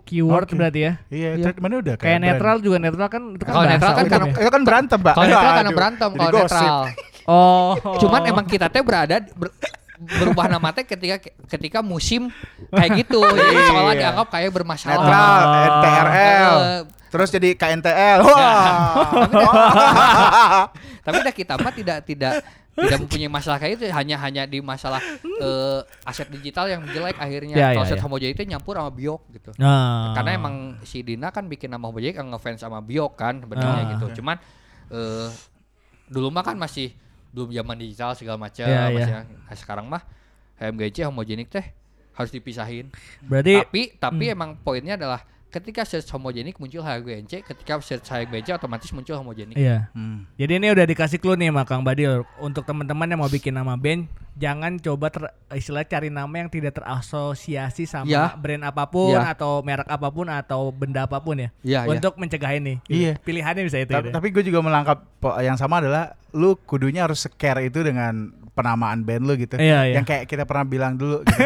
[0.02, 0.54] Keyword Oke.
[0.56, 0.92] berarti ya.
[1.06, 1.44] Iya, Iya.
[1.44, 2.22] treatmentnya udah Kayak brand.
[2.24, 4.34] netral juga netral kan itu kan Kalau bahasa netral kan karena- ya.
[4.36, 5.14] Itu kan berantem, Pak.
[5.14, 6.82] kalau netral karena Aduh, berantem kalau netral
[7.30, 7.72] Oh.
[7.96, 9.54] cuman emang kita teh berada ber-
[10.00, 11.16] berubah nama teh ketika
[11.46, 12.26] ketika musim
[12.70, 13.20] kayak gitu.
[13.20, 13.66] Jadi Iya.
[13.68, 14.98] seolah dianggap kayak bermasalah.
[14.98, 16.80] Netral, Oh.
[17.10, 18.22] Terus jadi KNTL.
[18.22, 18.94] Wah.
[21.00, 22.32] tapi dah kita mah tidak tidak
[22.72, 27.54] tidak mempunyai masalah kayak itu hanya hanya di masalah eh, aset digital yang jelek akhirnya
[27.54, 28.02] Ya, kalau ya, aset ya.
[28.02, 30.14] homogenik itu nyampur sama biok gitu Nah.
[30.14, 33.90] karena emang si Dina kan bikin nama homogenik yang ngefans sama biok kan sebenarnya Ah.
[33.92, 34.36] gitu cuman
[34.88, 35.28] eh,
[36.06, 36.94] dulu mah kan masih
[37.30, 38.94] belum zaman digital segala macam Ya, ya.
[38.94, 40.02] masih nah, sekarang mah
[40.56, 41.66] HMGC homogenik teh
[42.12, 42.88] harus dipisahin
[43.20, 44.34] berarti tapi tapi Hmm.
[44.34, 45.20] emang poinnya adalah
[45.50, 49.90] ketika search homogenik muncul HMGC ketika search HMGC otomatis muncul homogenik iya.
[49.92, 50.24] Hmm.
[50.38, 53.74] Jadi ini udah dikasih clue nih sama Kang Badil untuk teman-teman yang mau bikin nama
[53.74, 54.06] band,
[54.38, 55.22] jangan coba ter,
[55.52, 58.30] istilah cari nama yang tidak terasosiasi sama Ya.
[58.38, 59.34] brand apa pun Ya.
[59.34, 61.50] atau merek apa pun atau benda apa pun ya.
[61.60, 61.90] Iya, iya.
[61.90, 62.78] untuk mencegah ini.
[62.86, 63.18] Iya.
[63.18, 63.90] Pilihannya bisa itu.
[63.90, 64.14] Ta- gitu ya.
[64.14, 65.02] Tapi gue juga melangkap
[65.42, 69.56] yang sama adalah lu kudunya harus scare itu dengan penamaan band lu gitu.
[69.56, 69.94] Iya, iya.
[69.96, 71.42] Yang kayak kita pernah bilang dulu gitu.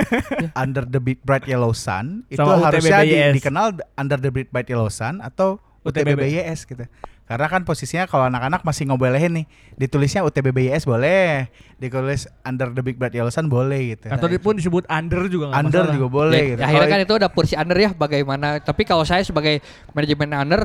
[0.56, 4.66] Under the Big Bright Yellow Sun itu Sama harusnya di- dikenal Under the Big Bright
[4.66, 6.16] Yellow Sun atau UTBB.
[6.16, 6.84] UTBBYS gitu.
[7.24, 12.96] Karena kan posisinya kalau anak-anak masih ngobelehin nih, ditulisnya UTBBYS boleh, ditulis Under the Big
[12.96, 14.12] Bright Yellow Sun boleh gitu.
[14.12, 15.94] Atau pun disebut under juga nggak Under masalah.
[15.94, 16.60] juga boleh Ya, gitu.
[16.60, 18.60] akhirnya Kalau kan itu udah porsi under ya bagaimana.
[18.60, 20.60] Tapi kalau saya sebagai manajemen under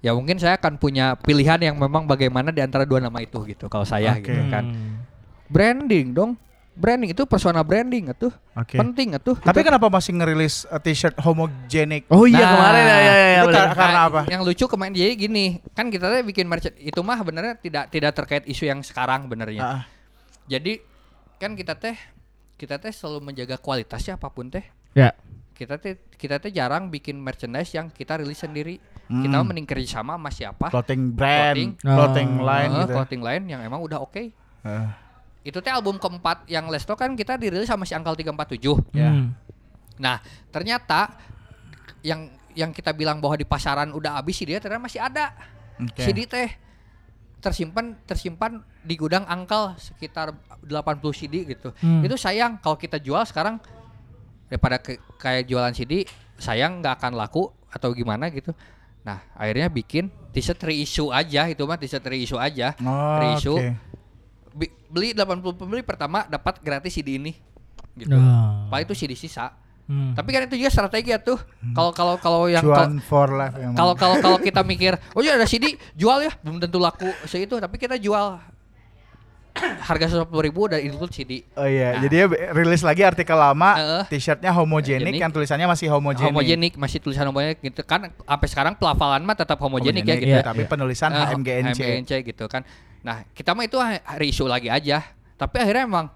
[0.00, 3.68] ya mungkin saya akan punya pilihan yang memang bagaimana di antara dua nama itu gitu
[3.68, 4.26] kalau saya Oke.
[4.26, 4.64] gitu kan.
[5.52, 6.32] Branding dong.
[6.72, 8.32] Branding itu persona branding atuh.
[8.56, 8.80] Oke.
[8.80, 9.36] Penting atuh.
[9.36, 9.68] Tapi Gitu.
[9.68, 12.08] kenapa masih ngerilis uh, t-shirt homogenik?
[12.08, 13.12] Oh iya Nah, kemarin ya ya ya.
[13.12, 13.60] itu bener.
[13.60, 14.20] kar- karena apa?
[14.24, 18.12] Yang lucu kemarin jadi gini, kan kita teh bikin merch itu mah benernya tidak tidak
[18.14, 19.60] terkait isu yang sekarang benernya.
[19.60, 19.82] Ah,
[20.42, 20.80] Jadi
[21.36, 21.92] kan kita teh
[22.54, 24.64] kita teh selalu menjaga kualitasnya apa pun teh.
[24.92, 25.12] Ya.
[25.52, 28.80] Kita teh kita teh jarang bikin merchandise yang kita rilis sendiri.
[29.06, 29.20] Hmm.
[29.20, 30.66] Kita mending kerjasama sama siapa?
[30.66, 31.70] clothing brand, Clothing.
[31.84, 32.48] clothing Oh.
[32.48, 32.92] line Eh, gitu.
[32.94, 34.32] clothing line yang emang udah oke.
[34.64, 34.86] Eh,
[35.42, 38.94] Itu teh album keempat yang Lesto kan kita dirilis sama si Angkal 347.
[38.94, 39.10] Ya.
[39.10, 39.34] Hmm.
[39.98, 41.18] Nah, ternyata
[42.00, 45.34] yang yang kita bilang bahwa di pasaran udah habis sih dia ternyata masih ada.
[45.78, 45.98] Oke.
[45.98, 46.48] CD teh
[47.42, 50.30] tersimpan tersimpan di gudang Angkal sekitar
[50.62, 50.70] 80
[51.10, 51.74] CD gitu.
[51.78, 52.00] Hmm.
[52.00, 53.58] Itu sayang kalau kita jual sekarang
[54.46, 56.06] daripada ke- kayak jualan CD
[56.36, 58.54] sayang nggak akan laku atau gimana gitu.
[59.02, 62.78] Nah, akhirnya bikin t-shirt reissue aja itu mah t-shirt reissue aja.
[62.78, 63.70] Oh, reissue oke.
[64.88, 67.32] Beli 80 pembeli pertama dapat gratis CD ini
[67.92, 68.12] gitu.
[68.12, 68.68] Oh.
[68.68, 69.52] Pak itu CD sisa.
[69.82, 70.14] Hmm.
[70.14, 71.36] Tapi kan itu juga strategi ya tuh.
[71.72, 72.62] Kalau kalau kalau yang
[73.74, 77.58] kalau kalau kalau kita mikir, oh ya ada CD jual ya, belum tentu laku seitu,
[77.58, 78.38] tapi kita jual
[79.82, 81.44] harga seratus ribu udah include CD.
[81.54, 82.00] Oh iya, Nah.
[82.00, 84.02] jadi ya rilis lagi artikel lama, Heeh.
[84.08, 86.32] t-shirtnya homogenik yang tulisannya masih homogenik.
[86.32, 90.30] Homogenik masih tulisan homogenik gitu kan sampai sekarang pelafalan mah tetap homogenik ya gitu.
[90.30, 91.78] iya, tapi penulisan Eh, HMGNC.
[91.78, 92.64] HMGNC gitu kan.
[93.02, 93.78] Nah, kita mah itu
[94.18, 95.02] reissue lagi aja.
[95.34, 96.06] Tapi akhirnya emang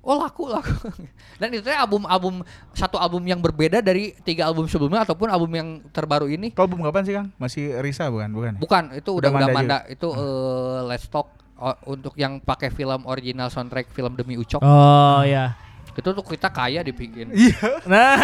[0.00, 0.72] oh laku laku.
[1.40, 5.68] Dan itu teh album-album satu album yang berbeda dari tiga album sebelumnya ataupun album yang
[5.92, 6.52] terbaru ini.
[6.52, 7.28] Kau album kapan sih Kang?
[7.36, 8.28] Masih Risa bukan?
[8.32, 8.52] Bukan.
[8.56, 8.60] ya?
[8.60, 11.28] Bukan, itu udah Udah udah Manda Manda, itu eh, Let's Talk
[11.60, 14.64] oh, untuk yang pakai film original soundtrack film Demi Ucok.
[14.64, 15.56] Oh ya.
[15.92, 17.32] Itu tuh kita kaya dibikin.
[17.36, 17.84] Iya.
[17.84, 18.16] Nah.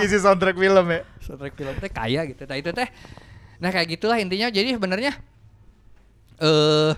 [0.04, 1.00] Isi soundtrack film ya.
[1.22, 2.42] soundtrack film teh kaya gitu.
[2.46, 2.88] Nah itu teh
[3.56, 4.50] Nah kayak gitulah intinya.
[4.50, 5.16] Jadi sebenarnya
[6.38, 6.92] eh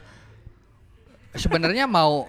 [1.32, 2.26] sebenarnya mau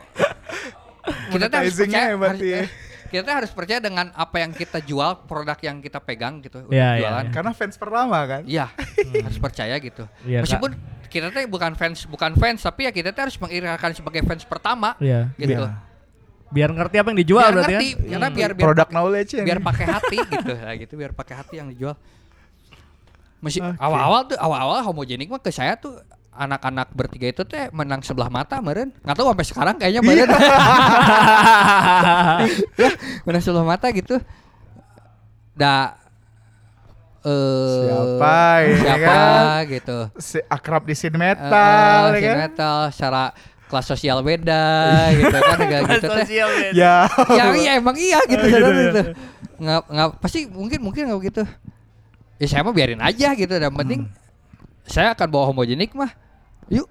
[1.30, 2.64] kita tuh harus percaya harus- ya.
[3.10, 6.70] kita tuh harus percaya dengan apa yang kita jual, produk yang kita pegang gitu untuk
[6.70, 7.26] iya, jualan.
[7.26, 7.34] iya.
[7.34, 8.42] Karena fans pertama kan.
[8.46, 8.70] Iya,
[9.26, 10.06] harus percaya gitu.
[10.06, 10.46] Kak.
[10.46, 10.72] Meskipun
[11.10, 14.94] kita tuh bukan fans, bukan fans, tapi ya kita tuh harus mengirimkan sebagai fans pertama,
[15.02, 15.34] Iya.
[15.36, 15.66] gitu.
[15.66, 15.74] Iya.
[16.50, 18.10] Biar ngerti apa yang dijual biar berarti ngerti, kan.
[18.10, 19.44] karena biar biar Product pakai- knowledge ya.
[19.44, 21.96] biar pakai hati gitu, nah, gitu biar pakai hati yang dijual.
[23.40, 23.74] Masih Oke.
[23.80, 25.98] awal-awal tuh awal-awal homogenik mah ke saya tuh
[26.40, 30.40] anak-anak bertiga itu teh menang sebelah mata meren nggak tahu sampai sekarang kayaknya meren ya
[33.26, 34.16] menang sebelah mata gitu
[35.54, 36.00] dah
[37.20, 39.68] eh Siapa ini siapa kan?
[39.68, 42.38] gitu Si akrab di Eh, metal eh, ya si kan.
[42.40, 43.24] metal secara
[43.68, 44.66] kelas sosial beda
[45.14, 46.26] gitu kan kayak gitu teh
[46.72, 47.06] Ya.
[47.30, 48.82] ya iya emang iya gitu, Oh, gitu, sadar ya.
[48.82, 49.02] gitu.
[49.60, 51.44] nggak nggak pasti mungkin mungkin nggak begitu
[52.38, 54.16] ya saya mah biarin aja gitu dan penting Hmm.
[54.88, 56.10] saya akan bawa homogenik mah
[56.70, 56.90] yuk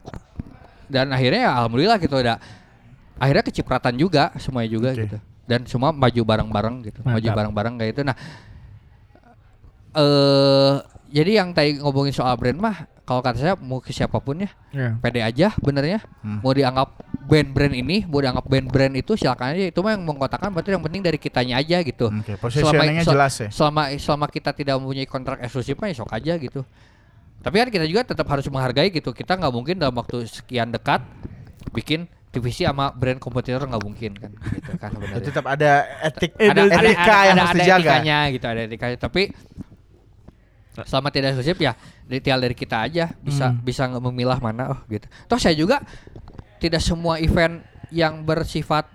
[0.87, 2.37] dan akhirnya ya alhamdulillah gitu udah
[3.17, 5.05] akhirnya kecipratan juga semuanya juga Oke.
[5.05, 7.35] gitu dan semua maju bareng-bareng gitu maju Mantap.
[7.35, 8.17] bareng-bareng kayak itu nah
[9.91, 10.75] eh
[11.09, 14.51] jadi yang tadi ngomongin soal brand mah kalau kata saya mau ke siapa pun ya
[14.69, 15.01] Iya.
[15.01, 16.45] pede aja benernya Hmm.
[16.45, 16.93] mau dianggap
[17.25, 21.01] band-brand ini mau dianggap band-brand itu silakan aja itu mah yang mengkotakan berarti yang penting
[21.01, 23.49] dari kitanya aja gitu Oke, positioningnya sel- jelas ya.
[23.49, 26.61] selama selama kita tidak mempunyai kontrak eksklusif mah ya sok aja gitu
[27.39, 31.01] tapi kan kita juga tetap harus menghargai gitu kita nggak mungkin dalam waktu sekian dekat
[31.71, 35.25] bikin TVC sama brand kompetitor nggak mungkin kan gitu kan sebenarnya.
[35.25, 35.73] tetap ada
[36.05, 39.23] etik ada, ada, etika ada, yang ada, harus ada dijaga etikanya gitu ada etikanya tapi
[40.79, 41.73] selama tidak eksklusif ya
[42.05, 43.59] detail dari kita aja bisa Hmm.
[43.61, 45.83] bisa memilah mana oh gitu toh saya juga
[46.59, 48.87] tidak semua event yang bersifat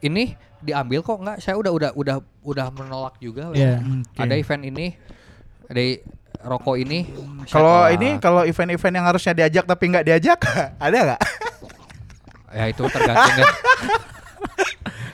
[0.00, 3.78] ini diambil kok nggak saya udah udah udah udah menolak juga Iya.
[3.78, 4.18] Oke.
[4.18, 4.86] ada event ini
[5.66, 5.82] ada
[6.40, 7.06] rokok ini?
[7.44, 10.38] Saya kalau ini kalau event-event yang harusnya diajak tapi nggak diajak
[10.84, 11.20] ada nggak?
[12.50, 13.44] Ya itu tergantung ya.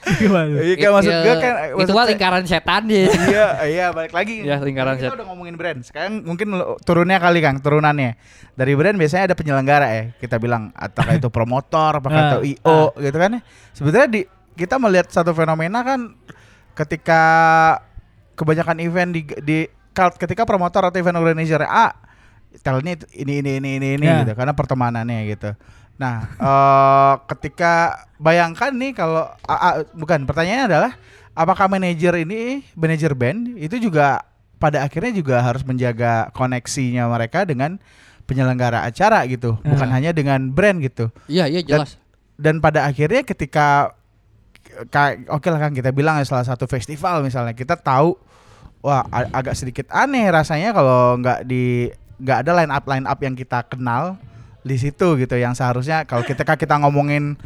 [0.03, 0.59] Gimana?
[0.61, 4.43] Iya maksud gue kan itu maksud mah saya- lingkaran setan ya iya iya balik lagi.
[4.43, 5.79] Ya, lingkaran Kan kita udah ngomongin brand.
[5.81, 8.19] Sekarang mungkin turunnya kali kang turunannya.
[8.53, 12.93] Dari brand biasanya ada penyelenggara ya kita bilang apakah itu promotor apakah Ah, itu io
[12.99, 13.41] gitu kan ya.
[13.73, 14.21] Sebenarnya di
[14.53, 16.13] kita melihat satu fenomena kan
[16.75, 17.23] ketika
[18.35, 19.59] kebanyakan event di di
[19.93, 21.93] ketika promotor atau event organizer A
[22.59, 24.21] talentnya ini ini ini ini ini Ya.
[24.21, 25.53] gitu karena pertemanannya gitu
[25.95, 27.73] nah eh ketika
[28.17, 30.93] bayangkan nih kalau a- a- bukan pertanyaannya adalah
[31.33, 34.25] apakah manajer ini manajer band itu juga
[34.57, 37.77] pada akhirnya juga harus menjaga koneksinya mereka dengan
[38.25, 39.95] penyelenggara acara gitu bukan Ya.
[39.95, 41.97] hanya dengan brand gitu iya iya jelas
[42.37, 43.93] dan pada akhirnya ketika
[45.29, 48.17] oke lah kan kita bilang ya salah satu festival misalnya kita tahu
[48.83, 51.89] wah agak sedikit aneh rasanya kalau nggak di
[52.19, 54.19] nggak ada line up line up yang kita kenal
[54.63, 55.35] di situ gitu.
[55.39, 57.39] Yang seharusnya kalau ketika kita ngomongin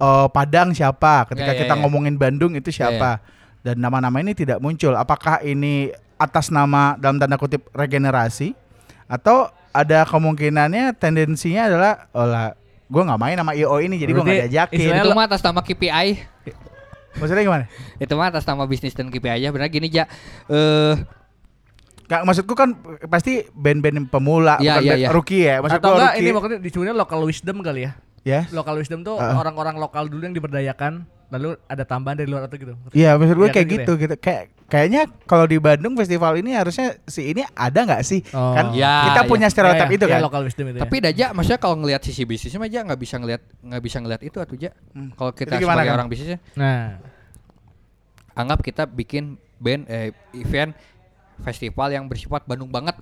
[0.00, 1.80] eh, Padang siapa ketika Ya, ya, kita ya.
[1.80, 3.20] ngomongin Bandung itu siapa.
[3.62, 4.90] Dan nama-nama ini tidak muncul.
[4.98, 8.58] Apakah ini atas nama dalam tanda kutip regenerasi?
[9.06, 12.58] Atau ada kemungkinannya tendensinya adalah oh lah
[12.92, 14.92] gue nggak main sama IO ini jadi gue nggak diajakin.
[14.98, 16.08] Itu mah atas nama KPI
[17.18, 17.64] maksudnya gimana?
[18.00, 19.48] Itu mah atas nama bisnis dan KPI aja.
[19.52, 20.04] Benar gini ja.
[20.48, 20.96] Eh
[22.12, 22.76] Nggak, maksudku kan
[23.08, 25.08] pasti band-band pemula Iya, bukan iya, band iya.
[25.08, 25.56] rookie ya.
[25.64, 27.92] Maksud Atau enggak ini maksudnya disebutnya local wisdom kali ya.
[28.20, 32.54] ya Local wisdom tuh orang-orang lokal dulu yang diberdayakan lalu ada tambahan dari luar atau
[32.54, 32.76] gitu.
[32.92, 36.52] Iya maksud gue Iya kayak kan gitu gitu kayak kayaknya kalau di Bandung festival ini
[36.52, 38.52] harusnya si ini ada nggak sih Oh.
[38.52, 39.26] kan Ya, kita ya.
[39.26, 40.78] punya stereotip Ya, ya, itu ya, kan local wisdom itu.
[40.78, 44.36] tapi Daja maksudnya kalau ngelihat sisi bisnisnya aja nggak bisa ngelihat nggak bisa ngelihat itu
[44.38, 45.08] atuh ja Hmm.
[45.12, 45.98] kalau kita Itu gimana, sebagai Kang?
[45.98, 46.54] orang bisnisnya ya.
[46.54, 46.80] Nah,
[48.34, 49.24] anggap kita bikin
[49.58, 50.72] band eh, event
[51.38, 52.96] festival yang bersifat Bandung banget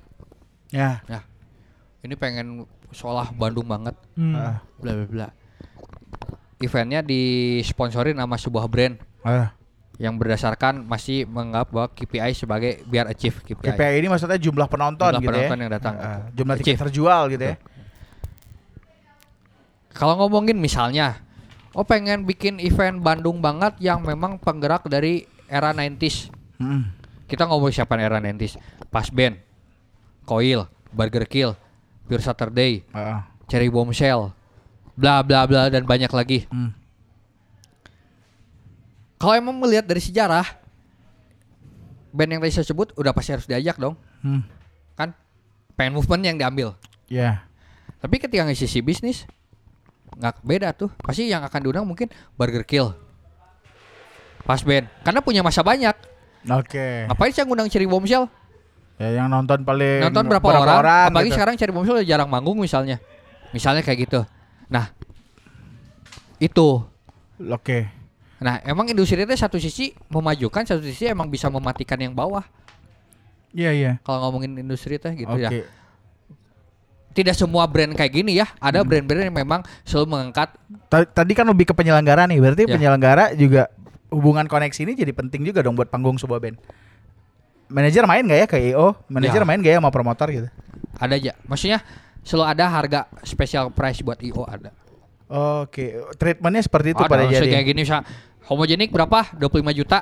[0.68, 1.22] ya nah
[2.00, 4.32] ini pengen seolah Bandung banget hmm.
[4.32, 5.28] Ah, bla bla bla
[6.60, 9.50] eventnya disponsorin sama sebuah brand ah.
[9.96, 13.72] yang berdasarkan masih menganggap bahwa KPI sebagai biar achieve KPI.
[13.72, 15.94] KPI ini maksudnya jumlah penonton Jumlah gitu penonton ya yang datang.
[15.96, 16.84] Ah, jumlah tiket Achieve.
[16.88, 17.56] terjual gitu ya
[19.90, 21.18] Kalau ngomongin misalnya,
[21.74, 26.30] oh pengen bikin event Bandung banget yang memang penggerak dari era 90s.
[26.62, 26.94] Hmm.
[27.26, 28.56] Kita ngomong siapa era 90s?
[28.88, 29.36] Pas Band,
[30.24, 30.64] Coil,
[30.94, 31.52] Burger Kill,
[32.06, 34.30] Pure Saturday, Ah, Cherry Bombshell,
[35.00, 36.44] bla bla bla dan banyak lagi.
[36.46, 36.70] hmm.
[39.16, 40.44] Kalau emang melihat dari sejarah,
[42.08, 44.40] band yang tadi saya sebut udah pasti harus diajak dong, Hmm.
[44.94, 45.12] kan?
[45.76, 46.76] Pengen movement yang diambil.
[47.04, 47.44] ya
[47.98, 49.28] Tapi ketika ngisi sisi bisnis
[50.16, 50.88] nggak beda tuh.
[50.96, 52.96] Pasti yang akan diundang mungkin Burger Kill.
[54.40, 54.88] Pas band.
[55.04, 55.92] Karena punya masa banyak.
[56.40, 58.24] oke Ngapain sih yang ngundang Cherry Bombshell?
[58.96, 61.08] ya yang nonton paling Nonton berapa, orang?
[61.08, 61.36] Apalagi gitu.
[61.36, 62.96] sekarang Cherry Bombshell udah jarang manggung misalnya.
[63.52, 64.20] Misalnya kayak gitu.
[64.70, 64.94] Nah,
[66.38, 66.80] itu.
[67.42, 67.78] oke
[68.40, 72.40] Nah, emang industri itu satu sisi memajukan, satu sisi emang bisa mematikan yang bawah.
[73.52, 75.50] iya iya Kalau ngomongin industri teh gitu oke ya.
[77.10, 78.46] Tidak semua brand kayak gini ya.
[78.56, 80.54] Ada brand-brand yang memang selalu mengangkat
[80.86, 82.72] Ta- Tadi kan lebih ke penyelenggara nih, berarti Ya.
[82.72, 83.66] penyelenggara juga
[84.08, 86.56] hubungan koneksi ini jadi penting juga dong buat panggung sebuah band.
[87.66, 88.94] Manajer main nggak ya ke IO?
[89.06, 89.46] Manajer Ya.
[89.46, 90.48] main nggak ya sama promotor gitu?
[90.96, 91.32] ada aja.
[91.44, 91.82] Maksudnya
[92.30, 94.70] selalu ada harga special price buat IO ada.
[95.62, 97.50] Oke, treatmentnya seperti itu ada pada jadi.
[97.50, 98.06] kayak gini misal
[98.46, 99.34] homogenik berapa?
[99.34, 99.98] 25 juta.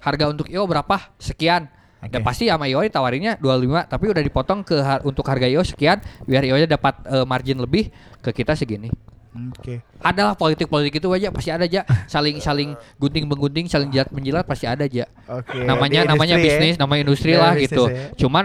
[0.00, 1.12] Harga untuk IO berapa?
[1.16, 1.68] Sekian.
[2.00, 2.08] Oke.
[2.08, 6.00] Dan pasti sama IO tawarinnya 25 tapi udah dipotong ke har- untuk harga IO sekian
[6.24, 8.88] biar IO nya dapat eh, margin lebih ke kita segini.
[9.30, 9.84] Oke.
[10.00, 14.64] Adalah politik-politik itu aja pasti ada aja saling saling gunting menggunting saling jilat menjilat pasti
[14.64, 15.04] ada aja.
[15.28, 15.60] Oke.
[15.60, 16.56] namanya di namanya industri ya.
[16.56, 17.84] bisnis, namanya industri Ya, lah bisnis gitu.
[17.86, 17.94] ya.
[18.16, 18.44] Cuman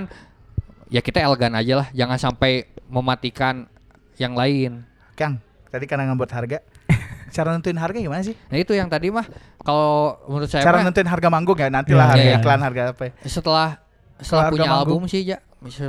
[0.88, 2.52] ya kita elegan aja lah, jangan sampai
[2.86, 3.66] mematikan
[4.16, 4.86] yang lain.
[5.14, 6.60] Kang, tadi karena ngebuat harga.
[7.36, 8.36] Cara nentuin harga gimana sih?
[8.48, 9.26] Nah itu yang tadi mah
[9.60, 12.38] kalau menurut saya Cara mah nentuin harga manggung ya, nantilah Ya, harga ya, ya.
[12.40, 13.12] iklan harga apa ya.
[13.26, 13.70] setelah
[14.16, 15.02] setelah Harga punya manggung.
[15.02, 15.38] album sih ya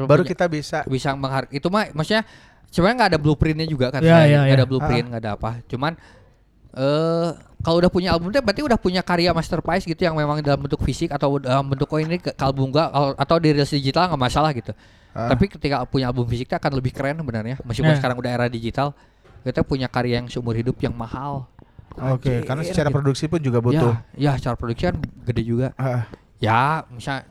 [0.02, 2.26] Baru punya- kita bisa bisa menghargai itu mah maksudnya
[2.66, 4.56] sebenarnya nggak ada blueprintnya juga kan Ya, ya, nggak ya.
[4.56, 5.92] ada blueprint nggak ada apa cuman
[6.74, 7.30] eh
[7.66, 11.10] kalau udah punya album berarti udah punya karya masterpiece gitu yang memang dalam bentuk fisik
[11.10, 14.22] atau dalam bentuk oh ini ke ke album gua al- atau di rilis digital nggak
[14.22, 14.70] masalah gitu
[15.10, 15.32] Ah.
[15.32, 17.96] tapi ketika punya album fisik teh akan lebih keren sebenarnya meskipun Ya.
[17.96, 18.92] sekarang udah era digital
[19.42, 21.46] kita punya karya yang seumur hidup yang mahal.
[21.96, 22.96] Oke, karena Anjir, secara gitu.
[22.98, 23.94] produksi pun juga butuh.
[24.12, 25.72] Ya, ya secara produksi kan gede juga.
[25.74, 26.04] Ah,
[26.36, 27.24] Ya, misal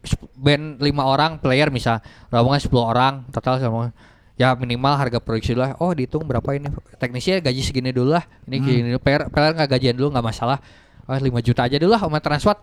[0.00, 3.92] sep- band lima orang player misal rombongan 10 orang total sama
[4.40, 5.76] ya minimal harga produksi lah.
[5.76, 6.72] Oh dihitung berapa ini?
[6.96, 8.24] Teknisnya gaji segini dulu lah.
[8.48, 8.98] Ini gini dulu.
[8.98, 10.56] Player player nggak gajian dulu nggak masalah.
[11.04, 12.56] Oh 5 juta aja dulu lah sama transfer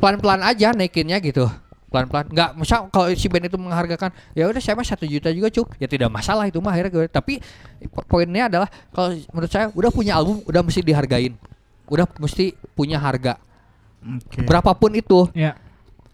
[0.00, 1.44] pelan-pelan aja naikinnya gitu.
[1.90, 2.30] Pelan-pelan.
[2.30, 5.76] Nggak misal kalau si band itu menghargakan ya udah saya mah satu juta juga cuk.
[5.76, 6.92] Ya tidak masalah itu mah akhirnya.
[6.94, 7.44] Gue tapi
[7.92, 11.36] po- poinnya adalah kalau menurut saya udah punya album udah mesti dihargain.
[11.84, 13.36] Udah mesti punya harga.
[14.00, 14.48] Oke.
[14.48, 15.60] berapapun itu Ya.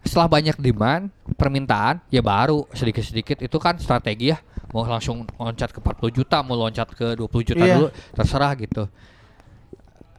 [0.07, 2.65] Setelah banyak demand permintaan ya baru.
[2.73, 4.39] Sedikit-sedikit itu kan strategi ya.
[4.71, 7.75] Mau langsung loncat ke 40 juta mau loncat ke 20 juta Iya.
[7.77, 8.85] dulu terserah gitu.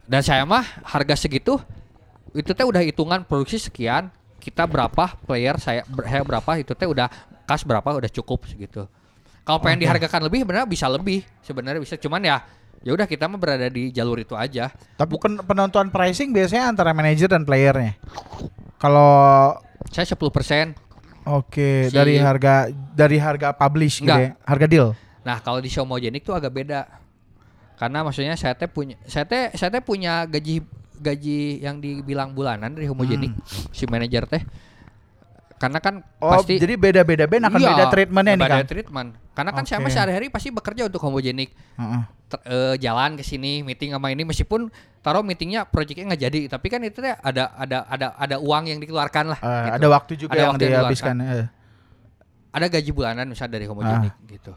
[0.08, 1.60] Dan saya mah harga segitu
[2.32, 4.08] itu teh udah hitungan produksi sekian
[4.38, 7.08] kita berapa player saya, ber- saya berapa itu teh udah
[7.44, 8.88] kas berapa udah cukup segitu.
[9.44, 11.24] Kalau pengen dihargakan lebih benar bisa lebih.
[11.40, 12.36] Sebenarnya bisa cuman ya
[12.80, 14.68] ya udah kita mah berada di jalur itu aja.
[14.96, 17.96] Tapi pen- penentuan pricing biasanya antara manajer dan playernya.
[18.76, 19.56] Kalau
[19.90, 20.74] saya 10%
[21.24, 24.88] oke Si- dari harga dari harga publish gitu ya, harga deal.
[25.22, 26.88] Nah, kalau di Showmogenik tuh agak beda.
[27.78, 30.64] Karena maksudnya saya teh punya saya teh saya teh punya gaji
[30.98, 33.30] gaji yang dibilang bulanan dari Homogenik
[33.70, 34.42] si manajer teh.
[35.58, 38.64] Karena kan Oh, pasti jadi beda-beda band akan Iya, beda treatmentnya nih beda kan.
[38.64, 39.08] treatment.
[39.32, 39.84] Karena kan saya Oke.
[39.84, 41.50] mah sehari-hari pasti bekerja untuk Homogenik.
[41.74, 42.02] Heeh.
[42.28, 44.68] Ter- eh, jalan ke sini meeting sama ini meskipun
[45.00, 49.24] taruh meetingnya proyeknya nggak jadi tapi kan itu ada ada ada ada uang yang dikeluarkan
[49.28, 49.74] lah Eh, gitu.
[49.74, 51.14] Ada waktu juga Ada yang waktu yang dihabiskan.
[51.18, 51.46] eh.
[52.50, 54.52] ada gaji bulanan misalnya dari homogenik gitu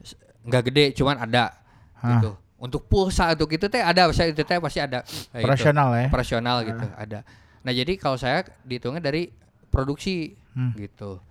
[0.00, 1.50] S- nggak gede cuman ada
[1.94, 2.14] Hah.
[2.14, 5.34] gitu untuk pulsa untuk itu teh ada saya itu teh pasti ada gitu.
[5.36, 6.06] Operasional ya.
[6.08, 7.22] operasional gitu ada
[7.60, 9.30] nah jadi kalau saya dihitungnya dari
[9.78, 10.74] produksi Hmm.
[10.74, 11.22] gitu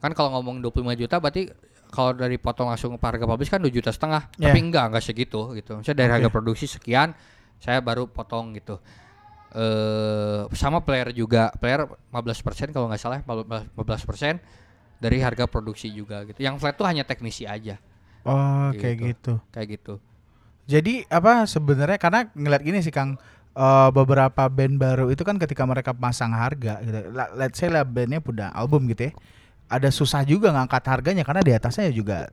[0.00, 1.52] kan kalau ngomong 25 juta berarti
[1.86, 4.48] kalau dari potong langsung ke harga publish kan 2 juta setengah Yeah.
[4.48, 6.14] tapi enggak enggak segitu gitu misalnya dari Oke.
[6.16, 7.12] harga produksi sekian
[7.56, 8.80] saya baru potong gitu
[9.52, 14.40] eh sama player juga player 15% kalau nggak salah 15%
[14.96, 17.76] dari harga produksi juga gitu yang flat tuh hanya teknisi aja
[18.26, 18.82] Oh, Gitu.
[18.82, 19.32] kayak gitu.
[19.50, 19.94] kayak gitu
[20.66, 23.14] Jadi apa sebenarnya karena ngeliat gini sih Kang
[23.56, 26.98] eh, beberapa band baru itu kan ketika mereka pasang harga gitu.
[27.34, 29.12] Let's say lah bandnya punya album gitu ya.
[29.66, 32.30] Ada susah juga ngangkat harganya karena di atasnya juga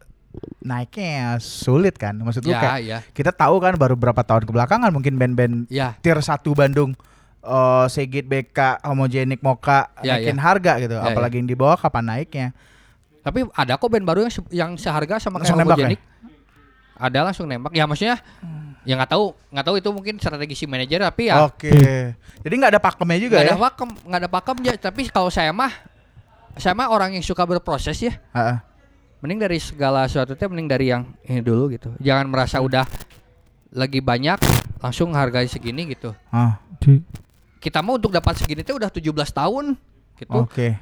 [0.59, 2.13] naiknya sulit kan.
[2.15, 6.17] Maksud ya kayak ya kita tahu kan baru berapa tahun kebelakangan mungkin band-band ya tier
[6.17, 6.93] 1 Bandung
[7.39, 10.41] eh Segit BK, Homogenik Moka Ya, naikin ya.
[10.41, 10.95] harga gitu.
[10.95, 12.47] Ya, Apalagi yang di bawah kapan naiknya.
[13.19, 15.99] tapi ada kok band baru yang se- yang seharga sama kayak Langsung homogenik
[16.93, 17.73] ada langsung nembak.
[17.73, 18.21] Ya maksudnya
[18.83, 21.71] ya nggak tahu nggak tahu itu mungkin strategi si manajer tapi ya Oke.
[22.43, 23.53] Jadi nggak ada pakemnya juga nggak ya.
[23.55, 24.73] ada pakem nggak ada pakem ya.
[24.77, 25.71] Tapi kalau saya mah
[26.53, 28.13] saya mah orang yang suka berproses ya.
[28.35, 28.57] Heeh.
[29.23, 31.95] mending dari segala sesuatu teh mending dari yang ini dulu gitu.
[32.03, 32.83] Jangan merasa udah
[33.71, 34.35] lagi banyak
[34.83, 36.11] langsung hargai segini gitu.
[36.27, 36.59] Ah,
[37.63, 38.99] kita mau untuk dapat segini teh udah 17
[39.31, 39.79] tahun
[40.19, 40.39] gitu.
[40.43, 40.75] Oke.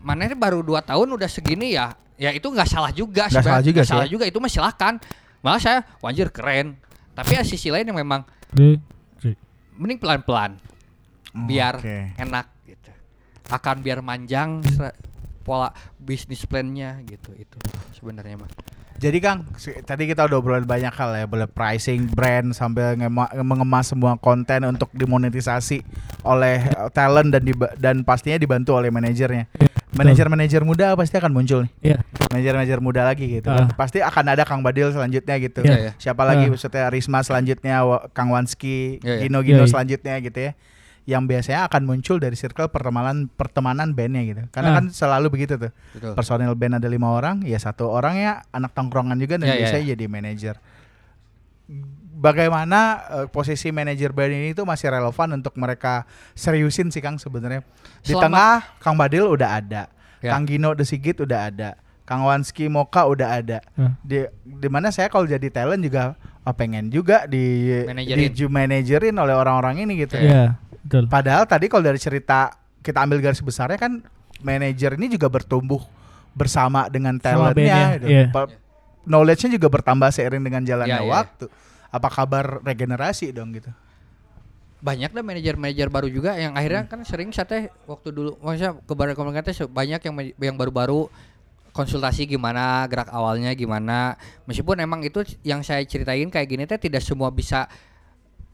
[0.00, 1.92] mana ini baru 2 tahun udah segini ya.
[2.16, 4.12] Ya itu nggak salah juga Nggak salah juga Nggak sih salah ya.
[4.16, 4.94] juga itu mah silakan
[5.44, 6.80] malah saya wanjir keren.
[7.14, 8.24] Tapi ya sisi lain yang memang
[9.78, 10.58] mending pelan-pelan
[11.46, 12.16] biar Oke.
[12.18, 12.90] enak gitu.
[13.52, 14.64] Akan biar manjang
[15.44, 17.58] pola bisnis plannya gitu itu
[17.92, 18.50] sebenarnya mah
[18.94, 19.42] Jadi Kang,
[19.82, 24.64] tadi kita udah obrolin banyak hal ya, boleh pricing, brand sambil ngema- mengemas semua konten
[24.64, 25.82] untuk dimonetisasi
[26.22, 27.42] oleh eh, talent dan
[27.76, 29.50] dan pastinya dibantu oleh manajernya.
[29.94, 31.72] Manajer-manajer muda pasti akan muncul nih.
[31.84, 31.98] Iya.
[32.28, 33.46] Manajer-manajer muda lagi gitu.
[33.46, 33.66] kan.
[33.66, 33.74] Ah.
[33.74, 35.62] Pasti akan ada Kang Badil selanjutnya gitu.
[35.62, 35.92] Iya, iya.
[35.94, 36.50] Siapa lagi Ah.
[36.50, 37.78] maksudnya Risma selanjutnya,
[38.10, 39.22] Kang Wanski, Iya, iya.
[39.22, 39.70] Gino-Gino Iya, iya.
[39.70, 40.52] selanjutnya gitu ya.
[41.04, 44.42] Yang biasanya akan muncul dari circle pertemanan pertemanan bandnya gitu.
[44.48, 44.76] Karena Ah.
[44.80, 46.16] kan selalu begitu tuh Betul.
[46.16, 49.60] personil band ada lima orang, ya satu orang ya anak tongkrongan juga dan Ya, ya,
[49.68, 50.56] biasanya jadi manajer.
[52.14, 57.60] Bagaimana eh, posisi manajer band ini tuh masih relevan untuk mereka seriusin sih Kang sebenarnya.
[58.00, 59.82] Di Selama- tengah Kang Badil udah ada,
[60.22, 60.32] Ya.
[60.32, 63.60] Kang Gino The Sigit udah ada, Kang Wanski Moka udah ada.
[63.74, 63.92] Hmm.
[64.00, 68.30] Di di mana saya kalau jadi talent juga oh, pengen juga di Manajerin.
[68.30, 70.16] di manajerin oleh orang-orang ini gitu.
[70.16, 71.08] Iya, betul.
[71.08, 72.52] Padahal tadi kalau dari cerita
[72.84, 74.04] kita ambil garis besarnya kan
[74.44, 75.80] manajer ini juga bertumbuh
[76.36, 78.06] bersama dengan talentnya, bandnya, gitu.
[78.12, 78.26] iya.
[79.04, 81.12] Knowledge-nya juga bertambah seiring dengan jalannya Iya, iya.
[81.12, 81.46] waktu.
[81.92, 83.72] Apa kabar regenerasi dong gitu?
[84.84, 88.92] banyak dah manajer-manajer baru juga yang akhirnya kan sering saya teh waktu dulu maksudnya ke
[88.92, 91.08] barat komunikasi banyak yang yang baru-baru
[91.72, 97.00] konsultasi gimana gerak awalnya gimana meskipun emang itu yang saya ceritain kayak gini teh tidak
[97.00, 97.64] semua bisa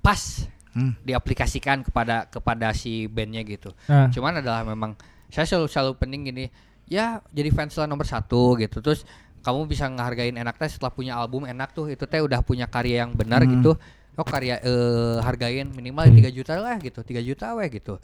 [0.07, 0.95] pas Hmm.
[1.03, 3.75] diaplikasikan kepada kepada si bandnya gitu.
[3.91, 4.95] Nah, cuman adalah memang
[5.27, 6.45] saya selalu selalu penting gini
[6.87, 8.79] ya jadi fans lah nomor satu gitu.
[8.79, 9.03] Terus
[9.43, 13.03] kamu bisa ngehargain enak teh setelah punya album enak tuh itu teh udah punya karya
[13.03, 13.59] yang benar Hmm.
[13.59, 13.75] gitu.
[14.15, 17.03] Oh karya eh, hargain minimal 3 juta lah gitu.
[17.03, 17.99] 3 juta weh gitu.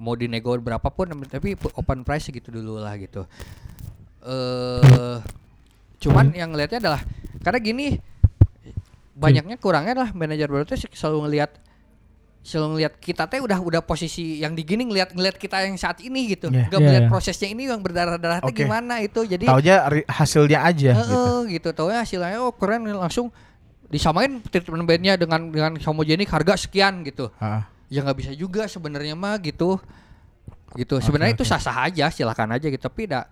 [0.00, 3.28] Mau dinego berapapun tapi open price gitu dulu lah gitu.
[4.24, 5.16] Eh
[5.96, 7.00] cuman yang ngelihatnya adalah
[7.40, 7.86] karena gini
[9.16, 11.50] banyaknya kurangnya adalah manajer baru tuh selalu ngelihat
[12.46, 15.98] selalu ngelihat kita teh udah udah posisi yang di gini ngelihat ngelihat kita yang saat
[15.98, 16.70] ini gitu Iya.
[16.70, 17.10] nggak Iya, melihat iya.
[17.10, 18.62] prosesnya ini yang berdarah-darah teh Oke.
[18.62, 21.10] gimana itu jadi Taunya ri- hasilnya aja gitu.
[21.10, 23.34] Heeh, gitu taunya hasilnya oh keren langsung
[23.86, 27.62] disamain treatment bandnya dengan dengan homogenik harga sekian gitu Heeh.
[27.88, 29.82] ya nggak bisa juga sebenarnya mah gitu
[30.72, 31.50] gitu sebenarnya itu oke.
[31.50, 33.26] sah-sah aja silakan aja gitu tapi tidak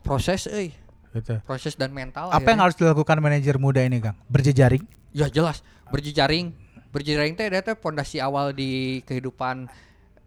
[0.00, 0.70] proses eh
[1.08, 1.32] Gitu.
[1.42, 2.60] proses dan mental Apa yang akhirnya.
[2.60, 4.20] harus dilakukan manajer muda ini, Kang?
[4.28, 4.84] Berjejaring?
[5.10, 6.52] ya jelas berjejaring
[6.96, 9.68] berjejaring teh ada teh pondasi awal di kehidupan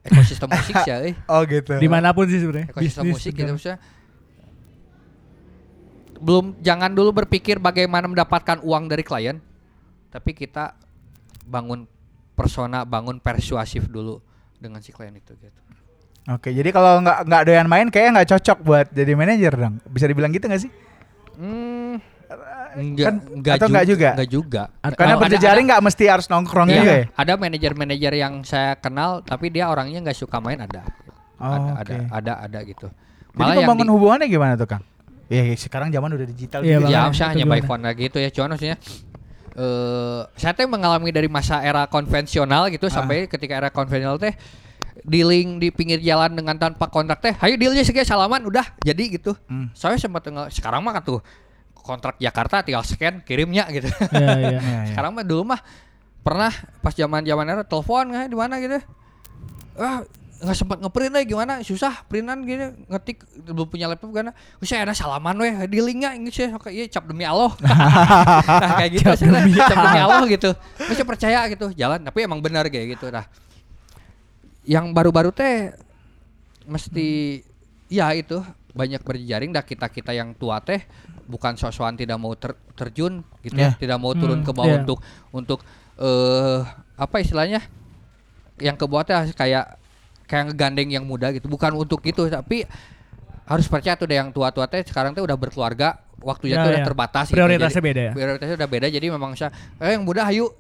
[0.05, 1.17] ekosistem musik ya eh.
[1.33, 1.75] Oh gitu.
[1.81, 2.69] Di mana pun sih sebenarnya.
[2.69, 3.79] ekosistem Bisnis musik gitu maksudnya
[6.19, 9.39] belum jangan dulu berpikir bagaimana mendapatkan uang dari klien
[10.11, 10.75] tapi kita
[11.47, 11.87] bangun
[12.35, 14.19] persona bangun persuasif dulu
[14.59, 15.61] dengan si klien itu gitu
[16.29, 19.81] Oke, jadi kalau nggak nggak doyan main kayaknya nggak cocok buat jadi manajer dong.
[19.89, 20.69] Bisa dibilang gitu nggak sih?
[21.39, 21.68] hmm,
[22.75, 23.21] enggak Kan-
[23.55, 24.09] atau enggak juga?
[24.13, 27.05] enggak juga Karena Ada- berjejaring ada- nggak mesti harus nongkrong Iya, juga ya.
[27.13, 30.83] ada manajer-manajer yang saya kenal tapi dia orangnya nggak suka main ada
[31.39, 31.79] Oh, ada, oke.
[31.79, 32.87] ada ada ada gitu
[33.31, 34.83] Jadi membangun hubungannya gimana tuh, Kang?
[35.25, 36.59] Ya sekarang zaman udah digital.
[36.59, 36.83] Iya, juga.
[36.83, 36.89] Bang.
[36.89, 38.77] ya Makanya, saya itu hanya by phone lah gitu ya cuman maksudnya
[39.51, 42.93] eh saya teh mengalami dari masa era konvensional gitu Ah.
[42.93, 44.33] sampai ketika era konvensional teh
[45.01, 49.31] dealing di pinggir jalan dengan tanpa kontrak teh ayo dealnya sekian salaman udah jadi gitu
[49.45, 49.71] Hmm.
[49.71, 51.19] saya sempat sekarang mah kan tuh
[51.90, 53.90] kontrak Jakarta tinggal scan kirimnya gitu.
[54.14, 54.38] Iya, iya.
[54.38, 54.82] Iya, iya.
[54.94, 55.61] sekarang mah dulu mah
[56.22, 56.53] pernah
[56.86, 58.56] pas zaman zaman era telepon nggak di mana?
[58.61, 58.78] gitu.
[59.82, 60.06] Ah
[60.40, 61.53] nggak sempat ngeprint lagi gimana?
[61.66, 64.32] Susah printan gini ngetik belum punya laptop karena
[64.64, 67.52] saya ada salaman weh dealingnya ini saya kayak iya cap demi Allah.
[68.60, 70.24] Nah, kayak gitu cap demi, cap demi Allah.
[70.30, 70.49] Gitu.
[70.80, 71.68] Saya percaya gitu.
[71.76, 73.11] Jalan tapi emang benar kayak gitu.
[73.11, 73.28] Nah
[74.64, 75.74] yang baru-baru teh
[76.70, 77.41] mesti
[77.90, 78.40] ya itu
[78.72, 80.78] banyak berjejaring dah kita kita yang tua teh
[81.30, 83.77] bukan sosokan tidak mau ter- terjun gitu ya Iya.
[83.77, 84.81] tidak mau turun Hmm, ke bawah iya.
[84.81, 84.99] untuk
[85.30, 85.60] untuk
[85.95, 86.60] eh
[86.95, 87.61] apa istilahnya
[88.57, 89.77] yang ke bawah kayak
[90.26, 92.65] kayak ngegandeng yang muda gitu bukan untuk itu tapi
[93.45, 96.81] harus percaya tuh deh yang tua-tua teh sekarang teh udah berkeluarga waktunya Ya, tuh udah
[96.81, 96.85] ya.
[96.85, 97.88] terbatas Prioritasnya gitu.
[97.88, 98.11] beda ya?
[98.11, 100.53] prioritasnya udah beda jadi memang saya eh, yang muda ayo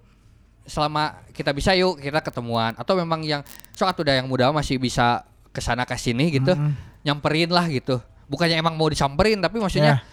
[0.63, 3.41] selama kita bisa yuk kita ketemuan atau memang yang
[3.73, 6.77] soal udah yang muda masih bisa ke sana ke sini gitu Mm-mm.
[7.01, 10.08] nyamperin lah gitu bukannya emang mau disamperin tapi maksudnya Ya.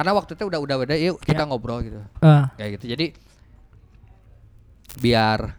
[0.00, 2.00] Karena waktu itu udah udah beda yuk kita ngobrol gitu.
[2.18, 2.88] Ah, kayak gitu.
[2.88, 3.12] Jadi
[4.96, 5.54] biar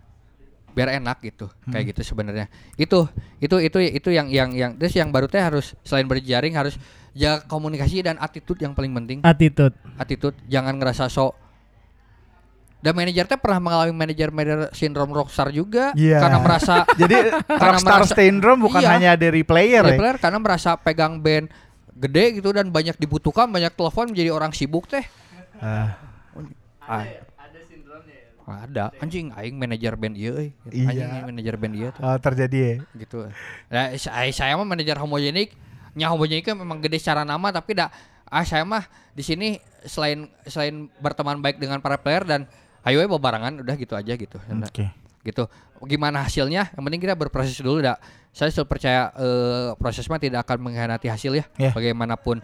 [0.71, 1.51] biar enak gitu.
[1.67, 2.47] Kayak gitu sebenarnya.
[2.73, 3.05] Itu
[3.37, 6.79] itu itu itu yang yang yang terus yang baru teh harus selain berjaring harus
[7.11, 9.19] jaga komunikasi dan attitude yang paling penting.
[9.21, 9.75] Attitude.
[9.95, 10.35] attitude.
[10.47, 11.35] Jangan ngerasa sok.
[12.81, 15.93] Dan manajer teh pernah mengalami manajer manajer sindrom rockstar juga.
[15.93, 16.17] Iya.
[16.17, 17.15] karena merasa Jadi
[17.45, 18.89] Karena rockstar merasa- syndrome bukan Iya.
[18.89, 19.99] hanya dari player dari ya.
[19.99, 21.45] player karena merasa pegang band
[21.95, 25.03] gede gitu dan banyak dibutuhkan banyak telepon menjadi orang sibuk teh.
[25.61, 25.95] Ah,
[26.81, 27.05] Ah.
[28.51, 30.51] ada anjing aing manajer band euy.
[30.67, 30.87] Iya.
[30.91, 32.75] anjing manajer band ieu tuh oh, terjadi ya.
[32.99, 33.31] gitu.
[33.71, 35.55] Nah saya, saya mah manajer homogenik.
[35.95, 37.87] Nya homogenik kan memang gede secara nama tapi dah
[38.27, 38.83] ah saya mah
[39.15, 39.47] di sini
[39.87, 42.43] selain selain berteman baik dengan para player dan
[42.83, 44.35] ayo we bebarengan udah gitu aja gitu.
[44.41, 44.91] Oke.
[45.21, 45.45] Gitu.
[45.81, 46.69] Gimana hasilnya?
[46.73, 47.97] Yang penting kita berproses dulu dah
[48.31, 51.45] saya selalu percaya eh, proses mah tidak akan mengkhianati hasil ya.
[51.57, 51.71] Ya.
[51.73, 52.39] bagaimanapun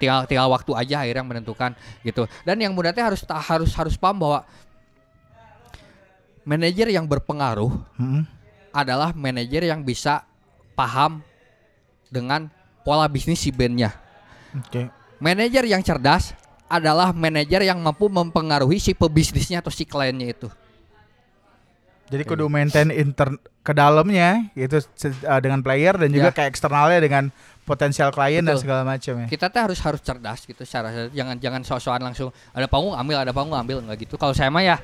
[0.00, 1.70] tinggal tinggal waktu aja akhirnya yang menentukan
[2.02, 2.28] gitu.
[2.44, 4.44] Dan yang muda teh harus ta- harus harus paham bahwa
[6.44, 8.22] manajer yang berpengaruh Mm-mm.
[8.70, 10.24] adalah manajer yang bisa
[10.76, 11.24] paham
[12.12, 12.52] dengan
[12.84, 13.90] pola bisnis si bandnya.
[14.54, 14.86] Oke.
[15.18, 16.30] manajer yang cerdas
[16.70, 20.46] adalah manajer yang mampu mempengaruhi si pebisnisnya atau si kliennya itu
[22.04, 26.36] Jadi kudu maintain inter ke dalamnya gitu se- uh, dengan player dan juga Ya.
[26.36, 27.32] ke eksternalnya dengan
[27.64, 28.62] potensial klien dan Betul.
[28.62, 29.26] segala macam ya.
[29.26, 33.32] kita tuh harus harus cerdas gitu secara jangan jangan sok-sokan langsung ada panggung ambil ada
[33.32, 34.14] panggung ambil nggak gitu.
[34.14, 34.76] Kalau saya mah ya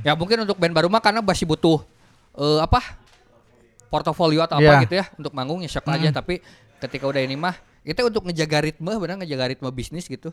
[0.00, 1.84] ya mungkin untuk band baru mah karena masih butuh
[2.34, 2.80] eh, apa
[3.88, 4.82] portofolio atau apa Iya.
[4.82, 6.08] gitu ya untuk manggung ya shock aja.
[6.10, 6.40] Tapi
[6.80, 7.52] ketika udah ini mah
[7.84, 10.32] itu untuk ngejaga ritme benar ngejaga ritme bisnis gitu.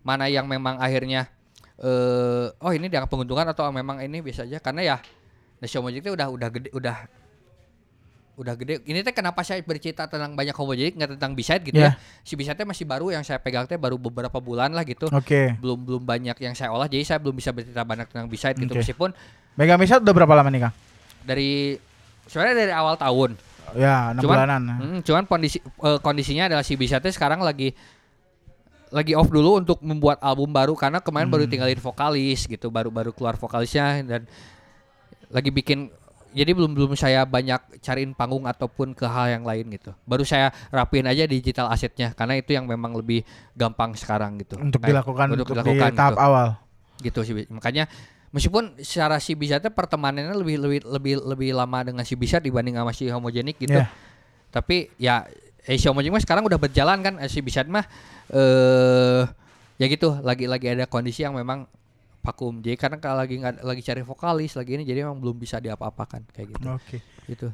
[0.00, 1.26] Mana yang memang akhirnya
[1.78, 4.62] eh oh ini dianggap penguntungan atau memang ini biasa aja.
[4.62, 4.96] Karena ya
[5.58, 6.96] Nasi Homojik itu udah udah gede udah
[8.38, 8.78] udah gede.
[8.86, 11.90] Ini teh kenapa saya bercerita tentang banyak Homojik nggak tentang Biside gitu Iya.
[11.90, 11.98] ya.
[12.22, 15.10] Si Biside teh masih baru yang saya pegang teh baru beberapa bulan lah gitu.
[15.10, 15.58] Oke.
[15.58, 18.70] Belum belum banyak yang saya olah jadi saya belum bisa bercerita banyak tentang Biside gitu
[18.72, 19.10] meskipun
[19.54, 20.74] Mega Misat udah berapa lama nih, Kang?
[21.20, 21.74] dari
[22.24, 23.34] sebenarnya dari awal tahun.
[23.74, 24.62] Ya, enam Cuman- bulanan.
[24.78, 27.74] Hmm, cuman kondisi eh, kondisinya adalah si Biside teh sekarang lagi
[28.88, 31.34] lagi off dulu untuk membuat album baru karena kemarin Hmm.
[31.34, 34.24] baru tinggalin vokalis gitu, baru-baru keluar vokalisnya dan
[35.28, 35.88] lagi bikin
[36.28, 39.96] jadi belum belum saya banyak cariin panggung ataupun ke hal yang lain gitu.
[40.04, 44.60] Baru saya rapiin aja digital asetnya karena itu yang memang lebih gampang sekarang gitu.
[44.60, 46.48] Untuk Kayak- dilakukan untuk dilakukan di tahap gitu awal.
[46.98, 47.88] gitu sih makanya
[48.28, 52.92] meskipun secara si Bisatnya pertemanannya lebih lebih lebih lebih lama dengan si Bisat dibanding sama
[52.92, 53.88] si homogenik gitu Iya.
[54.50, 55.24] tapi ya
[55.62, 57.86] eh, si homogenik mah sekarang udah berjalan kan eh, si Bisat mah
[58.28, 59.22] eh
[59.78, 61.64] ya gitu lagi lagi ada kondisi yang memang
[62.28, 65.56] vakum jadi karena kalau lagi nggak lagi cari vokalis lagi ini jadi memang belum bisa
[65.56, 66.98] diapa-apakan kayak gitu Oke.
[67.24, 67.48] gitu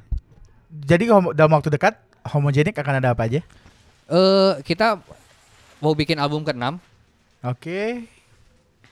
[0.74, 1.06] Jadi
[1.38, 1.94] dalam waktu dekat
[2.26, 3.46] homogenik akan ada apa aja?
[4.05, 4.98] eh kita
[5.78, 6.66] mau bikin album ke-6
[7.46, 8.10] Oke.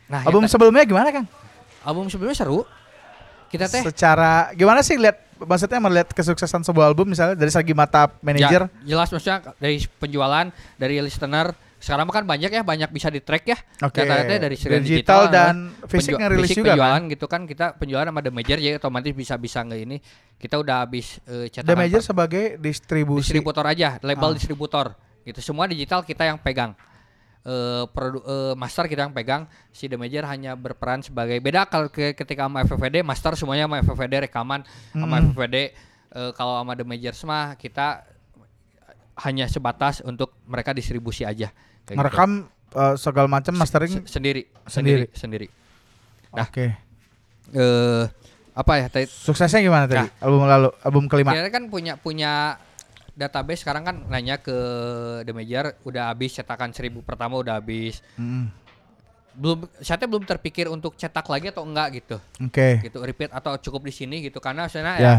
[0.06, 1.26] nah Album ya, sebelumnya gimana, Kang?
[1.82, 2.62] album sebelumnya seru
[3.50, 8.09] kita teh Secara gimana sih lihat maksudnya melihat kesuksesan sebuah album misalnya dari segi mata
[8.22, 8.70] manajer?
[8.86, 10.46] Ya, jelas maksudnya dari penjualan,
[10.78, 11.52] dari listener.
[11.82, 13.59] Sekarang mah kan banyak ya, banyak bisa di track ya.
[13.82, 14.06] Oke.
[14.06, 17.10] Data-datanya dari Digital digital, dan eh, fisik ngerilis fisik juga penjualan kan?
[17.10, 19.98] gitu kan kita penjualan sama The Major jadi otomatis bisa bisa nge ini.
[20.36, 23.26] Kita udah habis eh, The cetakan Major sebagai distribusi.
[23.28, 24.34] distributor aja, label Ah.
[24.34, 24.86] distributor.
[25.20, 25.38] Gitu.
[25.40, 26.78] Semua digital kita yang pegang.
[27.42, 31.90] Eh produ- eh, master kita yang pegang, si The Major hanya berperan sebagai beda kalau
[31.90, 35.34] ke- ketika sama FFVD, master semuanya sama FFVD rekaman sama Mm-mm.
[35.34, 35.56] FFVD.
[36.12, 38.06] Eh, kalau sama The Major mah kita
[39.18, 41.50] hanya sebatas untuk mereka distribusi aja.
[41.82, 41.98] Kayak gitu.
[41.98, 42.30] Ngerekam
[42.72, 43.92] eh, segala macam mastering.
[44.00, 45.06] Se- sendiri, Sendiri.
[45.12, 45.46] sendiri,
[46.30, 46.46] nah.
[46.46, 46.66] Oke.
[47.52, 48.04] Eh
[48.52, 48.86] apa ya?
[48.86, 50.04] Tadi Suksesnya gimana tadi?
[50.04, 50.12] Nah.
[50.20, 51.32] Album lalu, album kelima.
[51.32, 52.60] kita kan punya punya
[53.12, 54.56] database sekarang kan nanya ke
[55.22, 58.00] The Major udah habis cetakan seribu pertama udah habis.
[58.14, 58.48] Mm,
[59.32, 62.16] Belum saya belum terpikir untuk cetak lagi atau enggak gitu.
[62.38, 62.80] Oke.
[62.82, 65.16] Gitu repeat atau cukup di sini gitu karena sebenarnya ya Ya.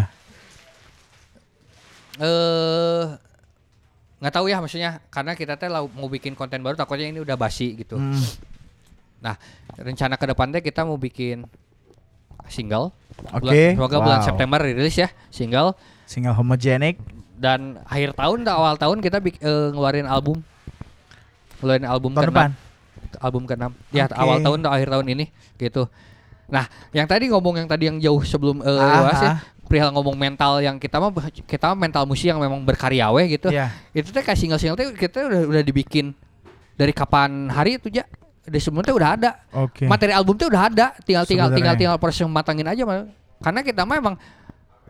[2.20, 3.06] eh
[4.24, 7.76] nggak tahu ya maksudnya karena kita teh mau bikin konten baru takutnya ini udah basi
[7.76, 8.00] gitu.
[8.00, 8.24] Mm,
[9.20, 9.36] Nah,
[9.78, 11.44] rencana ke depannya kita mau bikin
[12.46, 12.92] single.
[13.30, 13.40] Oke.
[13.40, 14.28] Bulan- Semoga bulan Wow.
[14.28, 15.76] September rilis ya single
[16.06, 17.00] Single homogenik.
[17.34, 20.40] dan akhir tahun atau awal tahun kita bik- eh, ngeluarin album.
[21.60, 22.32] Ngeluarin album Tahun ke-6.
[22.32, 22.50] depan.
[23.20, 23.64] Album ke-6.
[23.92, 24.16] Ya, Oke.
[24.18, 25.26] awal tahun atau akhir tahun ini
[25.58, 25.84] gitu.
[26.46, 29.38] Nah, yang tadi ngomong yang tadi yang jauh sebelum eh Ah, ya, ah.
[29.66, 33.50] Perihal ngomong mental yang kita mah kita mah mental musik yang memang berkarya we gitu.
[33.50, 33.72] Iya.
[33.96, 36.14] Itu teh kayak single-single teh kita udah udah dibikin
[36.76, 38.06] dari kapan hari itu ya.
[38.44, 39.32] Dari sebelumnya teh udah ada.
[39.56, 39.88] Oke.
[39.88, 43.08] Materi album tuh udah ada, tinggal tinggal tinggal tinggal proses matangin aja Mal.
[43.40, 44.16] Karena kita mah emang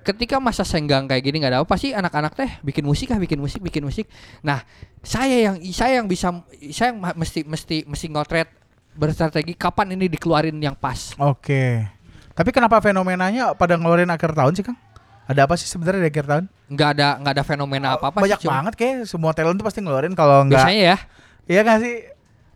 [0.04, 3.40] ketika masa senggang kayak gini nggak ada apa pasti anak-anak teh bikin musik ah bikin
[3.40, 4.06] musik bikin musik.
[4.44, 4.62] Nah,
[5.00, 6.44] saya yang saya yang bisa
[6.76, 8.52] saya yang mesti mesti mesti ngotret
[8.94, 11.16] berstrategi kapan ini dikeluarin yang pas.
[11.18, 11.88] Oke.
[12.34, 14.78] Tapi kenapa fenomenanya pada ngeluarin akhir tahun sih, Kang?
[15.24, 16.46] Ada apa sih sebenarnya di akhir tahun?
[16.66, 20.12] nggak ada nggak ada fenomena apa apa Banyak banget kayak semua talent tuh pasti ngeluarin
[20.12, 20.58] kalau enggak.
[20.60, 20.98] biasanya ya
[21.46, 21.96] Iya nggak sih?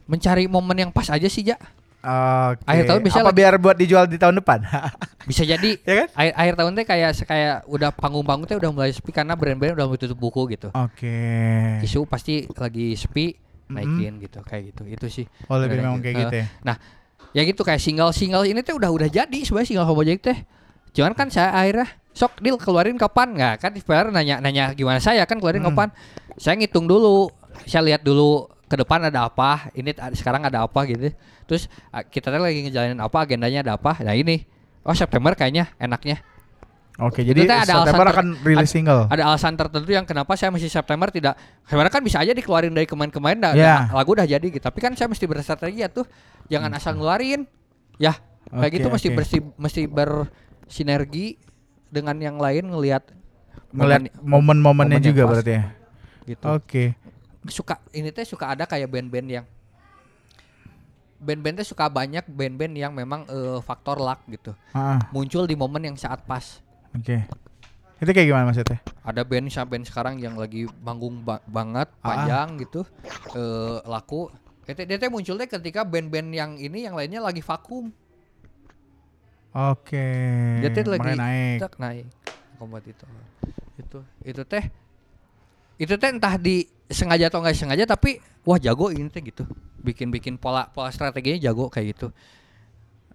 [0.06, 1.54] mencari momen yang pas aja sih ja
[2.00, 2.64] Oke.
[2.64, 4.64] Akhir tahun biasanya apa lagi- biar buat dijual di tahun depan?
[5.30, 6.08] bisa jadi ya kan?
[6.14, 9.86] akhir, akhir tahun teh kayak kayak udah panggung-panggung teh udah mulai sepi karena brand-brand udah
[9.86, 11.20] mau tutup buku gitu Oke.
[11.82, 13.38] isu pasti lagi sepi
[13.68, 16.06] naikin gitu kayak gitu itu sih Oh lebih memang gitu.
[16.06, 16.46] kayak gitu ya.
[16.64, 16.76] nah
[17.36, 20.38] ya gitu kayak single single ini teh udah udah jadi sebenarnya single homogenik teh.
[20.96, 23.36] Cuman kan saya akhirnya sok deal keluarin kapan?
[23.36, 25.74] Nggak kan sebenarnya nanya nanya gimana saya kan keluarin Hmm.
[25.76, 25.90] kapan?
[26.40, 27.30] Saya ngitung dulu
[27.66, 31.12] saya lihat dulu ke depan ada apa ini sekarang ada apa gitu.
[31.48, 31.72] Terus
[32.12, 33.96] kita lagi ngejalanin apa agendanya ada apa?
[34.04, 34.44] Nah ini.
[34.88, 36.24] Oh September kayaknya enaknya
[36.98, 39.06] Oke, jadi teh ada September alasan akan rilis single.
[39.06, 42.86] ada alasan tertentu yang kenapa saya mesti September tidak sebenarnya kan bisa aja dikeluarin dari
[42.86, 43.86] kemarin-kemarin dah- Ya.
[43.86, 46.10] dah lagu udah jadi gitu tapi kan saya mesti berstrategi ya tuh
[46.48, 47.46] jangan asal ngeluarin
[47.96, 48.18] ya
[48.48, 49.16] kayak Oke, gitu mesti oke.
[49.16, 51.38] bersih mesti bersinergi
[51.88, 53.06] dengan yang lain ngelihat
[53.70, 55.30] Ngeliat momen- momen-momennya momen juga pas.
[55.38, 55.64] berarti ya.
[56.26, 56.84] gitu Oke.
[57.46, 59.46] suka ini teh suka ada kayak band-band yang
[61.18, 65.82] band-band teh suka banyak band-band yang memang eh, faktor luck gitu Ah, muncul di momen
[65.84, 66.62] yang saat pas
[66.94, 67.26] Oke.
[67.98, 68.80] Itu kayak gimana maksudnya?
[69.02, 72.12] ada band band sekarang yang lagi manggung ba- banget Ah.
[72.12, 72.84] panjang gitu
[73.32, 74.28] eh laku
[74.68, 77.88] Dia teh- dia teh munculnya ketika band-band yang ini yang lainnya lagi vakum
[79.50, 80.12] Oke.
[80.60, 81.58] dia teh lagi naik.
[81.64, 82.06] tak naik
[82.60, 83.08] kompetitor
[83.80, 84.66] itu itu teh
[85.80, 89.48] itu teh entah di sengaja atau nggak sengaja tapi wah jago ini teh gitu
[89.80, 92.12] bikin bikin pola pola strateginya jago kayak gitu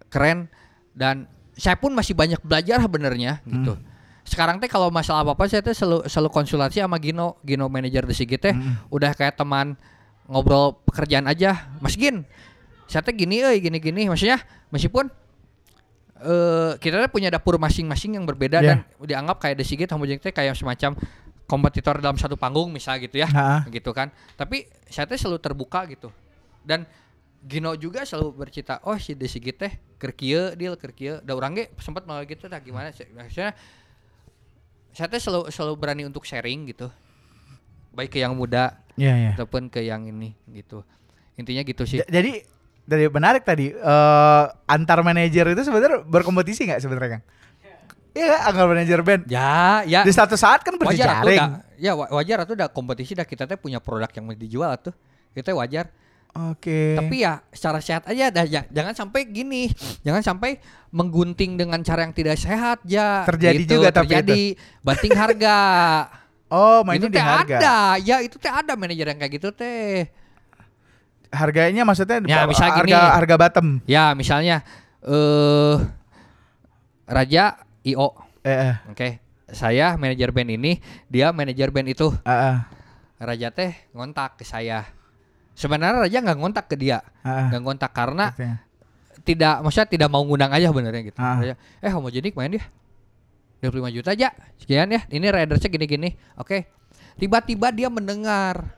[0.09, 0.49] keren
[0.91, 1.29] dan
[1.63, 3.85] saya pun masih banyak belajar benernya gitu Hmm.
[4.23, 8.03] sekarang teh kalau masalah apa apa saya teh selalu selalu konsultasi sama Gino Gino manajer
[8.03, 8.83] di Sigit teh Hmm.
[8.89, 9.79] udah kayak teman
[10.27, 12.27] ngobrol pekerjaan aja Mas Gin
[12.85, 15.07] saya teh gini euy gini gini maksudnya meskipun
[16.19, 18.83] eh kita teh punya dapur masing-masing yang berbeda Yeah.
[18.83, 20.95] dan dianggap kayak The Sigit Homogenik teh kayak semacam
[21.45, 23.67] kompetitor dalam satu panggung misal gitu ya Ha-ha.
[23.69, 26.09] gitu kan tapi saya teh selalu terbuka gitu
[26.63, 26.87] dan
[27.43, 31.19] Gino juga selalu bercita oh si Desi teh keur kieu deal keur kieu.
[31.21, 33.03] Da urang ge sempat malah gitu tah gimana sih?
[33.11, 33.51] Maksudnya
[34.93, 36.87] saya teh selalu selalu berani untuk sharing gitu.
[37.93, 39.31] Baik ke yang muda Iya, iya.
[39.35, 40.87] ataupun ke yang ini gitu.
[41.35, 41.99] Intinya gitu sih.
[41.99, 42.45] Ja- Jadi
[42.83, 47.25] dari menarik tadi eh antar manajer itu sebenarnya berkompetisi nggak sebenarnya Kang?
[48.13, 49.23] Iya, antar manajer band.
[49.27, 50.05] ya ya.
[50.05, 51.41] Di satu saat kan wajar berjejaring.
[51.41, 51.51] dah.
[51.75, 54.93] Ya wa- wajar atuh udah kompetisi dah kita teh punya produk yang mau dijual itu
[55.35, 55.89] teh wajar
[56.33, 56.97] Oke.
[56.97, 58.45] tapi ya secara sehat aja dah.
[58.45, 59.69] Ya, jangan sampai gini.
[60.01, 60.57] Jangan sampai
[60.89, 64.43] menggunting dengan cara yang tidak sehat ya Terjadi juga tapi terjadi.
[64.87, 65.59] banting harga.
[66.49, 67.57] Oh, itu mainnya di teh harga.
[67.57, 67.77] ada.
[68.01, 70.09] Ya itu teh ada manajer yang kayak gitu teh.
[71.29, 72.93] Harganya maksudnya di Ya, misal harga gini.
[72.93, 73.69] harga bottom.
[73.85, 74.61] ya misalnya
[75.01, 75.77] eh
[77.05, 78.09] Raja IO
[78.43, 79.09] Eh, eh, oke.
[79.49, 82.09] Saya manajer band ini dia manajer band itu.
[82.21, 82.57] Eh, eh,
[83.17, 84.83] Raja teh ngontak ke saya
[85.63, 88.55] sebenarnya Raja nggak ngontak ke dia nggak ngontak karena Gitu ya.
[89.23, 91.17] tidak maksudnya tidak mau ngundang aja benernya gitu.
[91.17, 91.39] Ah.
[91.39, 92.65] Raja, eh homogenik main dia.
[93.63, 94.35] 25 juta aja.
[94.57, 95.07] Sekian ya.
[95.07, 96.11] Ini ridersnya gini-gini.
[96.35, 96.67] Oke.
[97.15, 98.75] Tiba-tiba dia mendengar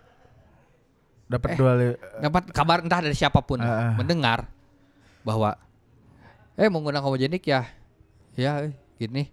[1.25, 1.57] Dapat Eh.
[1.57, 3.93] dua li- dapat kabar entah dari siapa pun Ah, ah.
[3.97, 4.45] mendengar
[5.25, 5.57] bahwa
[6.55, 7.65] eh mau ngundang homogenik ya.
[8.35, 9.33] Ya gini.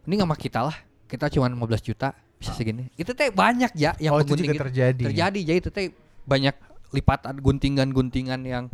[0.00, 0.76] Ini nggak sama kita lah.
[1.04, 2.86] Kita cuma 15 juta bisa segini.
[2.94, 4.62] Itu teh banyak ya yang Oh, itu juga gitu.
[4.62, 5.02] terjadi.
[5.04, 5.90] Terjadi jadi itu teh
[6.22, 6.54] banyak
[6.94, 8.66] lipatan guntingan-guntingan yang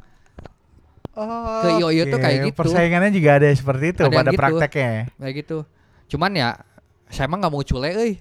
[1.11, 2.23] Oh, Ke IO-IO tuh oke.
[2.23, 2.57] kayak gitu.
[2.57, 4.39] Persaingannya juga ada seperti itu Ada pada gitu.
[4.39, 5.11] prakteknya.
[5.11, 5.59] kayak gitu
[6.07, 6.49] cuman ya
[7.07, 8.13] saya emang nggak mau cule euy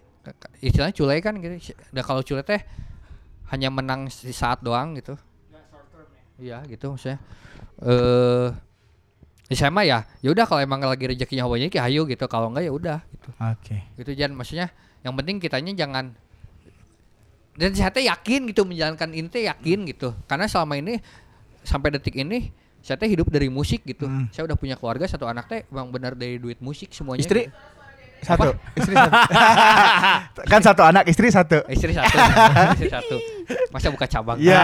[0.60, 2.62] istilahnya cule kan gitu dan kalau cule teh
[3.50, 5.18] hanya menang di saat doang gitu
[6.38, 7.18] iya gitu maksudnya
[7.82, 8.48] eh
[9.50, 12.54] ya saya mah ya ya udah kalau emang lagi rezekinya hawanya ya ayo gitu kalau
[12.54, 13.78] enggak ya udah gitu Oke.
[13.98, 14.70] gitu jangan maksudnya
[15.02, 16.14] yang penting kitanya jangan
[17.60, 20.96] dan saya teh yakin gitu menjalankan ini teh yakin gitu karena selama ini
[21.62, 24.32] sampai detik ini saya teh hidup dari musik gitu Hmm.
[24.32, 27.56] saya udah punya keluarga satu anak teh emang benar dari duit musik semuanya Istri gitu.
[28.22, 29.12] satu, istri satu.
[30.52, 31.60] kan satu anak, istri satu.
[31.68, 32.16] istri satu
[32.76, 33.16] istri satu
[33.70, 34.60] masa buka cabang Ya.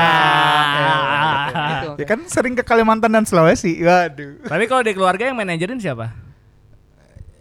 [1.46, 1.90] gitu, gitu.
[2.00, 3.80] Ya kan sering ke Kalimantan dan Sulawesi.
[3.80, 4.44] Waduh.
[4.44, 6.12] Tapi kalau di keluarga yang manajerin siapa?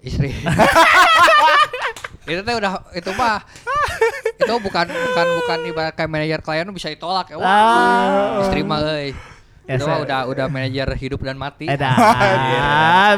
[0.01, 0.31] istri
[2.27, 3.41] itu teh udah itu mah
[4.35, 8.41] itu bukan bukan bukan ibarat kayak manajer klien bisa ditolak ya wah Ah.
[8.41, 9.13] istri mah euy
[9.65, 11.97] Ya, itu mah saya- udah udah manajer hidup dan mati Edan.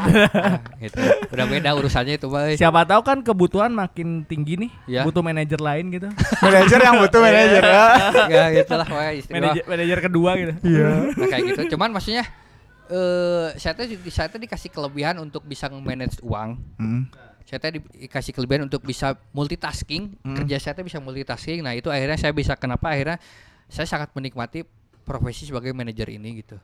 [0.78, 2.54] gitu udah beda urusannya itu mah euy.
[2.54, 5.02] Siapa tahu kan kebutuhan makin tinggi nih, Ya.
[5.02, 6.06] butuh manajer lain gitu.
[6.44, 7.82] Manajer yang butuh manajer ya.
[8.30, 10.52] ya itulah pokoknya istri manajer, manajer kedua gitu.
[10.62, 10.88] Iya.
[11.10, 11.60] Nah, kayak gitu.
[11.74, 12.22] Cuman maksudnya
[12.86, 16.62] eh saya tuh saya tuh dikasih kelebihan untuk bisa manage uang.
[16.78, 17.10] Hmm.
[17.46, 20.18] Saya tuh di- dikasih kelebihan untuk bisa multitasking.
[20.20, 21.62] Kerja saya bisa multitasking.
[21.62, 23.22] Nah, itu akhirnya saya bisa kenapa akhirnya
[23.66, 24.66] saya sangat menikmati
[25.02, 26.58] profesi sebagai manajer ini gitu.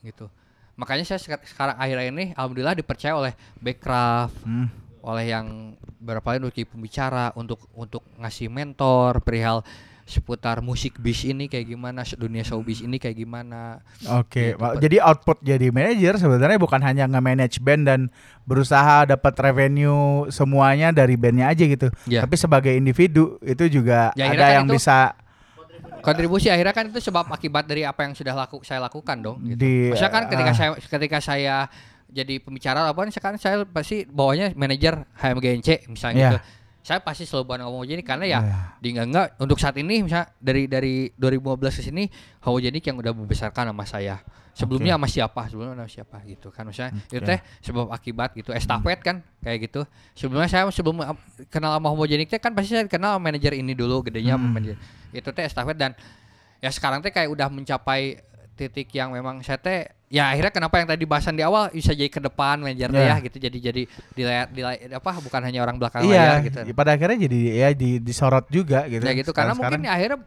[0.00, 0.28] Gitu.
[0.76, 4.68] Makanya saya seka- sekarang akhirnya ini alhamdulillah dipercaya oleh Backcraft, Hmm.
[5.00, 9.64] oleh yang berapa kali untuk pembicara untuk untuk ngasih mentor perihal
[10.10, 13.78] seputar musik bis ini kayak gimana, dunia showbiz ini kayak gimana.
[14.10, 14.82] Oke, Gitu, Wah, Pak.
[14.82, 18.00] jadi output jadi manajer sebenarnya bukan hanya nge-manage band dan
[18.42, 21.86] berusaha dapat revenue semuanya dari bandnya aja gitu.
[22.04, 22.20] Ya.
[22.20, 25.14] Tapi sebagai individu itu juga Ya, ada kan yang itu- bisa
[26.00, 29.60] kontribusi akhirnya kan itu sebab akibat dari apa yang sudah laku saya lakukan dong gitu.
[29.60, 30.56] Di- Maksudnya kan ketika ah.
[30.56, 31.56] saya ketika saya
[32.10, 36.30] jadi pembicara apa sekarang saya pasti bawahnya manajer HMGNC misalnya Iya.
[36.34, 36.40] gitu.
[36.80, 38.58] Saya pasti selalu ngomong jadi karena ya Iya.
[38.80, 42.04] di enggak enggak untuk saat ini misalnya dari dari 2015 ke sini
[42.40, 44.20] Homogenik yang udah membesarkan nama saya.
[44.50, 45.40] Sebelumnya sama siapa?
[45.46, 47.28] Sebelumnya sama siapa gitu kan maksudnya itu Oke.
[47.28, 48.50] teh sebab akibat gitu.
[48.50, 49.84] Estafet kan kayak gitu.
[50.12, 51.16] Sebelumnya saya sebelum uh,
[51.46, 54.50] kenal sama Homogenik teh kan pasti saya kenal manajer ini dulu gedenya Hmm.
[54.50, 54.76] manajer.
[55.12, 55.92] Itu teh estafet dan
[56.58, 58.20] ya sekarang teh kayak udah mencapai
[58.60, 62.06] titik yang memang saya teh ya akhirnya kenapa yang tadi bahasan di awal bisa jadi
[62.06, 63.16] ke depan manajer teh Ya.
[63.16, 66.44] ya gitu jadi jadi di layar, di layar- apa bukan hanya orang belakang layar Iya,
[66.44, 66.58] gitu.
[66.72, 69.00] pada akhirnya jadi ya di, disorot juga gitu.
[69.00, 70.18] Ya gitu karena mungkin ya akhirnya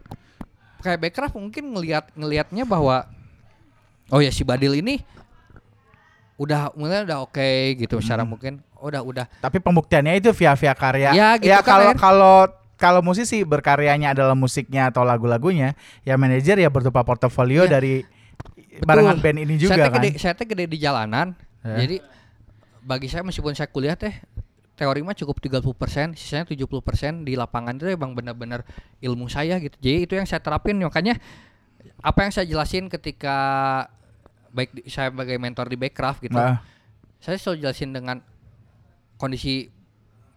[0.80, 3.06] kayak Backcraft mungkin ngelihat ngelihatnya bahwa
[4.08, 4.98] oh ya si Badil ini
[6.34, 7.48] udah mulai udah oke
[7.78, 11.14] gitu secara mungkin oh, udah udah tapi pembuktiannya itu via via karya.
[11.14, 12.36] Ya, gitu kan, kalau akhir- kalau
[12.74, 17.70] kalau musisi berkaryanya adalah musiknya atau lagu-lagunya, ya manajer ya berupa portofolio Iya.
[17.70, 17.94] dari.
[18.80, 20.00] Barengan band ini juga saya kan.
[20.00, 21.38] gede, saya teh gede di jalanan.
[21.60, 21.76] Ya.
[21.78, 21.96] Jadi
[22.80, 24.12] bagi saya meskipun saya kuliah teh
[24.74, 28.66] teori mah cukup 30%, sisanya 70% di lapangan itu emang benar-benar
[28.98, 29.78] ilmu saya gitu.
[29.78, 31.14] Jadi itu yang saya terapin makanya
[32.00, 33.36] apa yang saya jelasin ketika
[34.50, 36.34] baik di- saya sebagai mentor di Backcraft gitu.
[36.34, 36.58] Nah,
[37.18, 38.20] Saya selalu jelasin dengan
[39.16, 39.72] kondisi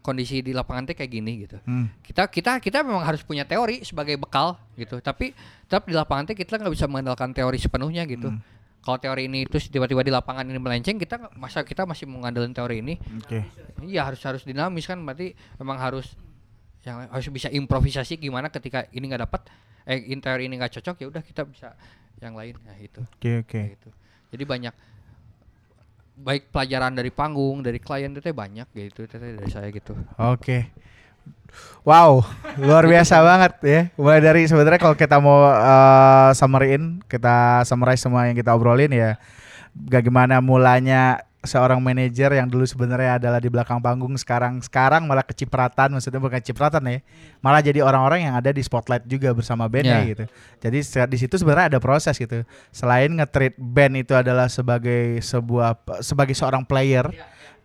[0.08, 1.60] kondisi di lapangan teh kayak gini gitu.
[1.68, 1.92] Hmm.
[2.00, 5.04] Kita kita kita memang harus punya teori sebagai bekal gitu.
[5.04, 5.36] Tapi
[5.68, 8.32] tetap di lapangan teh kita nggak bisa mengandalkan teori sepenuhnya gitu.
[8.32, 8.40] Hmm.
[8.80, 12.80] Kalau teori ini terus tiba-tiba di lapangan ini melenceng, kita masa kita masih mengandalkan teori
[12.80, 12.96] ini?
[13.20, 13.44] Oke.
[13.84, 16.16] Iya harus harus dinamis kan berarti memang harus
[16.88, 19.44] yang harus bisa improvisasi gimana ketika ini nggak dapat
[19.84, 21.76] eh teori ini nggak cocok ya udah kita bisa
[22.24, 23.52] yang lain nah itu Oke oke.
[23.52, 23.90] kayak gitu.
[24.32, 24.74] Jadi banyak
[26.18, 29.94] baik pelajaran dari panggung dari klien itu teh banyak gitu itu teh dari saya gitu.
[30.18, 30.74] Oke.
[31.88, 32.26] Wow,
[32.60, 33.82] luar biasa banget ya.
[33.96, 39.16] Mulai dari sebenarnya kalau kita mau eh, summary-in, kita summarize semua yang kita obrolin ya.
[39.78, 45.94] Bagaimana mulanya seorang manajer yang dulu sebenarnya adalah di belakang panggung sekarang sekarang malah kecipratan
[45.94, 47.00] maksudnya bukan kecipratan ya
[47.40, 50.10] malah jadi orang-orang yang ada di spotlight juga bersama bandnya Ya.
[50.12, 50.26] gitu.
[50.60, 50.78] Jadi
[51.08, 52.42] di situ sebenarnya ada proses gitu.
[52.74, 57.06] Selain nge-treat band itu adalah sebagai sebuah sebagai seorang player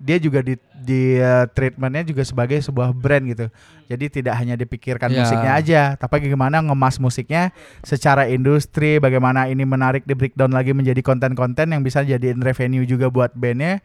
[0.03, 3.47] dia juga di di uh, treatmentnya juga sebagai sebuah brand gitu.
[3.87, 5.23] Jadi tidak hanya dipikirkan Ya.
[5.23, 7.55] musiknya aja, tapi bagaimana ngemas musiknya
[7.87, 13.07] secara industri, bagaimana ini menarik di breakdown lagi menjadi konten-konten yang bisa jadiin revenue juga
[13.07, 13.79] buat bandnya.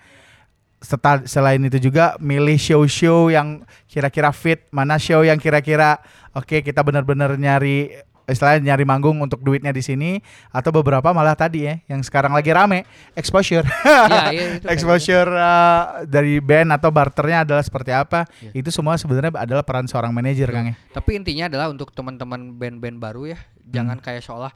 [0.77, 6.01] Seta- selain itu juga milih show-show yang kira-kira fit, mana show yang kira-kira
[6.33, 11.63] oke kita benar-benar nyari istilahnya nyari manggung untuk duitnya di sini atau beberapa malah tadi
[11.63, 12.83] ya yang sekarang lagi rame
[13.13, 18.51] exposure Iya, iya, itu exposure uh, dari band atau barternya adalah seperti apa Iya.
[18.53, 22.97] itu semua sebenarnya adalah peran seorang manajer kang ya Tapi intinya adalah untuk teman-teman band-band
[22.97, 23.71] baru ya, Hmm.
[23.73, 24.51] jangan kayak seolah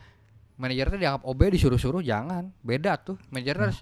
[0.55, 2.53] manajernya dianggap OB disuruh-suruh, jangan.
[2.61, 3.17] Beda tuh.
[3.29, 3.79] Manajer harus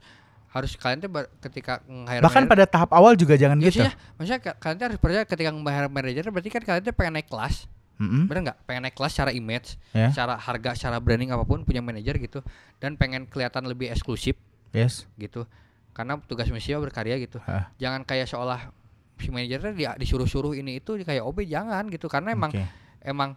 [0.49, 2.25] harus kalian tuh ketika nge-hire Hmm.
[2.25, 4.85] bahkan manajer- pada tahap awal juga jangan Iya gitu sih ya, maksudnya ka- kalian tuh
[4.85, 7.55] harus percaya ketika nge-hire manajer berarti kan kalian tuh pengen naik kelas.
[7.99, 8.31] Mm-mm.
[8.31, 8.57] Bener nggak?
[8.63, 10.07] Pengen naik kelas secara image, Ya.
[10.09, 12.39] secara harga, secara branding apa pun punya manajer gitu
[12.79, 14.39] dan pengen kelihatan lebih eksklusif
[14.71, 15.43] yes gitu.
[15.91, 17.43] Karena tugas manusia berkarya gitu.
[17.43, 17.75] Hah.
[17.75, 18.71] Jangan kayak seolah
[19.19, 22.63] si manajernya dia disuruh-suruh ini itu kayak OB jangan gitu karena emang Oke.
[23.03, 23.35] emang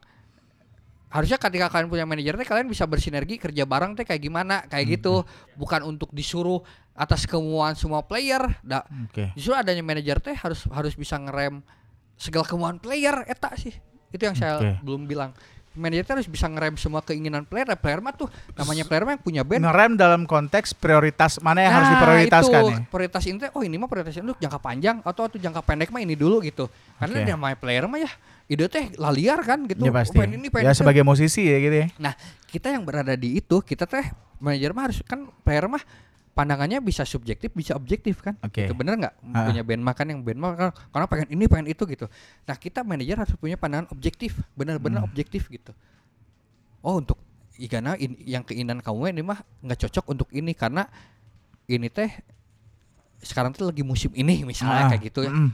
[1.11, 4.97] harusnya ketika kalian punya manajer teh kalian bisa bersinergi kerja bareng teh kayak gimana kayak
[4.97, 5.27] gitu
[5.59, 6.63] bukan untuk disuruh
[6.97, 11.61] atas kemauan semua player da, oke justru adanya manajer teh harus harus bisa ngerem
[12.17, 13.77] segala kemauan player eta sih
[14.13, 14.73] itu yang saya Oke.
[14.85, 15.33] belum bilang.
[15.73, 17.65] Manajer harus bisa ngerem semua keinginan player.
[17.65, 19.65] Nah, player mah tuh namanya player mah yang punya band.
[19.65, 23.77] Ngerem dalam konteks prioritas mana yang harus Nah, diprioritaskan itu, ya prioritas ini oh ini
[23.81, 26.69] mah prioritas untuk jangka panjang atau atau jangka pendek mah ini dulu gitu.
[27.01, 28.13] Karena dia main player mah ya
[28.53, 29.81] ide teh laliar kan gitu.
[29.81, 30.13] ya Oh, pasti.
[30.13, 31.87] Pengen ini pengen ya sebagai musisi ya gitu ya.
[31.97, 32.13] Nah,
[32.53, 34.13] kita yang berada di itu, kita teh
[34.45, 35.81] manajer mah harus kan player mah
[36.33, 38.41] pandangannya bisa subjektif, bisa objektif kan.
[38.41, 38.65] Oke.
[38.65, 39.15] Gitu bener nggak?
[39.31, 39.47] Ah.
[39.47, 42.07] Punya band mah kan yang band mah kan karena pengen ini, pengen itu gitu.
[42.43, 45.09] Nah, kita manajer harus punya pandangan objektif, benar-benar Hmm.
[45.09, 45.77] objektif gitu.
[46.81, 47.21] Oh, untuk
[47.55, 50.89] Igana in- yang keinginan kamu ini mah nggak cocok untuk ini karena
[51.67, 52.09] ini teh
[53.21, 55.31] sekarang tuh lagi musim ini misalnya Ah, kayak gitu ya.
[55.31, 55.51] mm.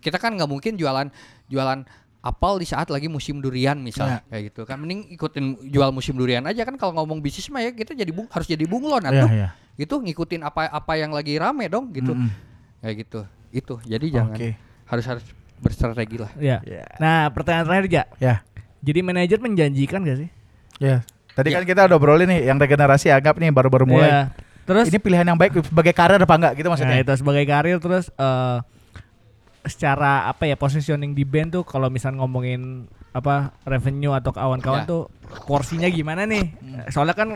[0.00, 1.06] Kita kan nggak mungkin jualan
[1.46, 1.80] jualan
[2.20, 6.42] apel di saat lagi musim durian misalnya kayak gitu kan mending ikutin jual musim durian
[6.42, 9.30] aja kan kalau ngomong bisnis mah ya kita jadi bung, harus jadi bunglon Iya, atuh
[9.30, 9.48] iya.
[9.74, 12.28] Gitu ngikutin apa apa yang lagi rame dong gitu Mm-mm.
[12.80, 13.20] kayak gitu
[13.50, 14.36] itu jadi jangan
[14.84, 15.24] harus harus
[15.58, 16.58] berstrategi lah Ya.
[16.66, 16.84] Ya.
[16.98, 17.86] Nah, pertanyaan terakhir.
[18.18, 18.42] Ya.
[18.82, 20.28] Jadi manajer menjanjikan gak sih?
[20.82, 21.06] Ya.
[21.32, 21.62] Tadi Ya.
[21.62, 24.10] kan kita udah obrolin nih yang regenerasi anggap nih baru-baru mulai.
[24.10, 24.22] Iya.
[24.66, 26.98] Terus Ini pilihan yang baik sebagai karir apa enggak gitu maksudnya?
[26.98, 28.58] Nah, itu sebagai karir terus eh
[29.62, 34.90] secara apa ya positioning di band tuh kalau misal ngomongin apa revenue atau kawan-kawan Ya.
[34.90, 35.02] tuh
[35.46, 36.50] porsinya gimana nih?
[36.90, 37.28] Soalnya kan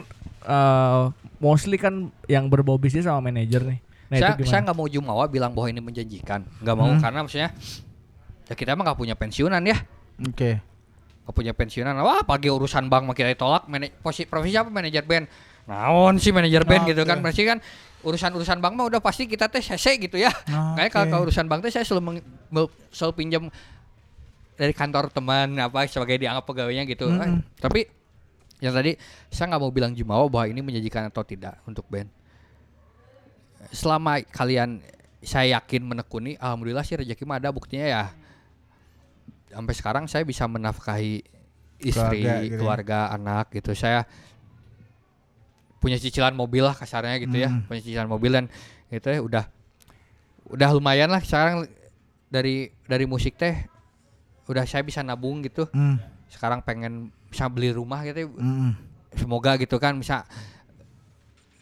[0.43, 1.03] eh
[1.39, 1.95] mostly kan
[2.25, 3.81] yang berbau bisnis sama manajer nih.
[4.07, 7.01] Nah, saya saya nggak mau jumawa bilang bahwa ini menjanjikan nggak mau Hmm.
[7.01, 7.51] karena maksudnya
[8.45, 9.75] ya kita emang nggak punya pensiunan ya
[10.21, 10.63] Oke.
[11.21, 15.03] nggak punya pensiunan wah pagi urusan bank mah kita ditolak Mana- posi- profesi apa manajer
[15.03, 15.27] band
[15.67, 17.11] naon sih manajer band gitu Oke.
[17.11, 17.59] kan berarti kan
[18.01, 20.31] urusan-urusan bank mah udah pasti kita teh sese gitu ya
[20.79, 21.13] kayak kalau Oke.
[21.13, 22.23] ke urusan bank teh saya selalu
[22.89, 23.43] selalu pinjam
[24.55, 27.43] dari kantor teman apa sebagai dianggap pegawainya gitu Eh, Mm-mm.
[27.59, 27.91] tapi
[28.59, 28.97] yang tadi
[29.29, 32.09] saya nggak mau bilang jumawa bahwa ini menjanjikan atau tidak untuk band
[33.69, 34.81] selama kalian
[35.21, 38.05] saya yakin menekuni alhamdulillah sih rezeki mah ada buktinya ya
[39.49, 41.25] sampai sekarang saya bisa menafkahi
[41.79, 42.59] istri Keluarga gitu ya.
[42.59, 44.05] keluarga anak gitu saya
[45.77, 47.65] punya cicilan mobil lah kasarnya gitu ya Hmm.
[47.65, 48.45] punya cicilan mobil dan
[48.89, 49.45] itu ya udah
[50.49, 51.67] udah lumayan lah sekarang
[52.27, 53.67] dari dari musik teh
[54.47, 55.99] udah saya bisa nabung gitu Hmm.
[56.29, 58.73] sekarang pengen bisa beli rumah gitu Mm-mm.
[59.13, 60.25] semoga gitu kan bisa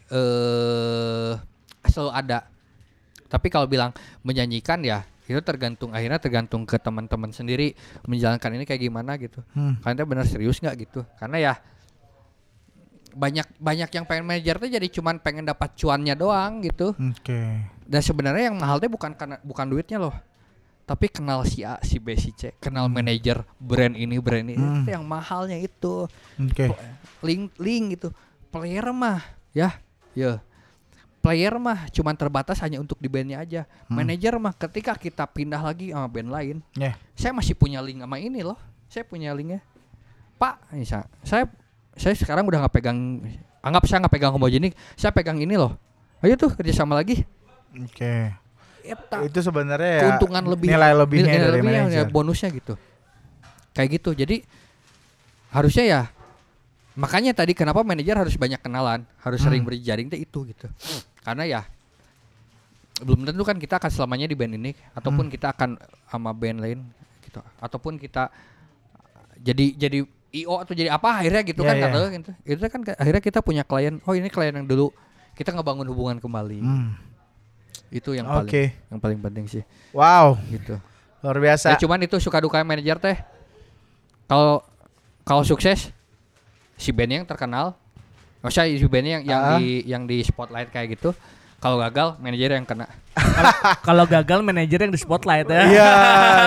[0.07, 1.33] eh
[1.85, 2.47] selalu ada
[3.27, 3.91] tapi kalau bilang
[4.23, 7.75] menjanjikan ya itu tergantung akhirnya tergantung ke teman-teman sendiri
[8.05, 9.75] menjalankan ini kayak gimana gitu Hmm.
[9.81, 11.55] kalian benar serius nggak gitu karena ya
[13.11, 17.41] banyak banyak yang pengen manajer tuh jadi cuman pengen dapat cuannya doang gitu Oke.
[17.83, 20.15] dan sebenarnya yang mahal tuh bukan karena bukan duitnya loh
[20.85, 24.83] tapi kenal si A, si B, si C, kenal manajer brand ini, brand ini, Hmm.
[24.83, 26.05] itu yang mahalnya itu.
[26.37, 26.67] Oke.
[27.21, 28.09] Link link itu.
[28.49, 29.81] Player mah ya,
[30.13, 30.39] ya.
[31.19, 33.65] Player mah cuman terbatas hanya untuk di bandnya aja.
[33.89, 33.97] Hmm.
[33.97, 36.93] Manajer mah ketika kita pindah lagi sama band lain, Ya.
[37.13, 38.61] saya masih punya link sama ini loh.
[38.87, 39.65] Saya punya linknya.
[40.37, 41.49] Pak, ini sa- saya
[41.97, 43.25] saya sekarang udah nggak pegang
[43.59, 45.81] anggap saya nggak pegang homogenik, saya pegang ini loh.
[46.21, 47.25] Ayo tuh kerjasama lagi.
[47.73, 48.44] Oke.
[48.85, 51.99] Eta Itu sebenarnya ya keuntungan lebih nilai lebihnya nilai dari lebihnya, manajer.
[51.99, 52.75] ya, bonusnya gitu.
[53.73, 54.11] Kayak gitu.
[54.13, 54.37] Jadi
[55.51, 56.01] harusnya ya
[56.95, 59.51] makanya tadi kenapa manajer harus banyak kenalan, harus Hmm.
[59.51, 60.69] sering berjaring teh itu gitu.
[61.21, 61.61] Karena ya
[63.01, 65.33] belum tentu kan kita akan selamanya di band ini ataupun Hmm.
[65.33, 65.75] kita akan
[66.07, 66.79] sama band lain
[67.21, 67.41] gitu.
[67.59, 68.31] Ataupun kita
[69.37, 69.99] jadi jadi
[70.35, 71.83] IO atau jadi apa akhirnya gitu Ya, kan ya.
[71.89, 72.31] kata gitu.
[72.45, 74.91] Itu kan akhirnya kita punya klien, oh ini klien yang dulu
[75.33, 76.59] kita ngebangun hubungan kembali.
[76.61, 76.95] Hmm.
[77.95, 78.51] Itu yang paling
[78.91, 79.63] yang paling penting sih
[79.95, 80.83] Wow, gitu.
[81.23, 81.73] luar biasa.
[81.73, 83.17] Ya cuman itu suka duka manajer teh.
[84.27, 84.61] Kalau
[85.23, 85.95] kalau sukses
[86.75, 87.79] si band yang terkenal,
[88.43, 89.57] maksudnya si band yang yang Ah.
[89.57, 91.15] di yang di spotlight kayak gitu.
[91.57, 92.85] Kalau gagal manajer yang kena.
[93.81, 95.63] Kalau gagal manajer yang di spotlight ya.
[95.65, 95.91] Iya,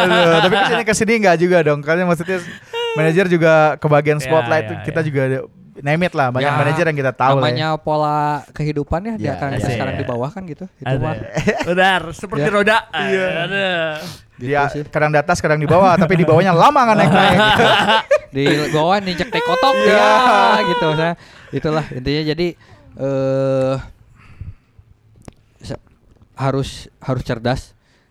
[0.05, 0.39] aduh.
[0.45, 1.79] tapi ke sini ke sini nggak juga dong.
[1.81, 2.37] Karena maksudnya
[2.93, 4.65] manajer juga kebagian Ya, spotlight.
[4.67, 5.05] ya, kita ya.
[5.05, 5.45] juga ada-
[5.79, 6.29] name it lah.
[6.29, 7.47] Banyak Ya, manajer yang kita tahu lah.
[7.47, 7.53] ya.
[7.53, 8.19] Namanya pola
[8.51, 9.99] kehidupan ya, dia Ya, akan ada sekarang ya.
[9.99, 10.65] di bawah kan gitu.
[10.75, 11.15] Itu mah.
[11.69, 12.51] Benar, seperti Ya.
[12.51, 12.77] roda.
[12.91, 13.27] Iya.
[13.43, 13.67] Ada.
[14.37, 14.81] Dia Gitu sih.
[14.87, 15.93] kadang di atas, kadang di bawah.
[15.95, 17.39] tapi di bawahnya lama nggak naik naik.
[18.35, 19.97] di bawah ninjek teh kotok Iya.
[19.97, 20.11] ya
[20.67, 21.13] gitu saya
[21.49, 22.47] itulah intinya jadi
[22.97, 23.75] eh
[25.59, 25.83] se-
[26.35, 27.61] harus harus cerdas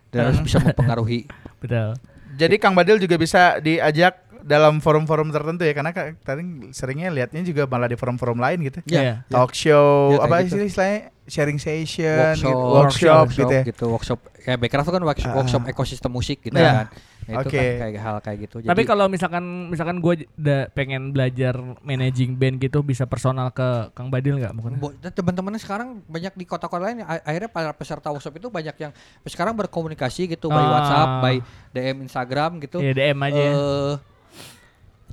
[0.08, 1.28] dan harus bisa mempengaruhi
[1.62, 1.94] Betul.
[2.34, 7.42] Jadi Kang Badil juga bisa diajak dalam forum-forum tertentu ya karena ka- tadi seringnya lihatnya
[7.42, 8.78] juga malah di forum-forum lain gitu.
[8.86, 9.26] Iya.
[9.26, 10.54] Talk show, kayak apa gitu.
[10.54, 12.70] sih istilahnya sharing session, workshop, gitu.
[12.70, 13.62] workshop, gitu ya.
[13.66, 15.36] gitu workshop ya Backcraft kan workshop, Ah.
[15.36, 16.86] workshop ekosistem musik gitu Iya.
[16.86, 16.88] kan
[17.26, 17.58] Nah, itu Oke.
[17.58, 22.62] kan kayak hal kayak gitu Tapi kalau misalkan misalkan gue udah pengen belajar managing band
[22.62, 24.78] gitu bisa personal ke Kang Badil nggak mungkin?
[24.78, 28.94] Bo- dan teman-teman sekarang banyak di kota-kota lain akhirnya para peserta workshop itu banyak yang
[29.26, 30.70] sekarang berkomunikasi gitu by Ah.
[30.70, 31.34] WhatsApp, by
[31.74, 32.78] DM Instagram gitu.
[32.78, 33.42] Iya DM aja.
[33.42, 33.54] ya.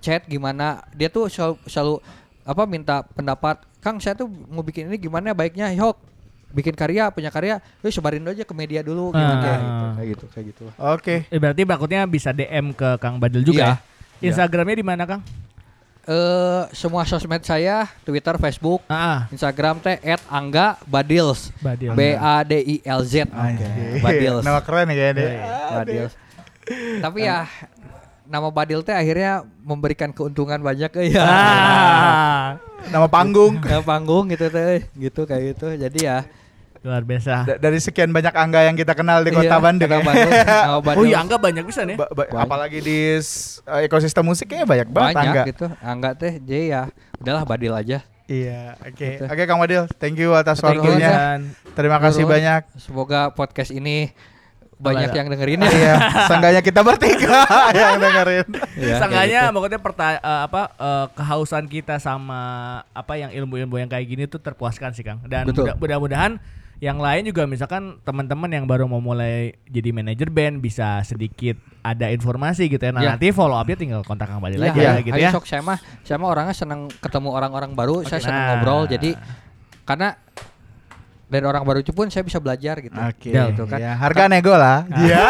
[0.03, 1.95] Chat gimana dia tuh selalu, selalu
[2.43, 5.95] apa minta pendapat Kang saya tuh mau bikin ini gimana baiknya Yok
[6.51, 9.41] bikin karya punya karya yuk sebarin dulu aja ke media dulu gimana Ah.
[9.41, 9.55] gitu
[9.89, 10.63] kayak gitu kayak gitu.
[10.77, 11.15] Oke.
[11.25, 13.71] Eh, berarti takutnya bisa DM ke Kang Badil juga Iya.
[13.71, 13.75] ya?
[14.21, 15.23] Instagramnya di mana Kang?
[16.03, 19.95] eh semua sosmed saya Twitter Facebook Ah, Instagram teh
[20.27, 21.95] @angga badils Badil.
[21.95, 24.03] B A D I L Z Anjir.
[24.03, 25.27] Badils Nama keren ya kayaknya.
[25.71, 26.13] Badils
[26.99, 27.47] tapi ya
[28.25, 32.45] nama Badil teh akhirnya memberikan keuntungan banyak eh, ya Ah,
[32.85, 33.59] Nama panggung.
[33.63, 36.17] Nama panggung gitu teh gitu kayak gitu jadi ya
[36.79, 37.47] luar biasa.
[37.47, 39.87] Da- dari sekian banyak angga yang kita kenal di kota Iya, Bandung.
[39.87, 40.03] Kota ya.
[40.03, 40.31] Bandung,
[40.83, 40.91] nama.
[40.93, 41.95] Oh iya, Angga banyak bisa nih.
[41.95, 42.43] Ba- ba- Banyak.
[42.43, 45.43] apalagi di eh, ekosistem musik kayaknya banyak banget banyak angga.
[45.47, 46.81] gitu angga teh jadi ya
[47.17, 48.95] udahlah badil aja Iya, oke.
[48.95, 49.23] Gitu.
[49.25, 51.43] Oke Kang Wadil, thank you atas waktunya.
[51.71, 52.63] Terima kasih banyak.
[52.77, 54.15] semoga podcast ini
[54.75, 55.93] banyak yang dengerin ya Iya,
[56.25, 57.39] seenggaknya kita bertiga
[57.75, 58.45] yang dengerin.
[58.75, 59.53] Iya, Seenggaknya kayak gitu.
[59.53, 62.41] maksudnya perta- eh, apa eh, kehausan kita sama
[62.87, 65.21] apa yang ilmu-ilmu yang kayak gini tuh terpuaskan sih Kang.
[65.23, 66.37] Dan mudah- mudah-mudahan
[66.77, 72.07] yang lain juga misalkan teman-teman yang baru mau mulai jadi manajer band bisa sedikit ada
[72.07, 72.91] informasi gitu ya.
[72.91, 73.09] Nah, Ya.
[73.13, 74.93] nanti follow up-nya tinggal kontak Kang Badil Iya, aja iya.
[74.99, 75.31] gitu ayo ya.
[75.31, 78.47] sok saya mah saya mah orangnya senang ketemu orang-orang baru saya senang Nah.
[78.53, 79.15] ngobrol jadi
[79.83, 80.19] karena
[81.33, 83.33] dari orang baru pun saya bisa belajar gitu Oke.
[83.33, 84.85] gitu kan Ya, harga nego lah.
[85.01, 85.25] Iya.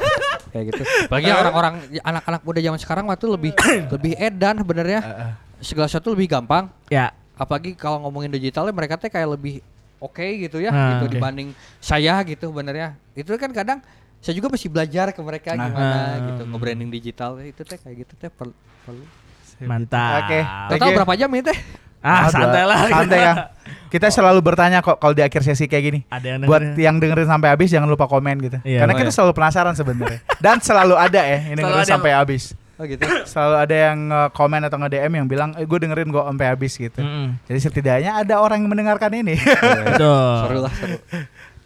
[0.48, 3.52] kayak gitu apalagi orang-orang anak-anak muda zaman sekarang mah tuh lebih
[3.94, 5.00] lebih edan sebenarnya
[5.60, 9.60] segala sesuatu lebih gampang Ya, apalagi kalau ngomongin digitalnya mereka teh kayak lebih
[9.98, 11.12] oke gitu ya Nah, gitu oke.
[11.12, 11.48] dibanding
[11.78, 13.78] saya gitu benernya itu kan kadang
[14.18, 15.68] saya juga masih belajar ke mereka Nah.
[15.68, 16.12] gimana Ah.
[16.24, 18.54] gitu nge-branding digital itu teh kayak gitu teh perlu
[19.60, 20.22] mantap.
[20.24, 20.38] Oke.
[20.38, 21.58] Thank total berapa jam ini teh
[21.98, 22.76] Ah, Oh, santai lah.
[22.86, 23.38] Santai Kang.
[23.92, 26.00] Kita selalu bertanya kok kalau di akhir sesi kayak gini.
[26.12, 28.60] Ada yang Buat yang dengerin sampai habis jangan lupa komen gitu.
[28.60, 29.16] Iya, Karena oh kita iya.
[29.16, 30.20] selalu penasaran sebenarnya.
[30.44, 32.42] Dan selalu ada ya yang Selalu dengerin ada sampai habis.
[32.78, 33.98] oh gitu Selalu ada yang
[34.36, 37.00] komen atau nge-DM yang bilang, eh, gue dengerin gue sampai habis gitu.
[37.00, 37.40] Mm-mm.
[37.48, 39.40] Jadi setidaknya ada orang yang mendengarkan ini.
[39.88, 40.32] Betul.
[40.44, 40.96] seru lah seru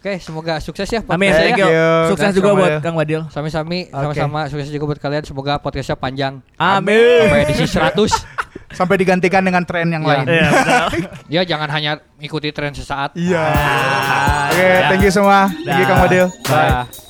[0.03, 1.63] oke semoga sukses ya Amin, podcastnya thank ya.
[1.63, 1.71] you.
[1.71, 1.91] you.
[2.11, 2.71] Sukses Kang juga buat.
[2.83, 3.21] Kang Wadil.
[3.31, 7.23] sami-sami sama-sama sukses juga buat kalian semoga podcastnya panjang Amin.
[7.23, 7.95] sampai edisi 100
[8.83, 10.11] sampai digantikan dengan tren yang Iya.
[10.11, 10.25] lain.
[10.27, 10.47] Iya,
[11.39, 13.39] ya jangan hanya ikuti tren sesaat Iya.
[13.39, 14.89] Ah, Oke, ya.
[14.91, 15.47] thank you semua.
[15.55, 15.87] Thank you.
[15.87, 16.27] Kang Wadil.
[16.43, 16.67] Bye.
[16.83, 17.02] Dah.